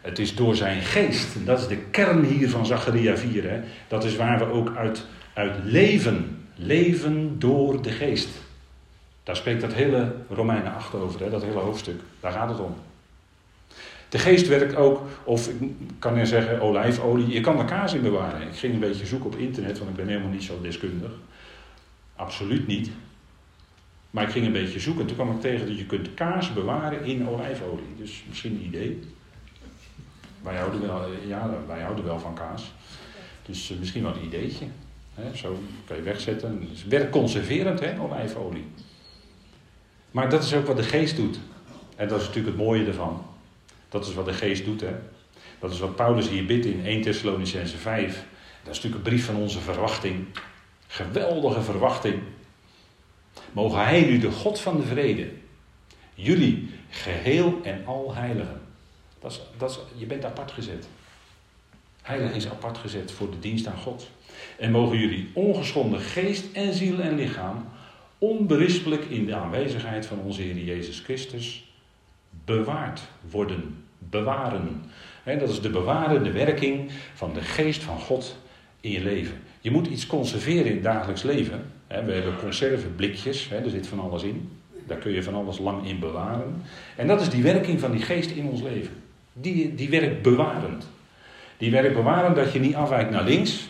Het 0.00 0.18
is 0.18 0.34
door 0.34 0.56
zijn 0.56 0.82
geest. 0.82 1.46
Dat 1.46 1.60
is 1.60 1.66
de 1.66 1.76
kern 1.76 2.24
hier 2.24 2.50
van 2.50 2.66
Zacharia 2.66 3.16
4. 3.16 3.50
Hè? 3.50 3.60
Dat 3.88 4.04
is 4.04 4.16
waar 4.16 4.38
we 4.38 4.44
ook 4.44 4.76
uit, 4.76 5.06
uit 5.34 5.64
leven. 5.64 6.46
Leven 6.54 7.38
door 7.38 7.82
de 7.82 7.90
geest. 7.90 8.28
Daar 9.30 9.38
spreekt 9.38 9.60
dat 9.60 9.72
hele 9.72 10.12
Romeinen 10.28 10.74
8 10.74 10.94
over, 10.94 11.20
hè? 11.20 11.30
dat 11.30 11.42
hele 11.42 11.58
hoofdstuk. 11.58 12.00
Daar 12.20 12.32
gaat 12.32 12.48
het 12.48 12.60
om. 12.60 12.74
De 14.08 14.18
geest 14.18 14.48
werkt 14.48 14.76
ook, 14.76 15.02
of 15.24 15.48
ik 15.48 15.72
kan 15.98 16.18
je 16.18 16.26
zeggen 16.26 16.60
olijfolie, 16.60 17.28
je 17.28 17.40
kan 17.40 17.58
er 17.58 17.64
kaas 17.64 17.94
in 17.94 18.02
bewaren. 18.02 18.48
Ik 18.48 18.56
ging 18.56 18.74
een 18.74 18.80
beetje 18.80 19.06
zoeken 19.06 19.26
op 19.26 19.36
internet, 19.36 19.78
want 19.78 19.90
ik 19.90 19.96
ben 19.96 20.08
helemaal 20.08 20.30
niet 20.30 20.42
zo 20.42 20.60
deskundig. 20.62 21.10
Absoluut 22.16 22.66
niet. 22.66 22.90
Maar 24.10 24.24
ik 24.24 24.30
ging 24.30 24.46
een 24.46 24.52
beetje 24.52 24.80
zoeken 24.80 25.00
en 25.00 25.06
toen 25.06 25.16
kwam 25.16 25.30
ik 25.30 25.40
tegen 25.40 25.66
dat 25.66 25.78
je 25.78 25.86
kunt 25.86 26.14
kaas 26.14 26.52
bewaren 26.52 27.04
in 27.04 27.28
olijfolie. 27.28 27.94
Dus 27.98 28.24
misschien 28.28 28.52
een 28.54 28.64
idee. 28.64 29.00
Wij 30.42 30.56
houden 30.56 30.80
wel, 30.80 31.06
ja, 31.26 31.50
wij 31.66 31.80
houden 31.80 32.04
wel 32.04 32.18
van 32.18 32.34
kaas. 32.34 32.72
Dus 33.46 33.70
eh, 33.70 33.78
misschien 33.78 34.02
wel 34.02 34.14
een 34.14 34.24
ideetje. 34.24 34.66
Zo 35.34 35.58
kan 35.84 35.96
je 35.96 36.02
wegzetten. 36.02 36.68
Het 36.70 36.88
werkt 36.88 37.10
conserverend, 37.10 37.80
hè, 37.80 38.00
olijfolie. 38.00 38.64
Maar 40.10 40.30
dat 40.30 40.42
is 40.42 40.54
ook 40.54 40.66
wat 40.66 40.76
de 40.76 40.82
geest 40.82 41.16
doet. 41.16 41.38
En 41.96 42.08
dat 42.08 42.20
is 42.20 42.26
natuurlijk 42.26 42.56
het 42.56 42.64
mooie 42.66 42.86
ervan. 42.86 43.26
Dat 43.88 44.06
is 44.06 44.14
wat 44.14 44.24
de 44.24 44.32
geest 44.32 44.64
doet. 44.64 44.80
Hè? 44.80 44.94
Dat 45.58 45.72
is 45.72 45.78
wat 45.78 45.96
Paulus 45.96 46.28
hier 46.28 46.46
bidt 46.46 46.64
in 46.64 46.86
1 46.86 47.02
Thessalonicense 47.02 47.76
5. 47.76 48.14
Dat 48.62 48.74
is 48.74 48.82
natuurlijk 48.82 48.94
een 48.94 49.10
brief 49.10 49.24
van 49.24 49.36
onze 49.36 49.60
verwachting. 49.60 50.26
Geweldige 50.86 51.62
verwachting. 51.62 52.22
Mogen 53.52 53.84
Hij 53.84 54.04
nu, 54.04 54.18
de 54.18 54.30
God 54.30 54.60
van 54.60 54.76
de 54.76 54.86
vrede, 54.86 55.30
jullie 56.14 56.70
geheel 56.88 57.60
en 57.62 57.86
al 57.86 58.14
heiligen. 58.14 58.60
Dat 59.18 59.30
is, 59.30 59.40
dat 59.56 59.70
is, 59.70 59.78
je 59.96 60.06
bent 60.06 60.24
apart 60.24 60.50
gezet. 60.50 60.88
Heilig 62.02 62.32
is 62.32 62.48
apart 62.48 62.78
gezet 62.78 63.12
voor 63.12 63.30
de 63.30 63.38
dienst 63.38 63.66
aan 63.66 63.78
God. 63.78 64.10
En 64.58 64.70
mogen 64.70 64.98
jullie 64.98 65.30
ongeschonden 65.32 66.00
geest 66.00 66.44
en 66.52 66.74
ziel 66.74 67.00
en 67.00 67.14
lichaam 67.14 67.68
onberispelijk 68.20 69.04
in 69.04 69.26
de 69.26 69.34
aanwezigheid 69.34 70.06
van 70.06 70.18
onze 70.18 70.42
Heer 70.42 70.56
Jezus 70.56 71.00
Christus 71.00 71.72
bewaard 72.44 73.00
worden, 73.30 73.84
bewaren. 73.98 74.82
dat 75.24 75.48
is 75.48 75.60
de 75.60 75.70
bewarende 75.70 76.30
werking 76.30 76.90
van 77.14 77.34
de 77.34 77.40
geest 77.40 77.82
van 77.82 77.98
God 77.98 78.36
in 78.80 78.90
je 78.90 79.02
leven. 79.02 79.36
Je 79.60 79.70
moet 79.70 79.86
iets 79.86 80.06
conserveren 80.06 80.66
in 80.66 80.72
het 80.72 80.82
dagelijks 80.82 81.22
leven. 81.22 81.62
we 81.86 81.94
hebben 81.94 82.38
conserveblikjes, 82.38 83.50
er 83.50 83.70
zit 83.70 83.86
van 83.86 84.00
alles 84.00 84.22
in. 84.22 84.50
Daar 84.86 84.98
kun 84.98 85.12
je 85.12 85.22
van 85.22 85.34
alles 85.34 85.58
lang 85.58 85.86
in 85.86 85.98
bewaren. 85.98 86.62
En 86.96 87.06
dat 87.06 87.20
is 87.20 87.28
die 87.28 87.42
werking 87.42 87.80
van 87.80 87.90
die 87.90 88.02
geest 88.02 88.30
in 88.30 88.46
ons 88.46 88.62
leven. 88.62 88.94
Die, 89.32 89.74
die 89.74 89.88
werkt 89.88 90.22
bewarend. 90.22 90.88
Die 91.56 91.70
werkt 91.70 91.94
bewarend 91.94 92.36
dat 92.36 92.52
je 92.52 92.58
niet 92.58 92.74
afwijkt 92.74 93.10
naar 93.10 93.24
links. 93.24 93.68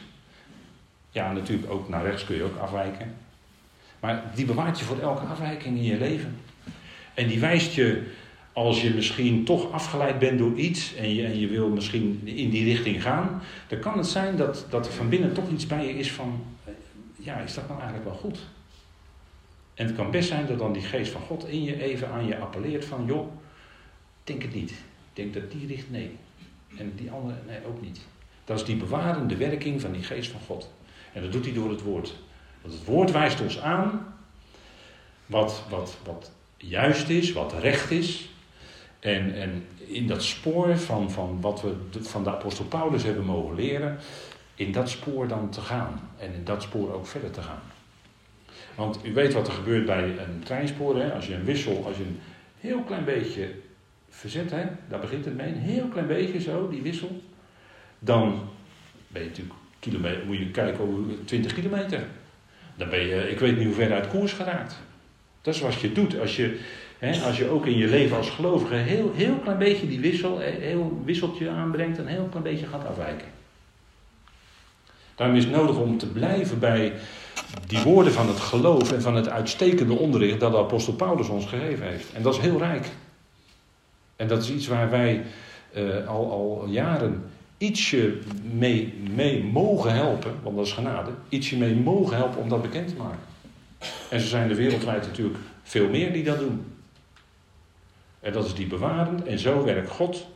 Ja, 1.10 1.32
natuurlijk 1.32 1.70
ook 1.70 1.88
naar 1.88 2.04
rechts 2.04 2.24
kun 2.24 2.36
je 2.36 2.42
ook 2.42 2.58
afwijken. 2.58 3.14
Maar 4.00 4.22
die 4.34 4.44
bewaart 4.44 4.78
je 4.78 4.84
voor 4.84 5.00
elke 5.00 5.24
afwijking 5.24 5.76
in 5.76 5.84
je 5.84 5.98
leven. 5.98 6.36
En 7.14 7.28
die 7.28 7.40
wijst 7.40 7.72
je 7.72 8.02
als 8.52 8.82
je 8.82 8.94
misschien 8.94 9.44
toch 9.44 9.72
afgeleid 9.72 10.18
bent 10.18 10.38
door 10.38 10.54
iets 10.54 10.94
en 10.94 11.14
je, 11.14 11.24
en 11.24 11.40
je 11.40 11.46
wil 11.46 11.68
misschien 11.68 12.20
in 12.24 12.50
die 12.50 12.64
richting 12.64 13.02
gaan, 13.02 13.42
dan 13.68 13.78
kan 13.78 13.96
het 13.98 14.06
zijn 14.06 14.36
dat, 14.36 14.66
dat 14.70 14.86
er 14.86 14.92
van 14.92 15.08
binnen 15.08 15.32
toch 15.32 15.50
iets 15.50 15.66
bij 15.66 15.86
je 15.86 15.98
is 15.98 16.12
van, 16.12 16.44
eh, 16.64 16.72
ja, 17.16 17.36
is 17.36 17.54
dat 17.54 17.68
nou 17.68 17.80
eigenlijk 17.80 18.08
wel 18.08 18.18
goed? 18.18 18.38
En 19.74 19.86
het 19.86 19.94
kan 19.94 20.10
best 20.10 20.28
zijn 20.28 20.46
dat 20.46 20.58
dan 20.58 20.72
die 20.72 20.82
geest 20.82 21.12
van 21.12 21.20
God 21.20 21.48
in 21.48 21.62
je 21.64 21.82
even 21.82 22.10
aan 22.10 22.26
je 22.26 22.38
appelleert 22.38 22.84
van, 22.84 23.04
joh, 23.06 23.28
denk 24.24 24.42
het 24.42 24.54
niet. 24.54 24.72
Denk 25.12 25.34
dat 25.34 25.50
die 25.50 25.66
richt, 25.66 25.90
nee. 25.90 26.16
En 26.76 26.92
die 26.96 27.10
andere, 27.10 27.38
nee, 27.46 27.58
ook 27.66 27.80
niet. 27.80 28.00
Dat 28.44 28.58
is 28.58 28.64
die 28.64 28.76
bewarende 28.76 29.36
werking 29.36 29.80
van 29.80 29.92
die 29.92 30.02
geest 30.02 30.30
van 30.30 30.40
God. 30.40 30.72
En 31.12 31.22
dat 31.22 31.32
doet 31.32 31.44
hij 31.44 31.54
door 31.54 31.70
het 31.70 31.82
woord. 31.82 32.14
Want 32.60 32.74
het 32.74 32.84
woord 32.84 33.10
wijst 33.10 33.40
ons 33.40 33.60
aan 33.60 34.14
wat, 35.26 35.62
wat, 35.68 35.96
wat 36.04 36.30
juist 36.56 37.08
is, 37.08 37.32
wat 37.32 37.52
recht 37.52 37.90
is, 37.90 38.30
en, 39.00 39.34
en 39.34 39.66
in 39.76 40.06
dat 40.06 40.22
spoor 40.22 40.78
van, 40.78 41.10
van 41.10 41.40
wat 41.40 41.62
we 41.62 41.74
van 42.00 42.24
de 42.24 42.30
apostel 42.30 42.64
Paulus 42.64 43.02
hebben 43.02 43.24
mogen 43.24 43.54
leren, 43.54 43.98
in 44.54 44.72
dat 44.72 44.90
spoor 44.90 45.28
dan 45.28 45.50
te 45.50 45.60
gaan. 45.60 46.10
En 46.18 46.34
in 46.34 46.44
dat 46.44 46.62
spoor 46.62 46.92
ook 46.92 47.06
verder 47.06 47.30
te 47.30 47.42
gaan. 47.42 47.62
Want 48.74 48.98
u 49.04 49.12
weet 49.12 49.32
wat 49.32 49.46
er 49.46 49.52
gebeurt 49.52 49.86
bij 49.86 50.02
een 50.04 50.42
treinspoor. 50.44 50.96
Hè? 50.96 51.12
Als 51.12 51.26
je 51.26 51.34
een 51.34 51.44
wissel, 51.44 51.86
als 51.86 51.96
je 51.96 52.02
een 52.02 52.20
heel 52.60 52.82
klein 52.82 53.04
beetje 53.04 53.54
verzet, 54.08 54.50
hè? 54.50 54.64
daar 54.88 55.00
begint 55.00 55.24
het 55.24 55.36
mee, 55.36 55.48
een 55.48 55.58
heel 55.58 55.86
klein 55.86 56.06
beetje 56.06 56.40
zo, 56.40 56.68
die 56.68 56.82
wissel. 56.82 57.22
Dan 57.98 58.48
ben 59.08 59.22
je 59.22 59.28
natuurlijk, 59.28 59.54
kilometer, 59.78 60.26
moet 60.26 60.38
je 60.38 60.50
kijken 60.50 60.80
over 60.80 61.24
20 61.24 61.54
kilometer. 61.54 62.06
Dan 62.76 62.88
ben 62.88 63.06
je, 63.06 63.30
ik 63.30 63.38
weet 63.38 63.56
niet 63.56 63.66
hoe 63.66 63.74
ver 63.74 63.92
uit 63.92 64.08
koers 64.08 64.32
geraakt. 64.32 64.76
Dat 65.42 65.54
is 65.54 65.60
wat 65.60 65.74
je 65.74 65.92
doet. 65.92 66.20
Als 66.20 66.36
je 66.36 66.60
als 67.24 67.38
je 67.38 67.48
ook 67.48 67.66
in 67.66 67.76
je 67.76 67.86
leven 67.86 68.16
als 68.16 68.30
gelovige 68.30 68.74
heel, 68.74 69.12
heel 69.14 69.34
klein 69.34 69.58
beetje 69.58 69.88
die 69.88 70.00
wissel, 70.00 70.38
heel 70.38 71.02
wisseltje 71.04 71.50
aanbrengt, 71.50 71.98
een 71.98 72.06
heel 72.06 72.26
klein 72.30 72.44
beetje 72.44 72.66
gaat 72.66 72.86
afwijken. 72.86 73.26
Daarom 75.14 75.36
is 75.36 75.44
het 75.44 75.52
nodig 75.52 75.76
om 75.76 75.98
te 75.98 76.06
blijven 76.06 76.58
bij 76.58 76.92
die 77.66 77.82
woorden 77.82 78.12
van 78.12 78.28
het 78.28 78.40
geloof 78.40 78.92
en 78.92 79.02
van 79.02 79.16
het 79.16 79.28
uitstekende 79.28 79.94
onderricht 79.94 80.40
dat 80.40 80.52
de 80.52 80.58
apostel 80.58 80.92
Paulus 80.92 81.28
ons 81.28 81.46
gegeven 81.46 81.86
heeft. 81.86 82.12
En 82.12 82.22
dat 82.22 82.34
is 82.34 82.40
heel 82.40 82.58
rijk. 82.58 82.88
En 84.16 84.28
dat 84.28 84.42
is 84.42 84.50
iets 84.50 84.66
waar 84.66 84.90
wij 84.90 85.24
uh, 85.76 86.06
al, 86.06 86.30
al 86.30 86.66
jaren 86.68 87.24
ietsje 87.60 88.18
mee, 88.52 88.94
mee 89.14 89.44
mogen 89.44 89.94
helpen, 89.94 90.34
want 90.42 90.56
dat 90.56 90.66
is 90.66 90.72
genade, 90.72 91.10
ietsje 91.28 91.56
mee 91.56 91.74
mogen 91.74 92.16
helpen 92.16 92.40
om 92.40 92.48
dat 92.48 92.62
bekend 92.62 92.88
te 92.88 92.94
maken. 92.94 93.28
En 94.10 94.20
ze 94.20 94.26
zijn 94.26 94.50
er 94.50 94.56
wereldwijd 94.56 95.02
natuurlijk 95.02 95.38
veel 95.62 95.88
meer 95.88 96.12
die 96.12 96.24
dat 96.24 96.38
doen. 96.38 96.64
En 98.20 98.32
dat 98.32 98.44
is 98.44 98.54
die 98.54 98.66
bewarend. 98.66 99.24
En 99.24 99.38
zo 99.38 99.64
werkt 99.64 99.90
God 99.90 100.26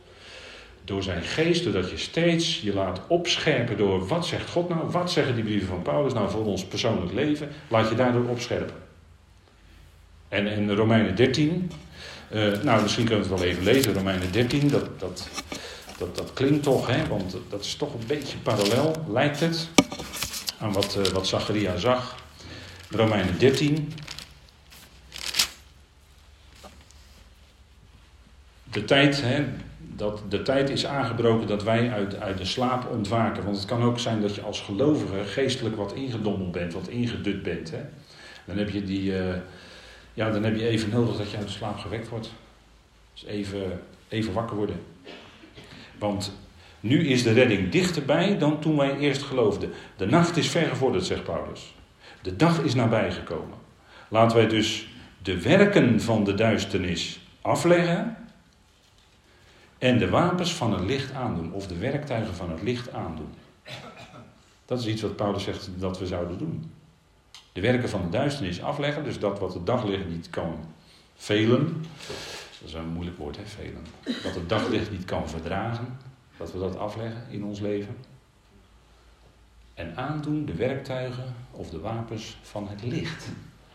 door 0.83 1.03
zijn 1.03 1.23
geest, 1.23 1.63
doordat 1.63 1.89
je 1.89 1.97
steeds 1.97 2.61
je 2.61 2.73
laat 2.73 3.01
opscherpen 3.07 3.77
door 3.77 4.07
wat 4.07 4.25
zegt 4.25 4.49
God 4.49 4.69
nou, 4.69 4.89
wat 4.89 5.11
zeggen 5.11 5.35
die 5.35 5.43
brieven 5.43 5.67
van 5.67 5.81
Paulus 5.81 6.13
nou 6.13 6.29
voor 6.29 6.45
ons 6.45 6.65
persoonlijk 6.65 7.13
leven, 7.13 7.49
laat 7.67 7.89
je 7.89 7.95
daardoor 7.95 8.27
opscherpen. 8.27 8.75
En 10.29 10.47
in 10.47 10.71
Romeinen 10.71 11.15
13, 11.15 11.71
uh, 12.31 12.53
eh, 12.53 12.63
nou 12.63 12.81
misschien 12.81 13.05
kunnen 13.05 13.23
we 13.23 13.31
het 13.31 13.39
wel 13.39 13.49
even 13.49 13.63
lezen, 13.63 13.93
Romeinen 13.93 14.31
13, 14.31 14.67
dat, 14.67 14.99
dat, 14.99 15.29
dat, 15.97 16.15
dat 16.15 16.33
klinkt 16.33 16.63
toch, 16.63 16.87
hè, 16.87 17.07
want 17.07 17.37
dat 17.49 17.63
is 17.63 17.75
toch 17.75 17.93
een 17.93 18.07
beetje 18.07 18.37
parallel, 18.37 18.95
lijkt 19.09 19.39
het, 19.39 19.69
aan 20.59 20.73
wat, 20.73 20.97
uh, 20.97 21.05
wat 21.05 21.27
Zacharia 21.27 21.77
zag. 21.77 22.23
Romeinen 22.89 23.39
13, 23.39 23.93
de 28.63 28.85
tijd, 28.85 29.21
hè, 29.21 29.45
dat 29.77 30.21
de 30.29 30.41
tijd 30.41 30.69
is 30.69 30.85
aangebroken 30.85 31.47
dat 31.47 31.63
wij 31.63 31.91
uit, 31.91 32.19
uit 32.19 32.37
de 32.37 32.45
slaap 32.45 32.89
ontwaken. 32.91 33.43
Want 33.43 33.57
het 33.57 33.65
kan 33.65 33.83
ook 33.83 33.99
zijn 33.99 34.21
dat 34.21 34.35
je 34.35 34.41
als 34.41 34.61
gelovige 34.61 35.25
geestelijk 35.25 35.75
wat 35.75 35.93
ingedommeld 35.93 36.51
bent, 36.51 36.73
wat 36.73 36.87
ingedut 36.87 37.43
bent. 37.43 37.71
Hè. 37.71 37.81
Dan 38.45 38.57
heb 38.57 38.69
je 38.69 38.83
die, 38.83 39.11
uh, 39.11 39.35
ja, 40.13 40.29
dan 40.29 40.43
heb 40.43 40.55
je 40.55 40.67
even 40.67 40.89
nodig 40.89 41.17
dat 41.17 41.31
je 41.31 41.37
uit 41.37 41.47
de 41.47 41.53
slaap 41.53 41.77
gewekt 41.77 42.09
wordt. 42.09 42.31
Dus 43.13 43.25
even, 43.25 43.81
even 44.07 44.33
wakker 44.33 44.55
worden. 44.55 44.94
Want 45.99 46.37
nu 46.79 47.07
is 47.07 47.23
de 47.23 47.31
redding 47.31 47.69
dichterbij 47.71 48.37
dan 48.37 48.59
toen 48.59 48.77
wij 48.77 48.97
eerst 48.97 49.23
geloofden. 49.23 49.71
De 49.97 50.05
nacht 50.05 50.37
is 50.37 50.49
vergevorderd, 50.49 51.05
zegt 51.05 51.23
Paulus. 51.23 51.73
De 52.21 52.35
dag 52.35 52.61
is 52.61 52.75
nabijgekomen. 52.75 53.57
Laten 54.07 54.37
wij 54.37 54.47
dus 54.47 54.87
de 55.21 55.41
werken 55.41 56.01
van 56.01 56.23
de 56.23 56.33
duisternis 56.33 57.19
afleggen 57.41 58.17
en 59.77 59.97
de 59.97 60.09
wapens 60.09 60.53
van 60.53 60.73
het 60.73 60.83
licht 60.83 61.13
aandoen, 61.13 61.53
of 61.53 61.67
de 61.67 61.77
werktuigen 61.77 62.35
van 62.35 62.51
het 62.51 62.61
licht 62.61 62.93
aandoen. 62.93 63.33
Dat 64.65 64.79
is 64.79 64.87
iets 64.87 65.01
wat 65.01 65.15
Paulus 65.15 65.43
zegt 65.43 65.69
dat 65.77 65.99
we 65.99 66.05
zouden 66.05 66.37
doen. 66.37 66.71
De 67.51 67.61
werken 67.61 67.89
van 67.89 68.01
de 68.01 68.09
duisternis 68.09 68.61
afleggen, 68.61 69.03
dus 69.03 69.19
dat 69.19 69.39
wat 69.39 69.53
het 69.53 69.65
daglicht 69.65 70.07
niet 70.09 70.29
kan 70.29 70.65
velen. 71.15 71.85
Dat 72.65 72.73
is 72.73 72.79
een 72.79 72.93
moeilijk 72.93 73.17
woord, 73.17 73.37
hè, 73.37 73.45
velen. 73.45 73.85
Wat 74.23 74.35
het 74.35 74.49
daglicht 74.49 74.91
niet 74.91 75.05
kan 75.05 75.29
verdragen, 75.29 75.97
dat 76.37 76.51
we 76.51 76.59
dat 76.59 76.77
afleggen 76.77 77.23
in 77.29 77.43
ons 77.43 77.59
leven. 77.59 77.95
En 79.73 79.95
aandoen 79.95 80.45
de 80.45 80.53
werktuigen 80.53 81.35
of 81.51 81.69
de 81.69 81.79
wapens 81.79 82.37
van 82.41 82.67
het 82.67 82.83
licht. 82.83 83.27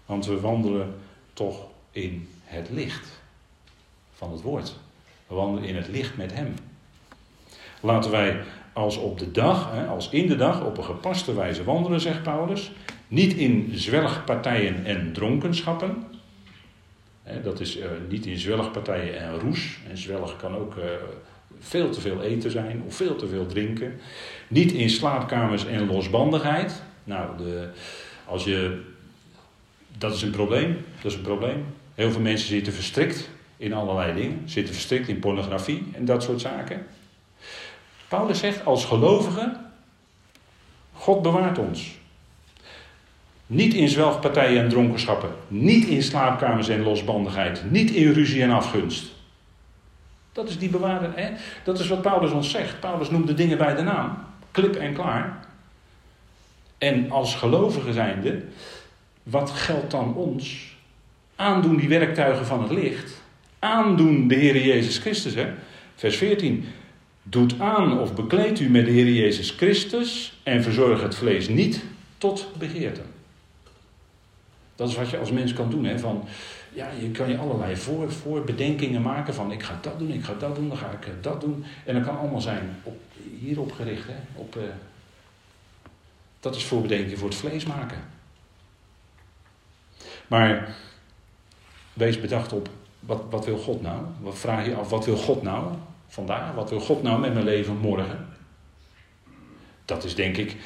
Want 0.06 0.26
we 0.26 0.40
wandelen 0.40 0.94
toch 1.32 1.66
in 1.90 2.28
het 2.44 2.70
licht 2.70 3.20
van 4.14 4.32
het 4.32 4.42
woord. 4.42 4.74
We 5.26 5.34
wandelen 5.34 5.68
in 5.68 5.76
het 5.76 5.88
licht 5.88 6.16
met 6.16 6.34
Hem. 6.34 6.54
Laten 7.80 8.10
wij 8.10 8.42
als 8.72 8.96
op 8.96 9.18
de 9.18 9.30
dag, 9.30 9.88
als 9.88 10.08
in 10.08 10.26
de 10.26 10.36
dag, 10.36 10.64
op 10.64 10.78
een 10.78 10.84
gepaste 10.84 11.34
wijze 11.34 11.64
wandelen, 11.64 12.00
zegt 12.00 12.22
Paulus. 12.22 12.70
Niet 13.08 13.32
in 13.32 13.70
zwelgpartijen 13.74 14.84
en 14.84 15.12
dronkenschappen. 15.12 16.09
Dat 17.42 17.60
is 17.60 17.78
eh, 17.78 17.88
niet 18.08 18.26
in 18.26 18.38
zwelgpartijen 18.38 19.20
en 19.20 19.38
roes. 19.38 19.78
En 19.90 19.98
zwelg 19.98 20.36
kan 20.36 20.56
ook 20.56 20.76
eh, 20.76 20.84
veel 21.58 21.90
te 21.90 22.00
veel 22.00 22.22
eten 22.22 22.50
zijn 22.50 22.82
of 22.86 22.94
veel 22.94 23.16
te 23.16 23.28
veel 23.28 23.46
drinken. 23.46 24.00
Niet 24.48 24.72
in 24.72 24.90
slaapkamers 24.90 25.66
en 25.66 25.86
losbandigheid. 25.86 26.82
Nou, 27.04 27.36
de, 27.36 27.68
als 28.24 28.44
je, 28.44 28.80
dat 29.98 30.14
is 30.14 30.22
een 30.22 30.30
probleem. 30.30 30.84
Dat 31.02 31.10
is 31.10 31.16
een 31.16 31.24
probleem. 31.24 31.64
Heel 31.94 32.10
veel 32.10 32.20
mensen 32.20 32.48
zitten 32.48 32.72
verstrikt 32.72 33.28
in 33.56 33.72
allerlei 33.72 34.14
dingen. 34.14 34.42
Zitten 34.44 34.74
verstrikt 34.74 35.08
in 35.08 35.18
pornografie 35.18 35.86
en 35.92 36.04
dat 36.04 36.22
soort 36.22 36.40
zaken. 36.40 36.86
Paulus 38.08 38.38
zegt 38.38 38.64
als 38.64 38.84
gelovige, 38.84 39.56
God 40.92 41.22
bewaart 41.22 41.58
ons. 41.58 41.98
Niet 43.52 43.74
in 43.74 43.88
zwelgpartijen 43.88 44.62
en 44.62 44.68
dronkenschappen. 44.68 45.30
Niet 45.48 45.86
in 45.86 46.02
slaapkamers 46.02 46.68
en 46.68 46.82
losbandigheid. 46.82 47.62
Niet 47.70 47.90
in 47.90 48.12
ruzie 48.12 48.42
en 48.42 48.50
afgunst. 48.50 49.04
Dat 50.32 50.48
is 50.48 50.58
die 50.58 50.68
bewaarde. 50.68 51.10
Hè? 51.14 51.30
Dat 51.64 51.78
is 51.78 51.88
wat 51.88 52.02
Paulus 52.02 52.30
ons 52.30 52.50
zegt. 52.50 52.80
Paulus 52.80 53.10
noemt 53.10 53.26
de 53.26 53.34
dingen 53.34 53.58
bij 53.58 53.74
de 53.74 53.82
naam. 53.82 54.18
Klip 54.50 54.76
en 54.76 54.94
klaar. 54.94 55.38
En 56.78 57.10
als 57.10 57.34
gelovigen 57.34 57.94
zijnde, 57.94 58.42
wat 59.22 59.50
geldt 59.50 59.90
dan 59.90 60.14
ons? 60.14 60.76
Aandoen 61.36 61.76
die 61.76 61.88
werktuigen 61.88 62.46
van 62.46 62.62
het 62.62 62.70
licht. 62.70 63.22
Aandoen 63.58 64.28
de 64.28 64.34
Heer 64.34 64.64
Jezus 64.64 64.98
Christus. 64.98 65.34
Hè? 65.34 65.46
Vers 65.94 66.16
14. 66.16 66.64
Doet 67.22 67.60
aan 67.60 67.98
of 67.98 68.14
bekleedt 68.14 68.60
u 68.60 68.68
met 68.68 68.84
de 68.84 68.90
Heer 68.90 69.12
Jezus 69.12 69.50
Christus 69.50 70.40
en 70.42 70.62
verzorg 70.62 71.02
het 71.02 71.14
vlees 71.14 71.48
niet 71.48 71.84
tot 72.18 72.48
begeerte. 72.58 73.00
Dat 74.80 74.88
is 74.88 74.96
wat 74.96 75.10
je 75.10 75.18
als 75.18 75.30
mens 75.30 75.52
kan 75.52 75.70
doen. 75.70 75.84
Hè? 75.84 75.98
Van, 75.98 76.24
ja, 76.72 76.88
je 77.00 77.10
kan 77.10 77.28
je 77.28 77.38
allerlei 77.38 77.76
voor, 77.76 78.12
voorbedenkingen 78.12 79.02
maken 79.02 79.34
van 79.34 79.52
ik 79.52 79.62
ga 79.62 79.78
dat 79.82 79.98
doen, 79.98 80.10
ik 80.10 80.24
ga 80.24 80.34
dat 80.34 80.54
doen, 80.54 80.68
dan 80.68 80.76
ga 80.76 80.90
ik 80.90 81.06
eh, 81.06 81.12
dat 81.20 81.40
doen. 81.40 81.64
En 81.84 81.94
dat 81.94 82.04
kan 82.04 82.18
allemaal 82.18 82.40
zijn 82.40 82.76
op, 82.82 83.00
hierop 83.40 83.72
gericht. 83.72 84.06
Hè? 84.06 84.14
Op, 84.34 84.56
uh, 84.56 84.62
dat 86.40 86.56
is 86.56 86.64
voorbedenking 86.64 87.18
voor 87.18 87.28
het 87.28 87.38
vlees 87.38 87.64
maken. 87.64 87.98
Maar 90.26 90.74
wees 91.92 92.20
bedacht 92.20 92.52
op, 92.52 92.68
wat, 93.00 93.22
wat 93.30 93.44
wil 93.44 93.58
God 93.58 93.82
nou? 93.82 94.02
Wat 94.20 94.38
vraag 94.38 94.66
je 94.66 94.74
af, 94.74 94.90
wat 94.90 95.04
wil 95.04 95.16
God 95.16 95.42
nou 95.42 95.74
vandaag? 96.08 96.54
Wat 96.54 96.70
wil 96.70 96.80
God 96.80 97.02
nou 97.02 97.20
met 97.20 97.32
mijn 97.32 97.44
leven 97.44 97.76
morgen? 97.76 98.28
Dat 99.84 100.04
is 100.04 100.14
denk 100.14 100.36
ik 100.36 100.56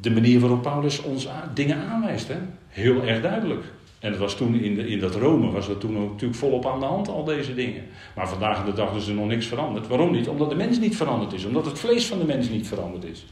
de 0.00 0.10
manier 0.10 0.40
waarop 0.40 0.62
Paulus 0.62 1.02
ons 1.02 1.28
dingen 1.54 1.76
aanwijst. 1.76 2.28
Hè? 2.28 2.36
Heel 2.68 3.02
erg 3.02 3.22
duidelijk. 3.22 3.64
En 3.98 4.10
dat 4.10 4.20
was 4.20 4.36
toen 4.36 4.54
in, 4.54 4.74
de, 4.74 4.88
in 4.88 4.98
dat 4.98 5.14
Rome, 5.14 5.50
was 5.50 5.66
dat 5.66 5.80
toen 5.80 5.92
natuurlijk 5.92 6.38
volop 6.38 6.66
aan 6.66 6.80
de 6.80 6.86
hand, 6.86 7.08
al 7.08 7.24
deze 7.24 7.54
dingen. 7.54 7.84
Maar 8.14 8.28
vandaag 8.28 8.64
de 8.64 8.72
dag 8.72 8.94
is 8.94 9.06
er 9.06 9.14
nog 9.14 9.26
niks 9.26 9.46
veranderd. 9.46 9.86
Waarom 9.86 10.10
niet? 10.10 10.28
Omdat 10.28 10.48
de 10.48 10.56
mens 10.56 10.78
niet 10.78 10.96
veranderd 10.96 11.32
is. 11.32 11.44
Omdat 11.44 11.66
het 11.66 11.78
vlees 11.78 12.06
van 12.06 12.18
de 12.18 12.24
mens 12.24 12.48
niet 12.48 12.68
veranderd 12.68 13.04
is. 13.04 13.26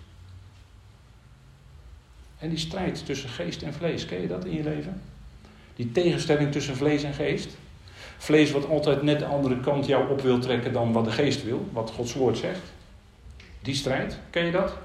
En 2.39 2.49
die 2.49 2.59
strijd 2.59 3.07
tussen 3.07 3.29
geest 3.29 3.63
en 3.63 3.75
vlees, 3.75 4.07
ken 4.07 4.21
je 4.21 4.27
dat 4.27 4.45
in 4.45 4.57
je 4.57 4.63
leven? 4.63 5.01
Die 5.77 5.93
tegenstelling 5.93 6.53
tussen 6.53 6.77
vlees 6.77 7.03
en 7.03 7.15
geest. 7.15 7.57
Vlees 8.19 8.51
wat 8.51 8.69
altijd 8.69 9.03
net 9.03 9.19
de 9.19 9.25
andere 9.25 9.61
kant 9.61 9.87
jou 9.87 10.11
op 10.11 10.21
wil 10.21 10.39
trekken 10.39 10.73
dan 10.73 10.93
wat 10.93 11.05
de 11.05 11.11
geest 11.11 11.45
wil, 11.45 11.69
wat 11.73 11.91
Gods 11.91 12.15
woord 12.15 12.39
zegt. 12.39 12.73
Die 13.63 13.75
strijd, 13.75 14.19
ken 14.31 14.45
je 14.45 14.53
dat? 14.53 14.79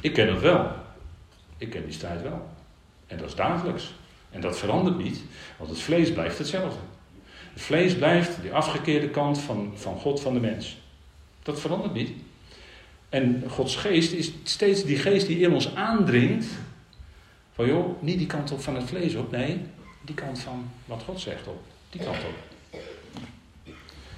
Ik 0.00 0.12
ken 0.12 0.28
het 0.28 0.40
wel. 0.40 0.70
Ik 1.58 1.70
ken 1.70 1.84
die 1.84 1.92
strijd 1.92 2.22
wel. 2.22 2.48
En 3.06 3.18
dat 3.18 3.28
is 3.28 3.34
dagelijks. 3.34 3.94
En 4.30 4.40
dat 4.40 4.58
verandert 4.58 4.98
niet, 4.98 5.20
want 5.58 5.70
het 5.70 5.78
vlees 5.80 6.12
blijft 6.12 6.38
hetzelfde. 6.38 6.78
Het 7.52 7.62
vlees 7.62 7.96
blijft 7.96 8.42
die 8.42 8.52
afgekeerde 8.52 9.08
kant 9.08 9.38
van, 9.38 9.72
van 9.74 9.98
God, 9.98 10.20
van 10.20 10.34
de 10.34 10.40
mens. 10.40 10.76
Dat 11.42 11.60
verandert 11.60 11.92
niet. 11.92 12.10
En 13.08 13.44
Gods 13.48 13.76
geest 13.76 14.12
is 14.12 14.32
steeds 14.42 14.84
die 14.84 14.96
geest 14.96 15.26
die 15.26 15.38
in 15.38 15.52
ons 15.52 15.74
aandringt. 15.74 16.46
Van 17.52 17.66
joh, 17.66 18.02
niet 18.02 18.18
die 18.18 18.26
kant 18.26 18.52
op 18.52 18.60
van 18.60 18.74
het 18.74 18.84
vlees 18.84 19.14
op, 19.14 19.30
nee, 19.30 19.60
die 20.02 20.14
kant 20.14 20.38
van 20.38 20.70
wat 20.84 21.02
God 21.02 21.20
zegt 21.20 21.46
op. 21.46 21.60
Die 21.90 22.00
kant 22.00 22.16
op. 22.16 22.80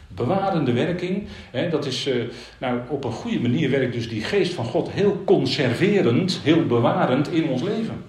Bewarende 0.09 0.73
werking, 0.73 1.27
hè, 1.51 1.71
dat 1.71 1.87
is, 1.87 2.07
uh, 2.07 2.25
nou, 2.59 2.81
op 2.89 3.05
een 3.05 3.13
goede 3.13 3.41
manier 3.41 3.71
werkt 3.71 3.93
dus 3.93 4.09
die 4.09 4.23
geest 4.23 4.55
van 4.55 4.65
God 4.65 4.91
heel 4.91 5.23
conserverend, 5.25 6.41
heel 6.43 6.67
bewarend 6.67 7.29
in 7.29 7.49
ons 7.49 7.63
leven. 7.63 8.05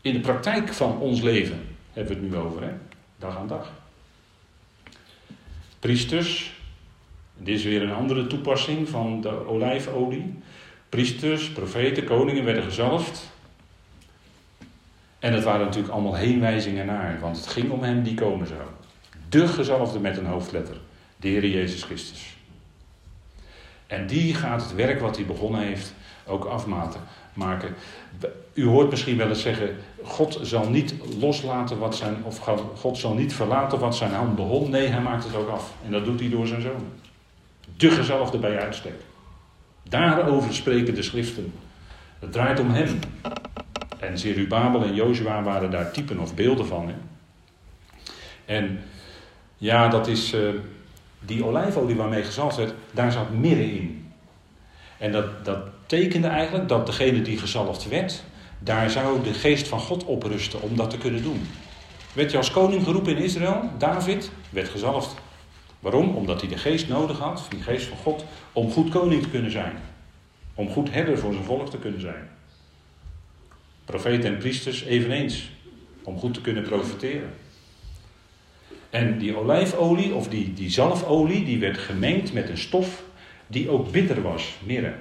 In 0.00 0.12
de 0.12 0.20
praktijk 0.20 0.72
van 0.72 0.98
ons 0.98 1.20
leven 1.20 1.60
hebben 1.92 2.14
we 2.14 2.20
het 2.20 2.30
nu 2.30 2.38
over, 2.38 2.62
hè? 2.62 2.70
dag 3.18 3.36
aan 3.36 3.46
dag. 3.46 3.72
Priesters, 5.78 6.60
dit 7.36 7.58
is 7.58 7.64
weer 7.64 7.82
een 7.82 7.94
andere 7.94 8.26
toepassing 8.26 8.88
van 8.88 9.20
de 9.20 9.46
olijfolie. 9.46 10.34
Priesters, 10.88 11.50
profeten, 11.50 12.04
koningen 12.04 12.44
werden 12.44 12.62
gezalfd. 12.62 13.32
En 15.18 15.32
het 15.32 15.44
waren 15.44 15.66
natuurlijk 15.66 15.92
allemaal 15.92 16.14
heenwijzingen 16.16 16.86
naar, 16.86 17.18
want 17.20 17.36
het 17.36 17.46
ging 17.46 17.70
om 17.70 17.82
hem 17.82 18.02
die 18.02 18.14
komen 18.14 18.46
zou. 18.46 18.60
De 19.34 19.48
gezalfde 19.48 19.98
met 19.98 20.16
een 20.16 20.26
hoofdletter, 20.26 20.76
de 21.16 21.28
Heer 21.28 21.46
Jezus 21.46 21.82
Christus. 21.82 22.36
En 23.86 24.06
die 24.06 24.34
gaat 24.34 24.62
het 24.62 24.74
werk 24.74 25.00
wat 25.00 25.16
hij 25.16 25.26
begonnen 25.26 25.60
heeft 25.60 25.94
ook 26.26 26.44
afmaten 26.44 27.00
maken. 27.32 27.74
U 28.52 28.66
hoort 28.66 28.90
misschien 28.90 29.16
wel 29.16 29.28
eens 29.28 29.42
zeggen: 29.42 29.76
God 30.02 30.38
zal 30.42 30.68
niet 30.68 30.94
loslaten 31.18 31.78
wat 31.78 31.96
zijn, 31.96 32.24
of 32.24 32.38
God 32.74 32.98
zal 32.98 33.14
niet 33.14 33.34
verlaten 33.34 33.78
wat 33.78 33.96
zijn 33.96 34.12
hand 34.12 34.36
begon. 34.36 34.70
Nee, 34.70 34.86
hij 34.86 35.00
maakt 35.00 35.24
het 35.24 35.34
ook 35.34 35.48
af. 35.48 35.74
En 35.84 35.90
dat 35.90 36.04
doet 36.04 36.20
hij 36.20 36.28
door 36.28 36.46
zijn 36.46 36.62
zoon. 36.62 36.86
De 37.76 37.90
gezalfde 37.90 38.38
bij 38.38 38.60
uitstek. 38.60 39.00
Daarover 39.82 40.54
spreken 40.54 40.94
de 40.94 41.02
schriften. 41.02 41.52
Het 42.18 42.32
draait 42.32 42.60
om 42.60 42.70
hem. 42.70 42.98
En 43.98 44.18
Zerubabel 44.18 44.84
en 44.84 44.94
Jozua 44.94 45.42
waren 45.42 45.70
daar 45.70 45.90
typen 45.90 46.18
of 46.18 46.34
beelden 46.34 46.66
van. 46.66 46.88
Hè? 46.88 46.94
En 48.44 48.78
ja, 49.64 49.88
dat 49.88 50.06
is 50.06 50.34
uh, 50.34 50.48
die 51.20 51.44
olijfolie 51.44 51.96
waarmee 51.96 52.22
gezalfd 52.22 52.56
werd, 52.56 52.74
daar 52.90 53.12
zat 53.12 53.30
mirre 53.30 53.74
in. 53.74 54.12
En 54.98 55.12
dat, 55.12 55.44
dat 55.44 55.58
tekende 55.86 56.28
eigenlijk 56.28 56.68
dat 56.68 56.86
degene 56.86 57.22
die 57.22 57.38
gezalfd 57.38 57.88
werd, 57.88 58.22
daar 58.58 58.90
zou 58.90 59.22
de 59.22 59.34
geest 59.34 59.68
van 59.68 59.80
God 59.80 60.04
op 60.04 60.22
rusten 60.22 60.62
om 60.62 60.76
dat 60.76 60.90
te 60.90 60.98
kunnen 60.98 61.22
doen. 61.22 61.46
Werd 62.12 62.30
je 62.30 62.36
als 62.36 62.50
koning 62.50 62.84
geroepen 62.84 63.16
in 63.16 63.22
Israël? 63.22 63.70
David 63.78 64.30
werd 64.50 64.68
gezalfd. 64.68 65.14
Waarom? 65.80 66.16
Omdat 66.16 66.40
hij 66.40 66.50
de 66.50 66.58
geest 66.58 66.88
nodig 66.88 67.18
had, 67.18 67.46
die 67.48 67.62
geest 67.62 67.86
van 67.86 67.96
God, 67.96 68.24
om 68.52 68.70
goed 68.70 68.90
koning 68.90 69.22
te 69.22 69.30
kunnen 69.30 69.50
zijn. 69.50 69.76
Om 70.54 70.68
goed 70.68 70.90
herder 70.90 71.18
voor 71.18 71.32
zijn 71.32 71.44
volk 71.44 71.70
te 71.70 71.78
kunnen 71.78 72.00
zijn. 72.00 72.28
Profeten 73.84 74.32
en 74.32 74.38
priesters 74.38 74.82
eveneens, 74.82 75.50
om 76.02 76.18
goed 76.18 76.34
te 76.34 76.40
kunnen 76.40 76.62
profiteren. 76.62 77.30
En 78.94 79.18
die 79.18 79.36
olijfolie, 79.36 80.14
of 80.14 80.28
die, 80.28 80.52
die 80.52 80.70
zalfolie, 80.70 81.44
die 81.44 81.58
werd 81.58 81.78
gemengd 81.78 82.32
met 82.32 82.48
een 82.48 82.58
stof 82.58 83.02
die 83.46 83.70
ook 83.70 83.90
bitter 83.90 84.22
was, 84.22 84.58
mirre. 84.64 84.94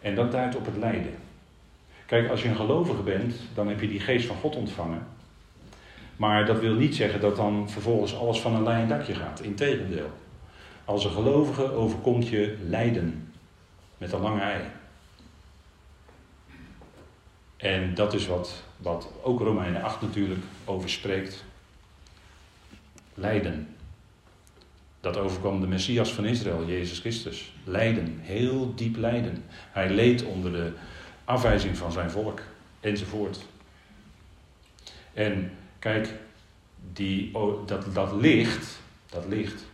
En 0.00 0.14
dat 0.14 0.32
duidt 0.32 0.56
op 0.56 0.64
het 0.64 0.76
lijden. 0.76 1.14
Kijk, 2.06 2.30
als 2.30 2.42
je 2.42 2.48
een 2.48 2.56
gelovige 2.56 3.02
bent, 3.02 3.34
dan 3.54 3.68
heb 3.68 3.80
je 3.80 3.88
die 3.88 4.00
geest 4.00 4.26
van 4.26 4.36
God 4.36 4.56
ontvangen. 4.56 5.06
Maar 6.16 6.46
dat 6.46 6.60
wil 6.60 6.74
niet 6.74 6.94
zeggen 6.94 7.20
dat 7.20 7.36
dan 7.36 7.70
vervolgens 7.70 8.16
alles 8.16 8.40
van 8.40 8.54
een 8.54 8.62
lijn 8.62 8.88
dakje 8.88 9.14
gaat. 9.14 9.40
Integendeel. 9.40 10.10
Als 10.84 11.04
een 11.04 11.10
gelovige 11.10 11.72
overkomt 11.72 12.28
je 12.28 12.56
lijden. 12.68 13.32
Met 13.98 14.12
een 14.12 14.20
lange 14.20 14.40
ei. 14.40 14.60
En 17.56 17.94
dat 17.94 18.14
is 18.14 18.26
wat, 18.26 18.62
wat 18.76 19.08
ook 19.22 19.40
Romeinen 19.40 19.82
8 19.82 20.00
natuurlijk 20.00 20.44
over 20.64 20.90
spreekt. 20.90 21.44
Lijden. 23.14 23.68
Dat 25.00 25.16
overkwam 25.16 25.60
de 25.60 25.66
Messias 25.66 26.12
van 26.12 26.24
Israël, 26.24 26.66
Jezus 26.66 26.98
Christus. 26.98 27.52
Lijden, 27.64 28.18
heel 28.20 28.74
diep 28.74 28.96
lijden. 28.96 29.44
Hij 29.48 29.90
leed 29.90 30.24
onder 30.24 30.52
de 30.52 30.72
afwijzing 31.24 31.76
van 31.76 31.92
zijn 31.92 32.10
volk, 32.10 32.40
enzovoort. 32.80 33.38
En 35.12 35.50
kijk, 35.78 36.14
die, 36.92 37.32
dat, 37.66 37.94
dat 37.94 38.12
licht, 38.12 38.80
dat 39.10 39.24
licht, 39.28 39.64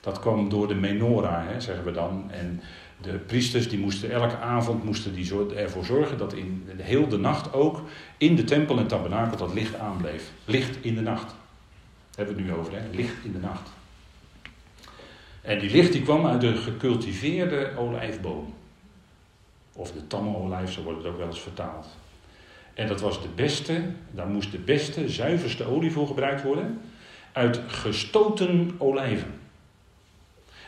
dat 0.00 0.20
kwam 0.20 0.48
door 0.48 0.68
de 0.68 0.74
menorah, 0.74 1.46
hè, 1.46 1.60
zeggen 1.60 1.84
we 1.84 1.92
dan. 1.92 2.30
En 2.30 2.62
de 3.00 3.12
priesters 3.12 3.68
die 3.68 3.78
moesten 3.78 4.10
elke 4.10 4.36
avond 4.36 4.84
moesten 4.84 5.14
die 5.14 5.54
ervoor 5.54 5.84
zorgen 5.84 6.18
dat 6.18 6.32
in 6.32 6.68
heel 6.76 7.08
de 7.08 7.18
nacht 7.18 7.52
ook 7.52 7.82
in 8.16 8.36
de 8.36 8.44
tempel 8.44 8.78
en 8.78 8.86
tabernakel 8.86 9.36
dat 9.36 9.54
licht 9.54 9.74
aanbleef. 9.74 10.30
Licht 10.44 10.76
in 10.80 10.94
de 10.94 11.00
nacht. 11.00 11.34
Hebben 12.16 12.34
we 12.34 12.42
het 12.42 12.50
nu 12.50 12.56
over, 12.58 12.72
hè? 12.72 12.88
licht 12.92 13.24
in 13.24 13.32
de 13.32 13.38
nacht. 13.38 13.68
En 15.42 15.58
die 15.58 15.70
licht 15.70 15.92
die 15.92 16.02
kwam 16.02 16.26
uit 16.26 16.40
de 16.40 16.56
gecultiveerde 16.56 17.72
olijfboom. 17.76 18.54
Of 19.72 19.92
de 19.92 20.06
tamme 20.06 20.36
olijf, 20.36 20.72
zo 20.72 20.82
wordt 20.82 20.98
het 20.98 21.06
ook 21.06 21.18
wel 21.18 21.26
eens 21.26 21.40
vertaald. 21.40 21.86
En 22.74 22.86
dat 22.86 23.00
was 23.00 23.22
de 23.22 23.28
beste, 23.34 23.82
daar 24.10 24.26
moest 24.26 24.50
de 24.50 24.58
beste, 24.58 25.08
zuiverste 25.08 25.64
olie 25.64 25.92
voor 25.92 26.06
gebruikt 26.06 26.42
worden. 26.42 26.80
uit 27.32 27.60
gestoten 27.66 28.74
olijven. 28.78 29.34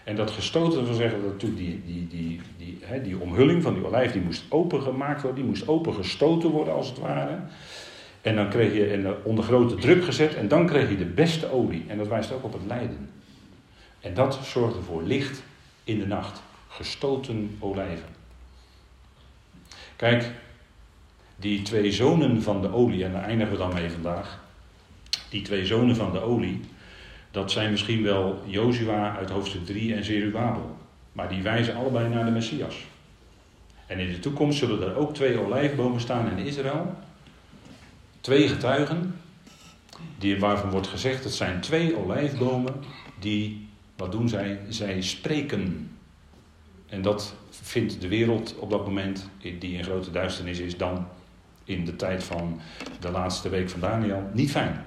En 0.05 0.17
dat 0.17 0.31
gestoten 0.31 0.85
wil 0.85 0.95
zeggen 0.95 1.23
dat 1.23 1.33
natuurlijk 1.33 1.61
die, 1.61 1.83
die, 1.87 2.07
die, 2.07 2.41
die, 2.57 2.79
hè, 2.81 3.03
die 3.03 3.19
omhulling 3.19 3.63
van 3.63 3.75
die 3.75 3.87
olijf 3.87 4.13
die 4.13 4.23
moest 4.23 4.45
opengemaakt 4.49 5.23
worden, 5.23 5.41
die 5.41 5.49
moest 5.49 5.69
opengestoten 5.69 6.51
worden 6.51 6.75
als 6.75 6.89
het 6.89 6.99
ware. 6.99 7.39
En 8.29 8.37
dan 8.37 8.49
kreeg 8.49 8.73
je 8.73 8.87
en 8.87 9.25
onder 9.25 9.45
grote 9.45 9.75
druk 9.75 10.05
gezet 10.05 10.35
en 10.35 10.49
dan 10.49 10.67
kreeg 10.67 10.89
je 10.89 10.97
de 10.97 11.05
beste 11.05 11.53
olie. 11.53 11.85
En 11.87 11.99
dat 11.99 12.09
wijst 12.09 12.33
ook 12.33 12.45
op 12.45 12.53
het 12.53 12.67
lijden. 12.67 13.11
En 14.01 14.15
dat 14.15 14.39
zorgde 14.43 14.83
voor 14.83 15.03
licht 15.03 15.43
in 15.85 15.99
de 15.99 16.07
nacht. 16.07 16.43
Gestoten 16.69 17.57
olijven. 17.59 18.09
Kijk, 19.97 20.31
die 21.37 21.63
twee 21.63 21.93
zonen 21.93 22.43
van 22.43 22.63
de 22.63 22.73
olie, 22.73 23.05
en 23.05 23.13
daar 23.13 23.25
eindigen 23.25 23.53
we 23.53 23.59
dan 23.59 23.75
mee 23.75 23.91
vandaag. 23.91 24.41
Die 25.31 25.43
twee 25.43 25.67
zonen 25.67 25.97
van 25.97 26.13
de 26.13 26.21
olie, 26.21 26.61
dat 27.31 27.51
zijn 27.51 27.71
misschien 27.71 28.03
wel 28.03 28.43
Jozua 28.45 29.17
uit 29.17 29.31
hoofdstuk 29.31 29.67
3 29.67 29.95
en 29.95 30.05
Zerubabel. 30.05 30.77
Maar 31.13 31.29
die 31.29 31.43
wijzen 31.43 31.75
allebei 31.75 32.09
naar 32.09 32.25
de 32.25 32.31
Messias. 32.31 32.77
En 33.87 33.99
in 33.99 34.11
de 34.11 34.19
toekomst 34.19 34.59
zullen 34.59 34.83
er 34.83 34.97
ook 34.97 35.15
twee 35.15 35.39
olijfbomen 35.39 36.01
staan 36.01 36.31
in 36.37 36.47
Israël. 36.47 36.97
Twee 38.21 38.49
getuigen, 38.49 39.21
die, 40.19 40.39
waarvan 40.39 40.71
wordt 40.71 40.87
gezegd, 40.87 41.25
het 41.25 41.33
zijn 41.33 41.61
twee 41.61 41.97
olijfbomen 41.97 42.75
die, 43.19 43.69
wat 43.97 44.13
doen 44.13 44.29
zij? 44.29 44.61
Zij 44.69 45.03
spreken. 45.03 45.91
En 46.87 47.03
dat 47.03 47.35
vindt 47.51 48.01
de 48.01 48.09
wereld 48.09 48.55
op 48.59 48.71
dat 48.71 48.85
moment, 48.85 49.31
die 49.39 49.77
in 49.77 49.85
grote 49.85 50.11
duisternis 50.11 50.59
is, 50.59 50.77
dan 50.77 51.07
in 51.65 51.85
de 51.85 51.97
tijd 51.97 52.25
van 52.25 52.61
de 53.01 53.11
laatste 53.11 53.49
week 53.49 53.71
van 53.71 53.81
Daniel, 53.81 54.31
niet 54.33 54.51
fijn. 54.51 54.85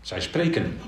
Zij 0.00 0.20
spreken. 0.20 0.78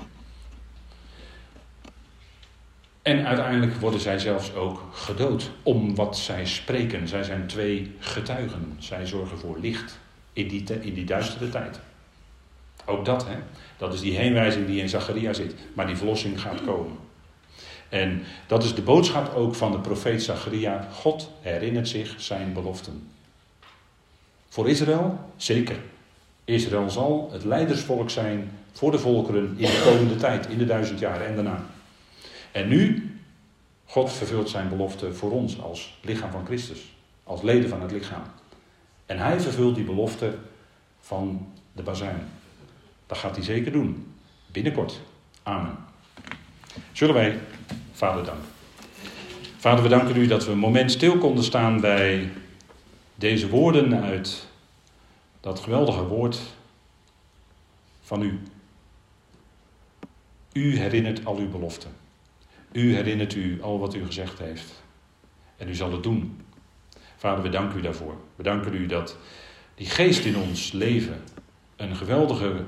En 3.01 3.25
uiteindelijk 3.25 3.75
worden 3.75 3.99
zij 3.99 4.19
zelfs 4.19 4.53
ook 4.53 4.89
gedood 4.93 5.51
om 5.63 5.95
wat 5.95 6.17
zij 6.17 6.45
spreken. 6.45 7.07
Zij 7.07 7.23
zijn 7.23 7.47
twee 7.47 7.95
getuigen. 7.99 8.75
Zij 8.79 9.05
zorgen 9.05 9.37
voor 9.37 9.59
licht 9.59 9.99
in 10.33 10.47
die, 10.47 10.63
in 10.81 10.93
die 10.93 11.05
duistere 11.05 11.49
tijd. 11.49 11.79
Ook 12.85 13.05
dat, 13.05 13.25
hè? 13.27 13.35
dat 13.77 13.93
is 13.93 14.01
die 14.01 14.17
heenwijzing 14.17 14.65
die 14.65 14.81
in 14.81 14.89
Zacharia 14.89 15.33
zit. 15.33 15.55
Maar 15.73 15.87
die 15.87 15.95
verlossing 15.95 16.41
gaat 16.41 16.63
komen. 16.63 16.97
En 17.89 18.23
dat 18.47 18.63
is 18.63 18.75
de 18.75 18.81
boodschap 18.81 19.35
ook 19.35 19.55
van 19.55 19.71
de 19.71 19.79
profeet 19.79 20.23
Zacharia. 20.23 20.87
God 20.91 21.29
herinnert 21.41 21.87
zich 21.87 22.13
zijn 22.17 22.53
beloften. 22.53 23.07
Voor 24.49 24.69
Israël? 24.69 25.19
Zeker. 25.35 25.79
Israël 26.45 26.89
zal 26.89 27.29
het 27.31 27.43
leidersvolk 27.43 28.09
zijn 28.09 28.51
voor 28.71 28.91
de 28.91 28.99
volkeren 28.99 29.53
in 29.57 29.65
de 29.65 29.81
komende 29.85 30.15
tijd, 30.15 30.47
in 30.47 30.57
de 30.57 30.65
duizend 30.65 30.99
jaren 30.99 31.27
en 31.27 31.35
daarna. 31.35 31.65
En 32.51 32.67
nu, 32.67 33.11
God 33.85 34.11
vervult 34.11 34.49
zijn 34.49 34.69
belofte 34.69 35.13
voor 35.13 35.31
ons 35.31 35.61
als 35.61 35.97
lichaam 36.01 36.31
van 36.31 36.45
Christus, 36.45 36.93
als 37.23 37.41
leden 37.41 37.69
van 37.69 37.81
het 37.81 37.91
lichaam. 37.91 38.23
En 39.11 39.19
hij 39.19 39.39
vervult 39.39 39.75
die 39.75 39.83
belofte 39.83 40.37
van 40.99 41.47
de 41.71 41.83
bazuin. 41.83 42.27
Dat 43.07 43.17
gaat 43.17 43.35
hij 43.35 43.45
zeker 43.45 43.71
doen. 43.71 44.13
Binnenkort. 44.47 45.01
Amen. 45.43 45.75
Zullen 46.91 47.13
wij 47.13 47.39
Vader 47.91 48.23
danken. 48.23 48.45
Vader, 49.57 49.83
we 49.83 49.89
danken 49.89 50.15
u 50.15 50.27
dat 50.27 50.45
we 50.45 50.51
een 50.51 50.57
moment 50.57 50.91
stil 50.91 51.17
konden 51.17 51.43
staan 51.43 51.81
bij 51.81 52.29
deze 53.15 53.49
woorden 53.49 54.01
uit 54.01 54.47
dat 55.39 55.59
geweldige 55.59 56.03
woord 56.03 56.39
van 58.01 58.21
u. 58.21 58.39
U 60.53 60.77
herinnert 60.77 61.25
al 61.25 61.37
uw 61.37 61.49
beloften. 61.49 61.91
U 62.71 62.95
herinnert 62.95 63.35
u 63.35 63.61
al 63.61 63.79
wat 63.79 63.93
u 63.93 64.05
gezegd 64.05 64.39
heeft. 64.39 64.83
En 65.57 65.69
u 65.69 65.75
zal 65.75 65.91
het 65.91 66.03
doen. 66.03 66.41
Vader, 67.21 67.43
we 67.43 67.49
danken 67.49 67.79
u 67.79 67.81
daarvoor. 67.81 68.15
We 68.35 68.43
danken 68.43 68.73
u 68.73 68.85
dat 68.85 69.17
die 69.75 69.89
geest 69.89 70.25
in 70.25 70.37
ons 70.37 70.71
leven 70.71 71.23
een 71.75 71.95
geweldige 71.95 72.65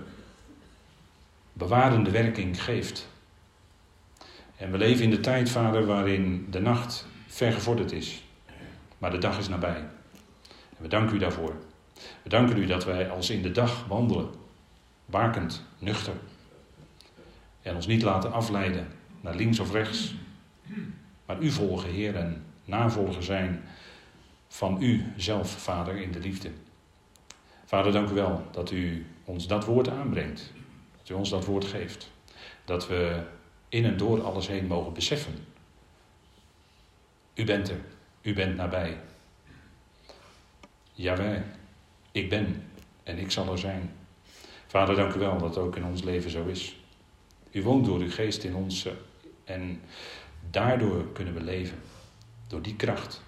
bewarende 1.53 2.11
werking 2.11 2.63
geeft. 2.63 3.07
En 4.55 4.71
we 4.71 4.77
leven 4.77 5.03
in 5.03 5.09
de 5.09 5.19
tijd, 5.19 5.49
Vader, 5.49 5.85
waarin 5.85 6.47
de 6.49 6.59
nacht 6.59 7.07
vergevorderd 7.27 7.91
is. 7.91 8.23
Maar 8.97 9.11
de 9.11 9.17
dag 9.17 9.37
is 9.37 9.47
nabij. 9.47 9.75
En 10.49 10.81
we 10.81 10.87
danken 10.87 11.15
u 11.15 11.19
daarvoor. 11.19 11.55
We 12.23 12.29
danken 12.29 12.57
u 12.57 12.65
dat 12.65 12.85
wij 12.85 13.09
als 13.09 13.29
in 13.29 13.41
de 13.41 13.51
dag 13.51 13.85
wandelen. 13.87 14.29
Wakend, 15.05 15.63
nuchter. 15.79 16.13
En 17.61 17.75
ons 17.75 17.87
niet 17.87 18.01
laten 18.01 18.31
afleiden 18.31 18.87
naar 19.21 19.35
links 19.35 19.59
of 19.59 19.71
rechts. 19.71 20.13
Maar 21.25 21.41
u 21.41 21.51
volgen, 21.51 21.89
Heer, 21.89 22.15
en 22.15 22.43
navolger 22.65 23.23
zijn 23.23 23.63
van 24.53 24.81
u 24.81 25.13
zelf, 25.17 25.51
Vader, 25.51 25.95
in 25.97 26.11
de 26.11 26.19
liefde. 26.19 26.49
Vader, 27.65 27.91
dank 27.91 28.09
u 28.09 28.13
wel 28.13 28.47
dat 28.51 28.71
u 28.71 29.05
ons 29.23 29.47
dat 29.47 29.65
woord 29.65 29.89
aanbrengt. 29.89 30.51
Dat 30.97 31.09
u 31.09 31.13
ons 31.13 31.29
dat 31.29 31.45
woord 31.45 31.65
geeft. 31.65 32.11
Dat 32.65 32.87
we 32.87 33.23
in 33.69 33.85
en 33.85 33.97
door 33.97 34.23
alles 34.23 34.47
heen 34.47 34.67
mogen 34.67 34.93
beseffen. 34.93 35.33
U 37.33 37.43
bent 37.43 37.69
er. 37.69 37.79
U 38.21 38.33
bent 38.33 38.55
nabij. 38.55 38.99
Jawel, 40.91 41.41
ik 42.11 42.29
ben 42.29 42.63
en 43.03 43.17
ik 43.17 43.31
zal 43.31 43.51
er 43.51 43.59
zijn. 43.59 43.91
Vader, 44.67 44.95
dank 44.95 45.13
u 45.13 45.19
wel 45.19 45.37
dat 45.37 45.55
het 45.55 45.57
ook 45.57 45.75
in 45.75 45.85
ons 45.85 46.03
leven 46.03 46.31
zo 46.31 46.45
is. 46.45 46.75
U 47.51 47.63
woont 47.63 47.85
door 47.85 47.99
uw 47.99 48.11
geest 48.11 48.43
in 48.43 48.55
ons 48.55 48.87
en 49.43 49.81
daardoor 50.49 51.11
kunnen 51.11 51.33
we 51.33 51.41
leven. 51.41 51.77
Door 52.47 52.61
die 52.61 52.75
kracht. 52.75 53.21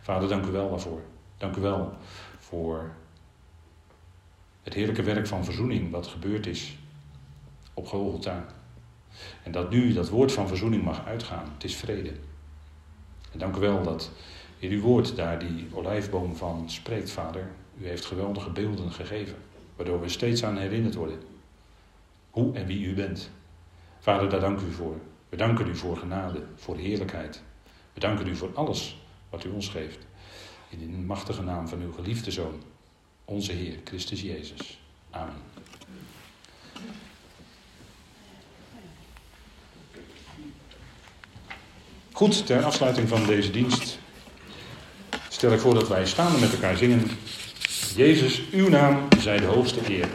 Vader, 0.00 0.28
dank 0.28 0.46
u 0.46 0.50
wel 0.50 0.70
daarvoor. 0.70 1.00
Dank 1.36 1.56
u 1.56 1.60
wel 1.60 1.92
voor 2.38 2.90
het 4.62 4.74
heerlijke 4.74 5.02
werk 5.02 5.26
van 5.26 5.44
verzoening 5.44 5.90
wat 5.90 6.06
gebeurd 6.06 6.46
is 6.46 6.78
op 7.74 7.86
Golgotha. 7.86 8.46
En 9.42 9.52
dat 9.52 9.70
nu 9.70 9.92
dat 9.92 10.08
woord 10.08 10.32
van 10.32 10.48
verzoening 10.48 10.82
mag 10.82 11.06
uitgaan. 11.06 11.50
Het 11.54 11.64
is 11.64 11.76
vrede. 11.76 12.12
En 13.32 13.38
dank 13.38 13.56
u 13.56 13.60
wel 13.60 13.82
dat 13.82 14.10
in 14.58 14.70
uw 14.70 14.80
woord 14.80 15.16
daar 15.16 15.38
die 15.38 15.68
olijfboom 15.72 16.36
van 16.36 16.70
spreekt, 16.70 17.10
Vader. 17.10 17.50
U 17.78 17.86
heeft 17.86 18.04
geweldige 18.04 18.50
beelden 18.50 18.92
gegeven, 18.92 19.36
waardoor 19.76 20.00
we 20.00 20.08
steeds 20.08 20.44
aan 20.44 20.56
herinnerd 20.56 20.94
worden. 20.94 21.18
Hoe 22.30 22.54
en 22.54 22.66
wie 22.66 22.86
u 22.86 22.94
bent. 22.94 23.30
Vader, 23.98 24.28
daar 24.28 24.40
dank 24.40 24.60
u 24.60 24.72
voor. 24.72 24.96
We 25.28 25.36
danken 25.36 25.68
u 25.68 25.76
voor 25.76 25.96
genade, 25.96 26.42
voor 26.54 26.76
heerlijkheid. 26.76 27.42
We 27.94 28.00
danken 28.00 28.26
u 28.26 28.36
voor 28.36 28.50
alles 28.54 28.99
wat 29.30 29.44
u 29.44 29.48
ons 29.48 29.68
geeft. 29.68 29.98
In 30.68 30.78
de 30.78 30.98
machtige 30.98 31.42
naam 31.42 31.68
van 31.68 31.80
uw 31.80 31.92
geliefde 31.92 32.30
Zoon, 32.30 32.62
onze 33.24 33.52
Heer 33.52 33.76
Christus 33.84 34.20
Jezus. 34.20 34.78
Amen. 35.10 35.34
Goed, 42.12 42.46
ter 42.46 42.64
afsluiting 42.64 43.08
van 43.08 43.26
deze 43.26 43.50
dienst 43.50 43.98
stel 45.28 45.52
ik 45.52 45.60
voor 45.60 45.74
dat 45.74 45.88
wij 45.88 46.06
staande 46.06 46.38
met 46.38 46.52
elkaar 46.52 46.76
zingen. 46.76 47.10
Jezus, 47.96 48.42
uw 48.52 48.68
naam 48.68 49.08
zij 49.18 49.38
de 49.38 49.46
hoogste 49.46 49.94
eer. 49.94 50.08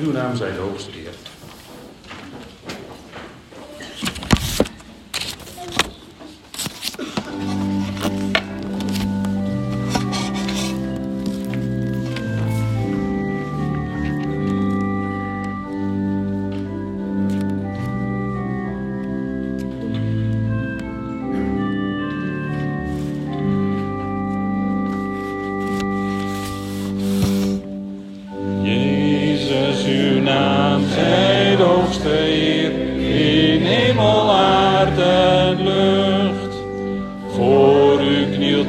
Uw 0.00 0.12
naam 0.12 0.36
zij 0.36 0.52
de 0.52 0.58
hoogste 0.58 0.90
eer. 1.04 1.07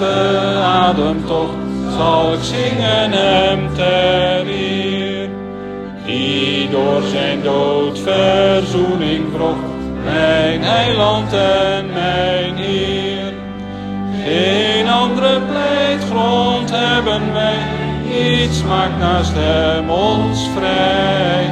laatste 0.00 0.60
ademtocht 0.62 1.54
zal 1.96 2.32
ik 2.32 2.42
zingen 2.42 3.10
hem 3.12 3.74
ter 3.74 4.46
eer. 4.46 5.28
Die 6.04 6.70
door 6.70 7.02
zijn 7.02 7.42
dood 7.42 7.98
verzoening 7.98 9.32
bracht, 9.32 10.04
mijn 10.04 10.62
eiland 10.62 11.32
en 11.32 11.92
mijn 11.92 12.56
Heer. 12.56 13.32
Geen 14.24 14.88
andere 14.88 15.40
pleitgrond 15.40 16.70
hebben 16.72 17.32
wij, 17.32 17.58
iets 18.38 18.62
maakt 18.62 18.98
naast 18.98 19.32
hem 19.34 19.90
ons 19.90 20.48
vrij. 20.56 21.50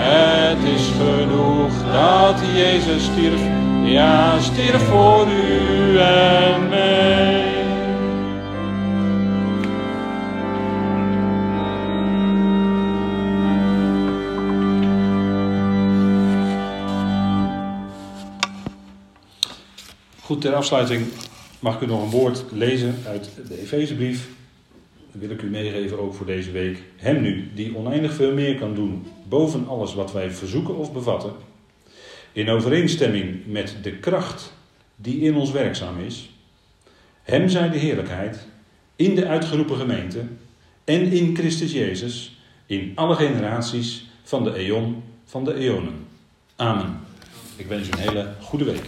Het 0.00 0.58
is 0.74 0.90
genoeg 0.98 1.72
dat 1.92 2.40
Jezus 2.54 3.04
stierf, 3.04 3.40
ja 3.84 4.38
stierf 4.40 4.82
voor 4.82 5.26
u 5.26 5.98
en 5.98 6.68
mij. 6.68 7.47
Goed, 20.28 20.40
ter 20.40 20.54
afsluiting 20.54 21.06
mag 21.58 21.74
ik 21.74 21.80
u 21.80 21.86
nog 21.86 22.02
een 22.02 22.10
woord 22.10 22.44
lezen 22.52 22.94
uit 23.06 23.30
de 23.48 23.60
Efezebrief. 23.60 24.28
Dat 25.12 25.20
wil 25.20 25.30
ik 25.30 25.42
u 25.42 25.46
meegeven 25.46 25.98
ook 25.98 26.14
voor 26.14 26.26
deze 26.26 26.50
week. 26.50 26.82
Hem 26.96 27.20
nu, 27.20 27.50
die 27.54 27.76
oneindig 27.76 28.14
veel 28.14 28.32
meer 28.32 28.58
kan 28.58 28.74
doen 28.74 29.06
boven 29.28 29.68
alles 29.68 29.94
wat 29.94 30.12
wij 30.12 30.30
verzoeken 30.30 30.76
of 30.76 30.92
bevatten, 30.92 31.32
in 32.32 32.48
overeenstemming 32.48 33.46
met 33.46 33.76
de 33.82 33.98
kracht 33.98 34.52
die 34.96 35.20
in 35.20 35.34
ons 35.34 35.50
werkzaam 35.50 36.00
is. 36.00 36.30
Hem 37.22 37.48
zij 37.48 37.70
de 37.70 37.78
heerlijkheid 37.78 38.46
in 38.96 39.14
de 39.14 39.26
uitgeroepen 39.26 39.76
gemeente 39.76 40.22
en 40.84 41.12
in 41.12 41.36
Christus 41.36 41.72
Jezus 41.72 42.40
in 42.66 42.92
alle 42.94 43.14
generaties 43.14 44.10
van 44.22 44.44
de 44.44 44.54
eon 44.54 45.02
van 45.24 45.44
de 45.44 45.54
eonen. 45.54 46.06
Amen. 46.56 47.00
Ik 47.56 47.66
wens 47.66 47.88
u 47.88 47.90
een 47.90 47.98
hele 47.98 48.34
goede 48.40 48.64
week. 48.64 48.84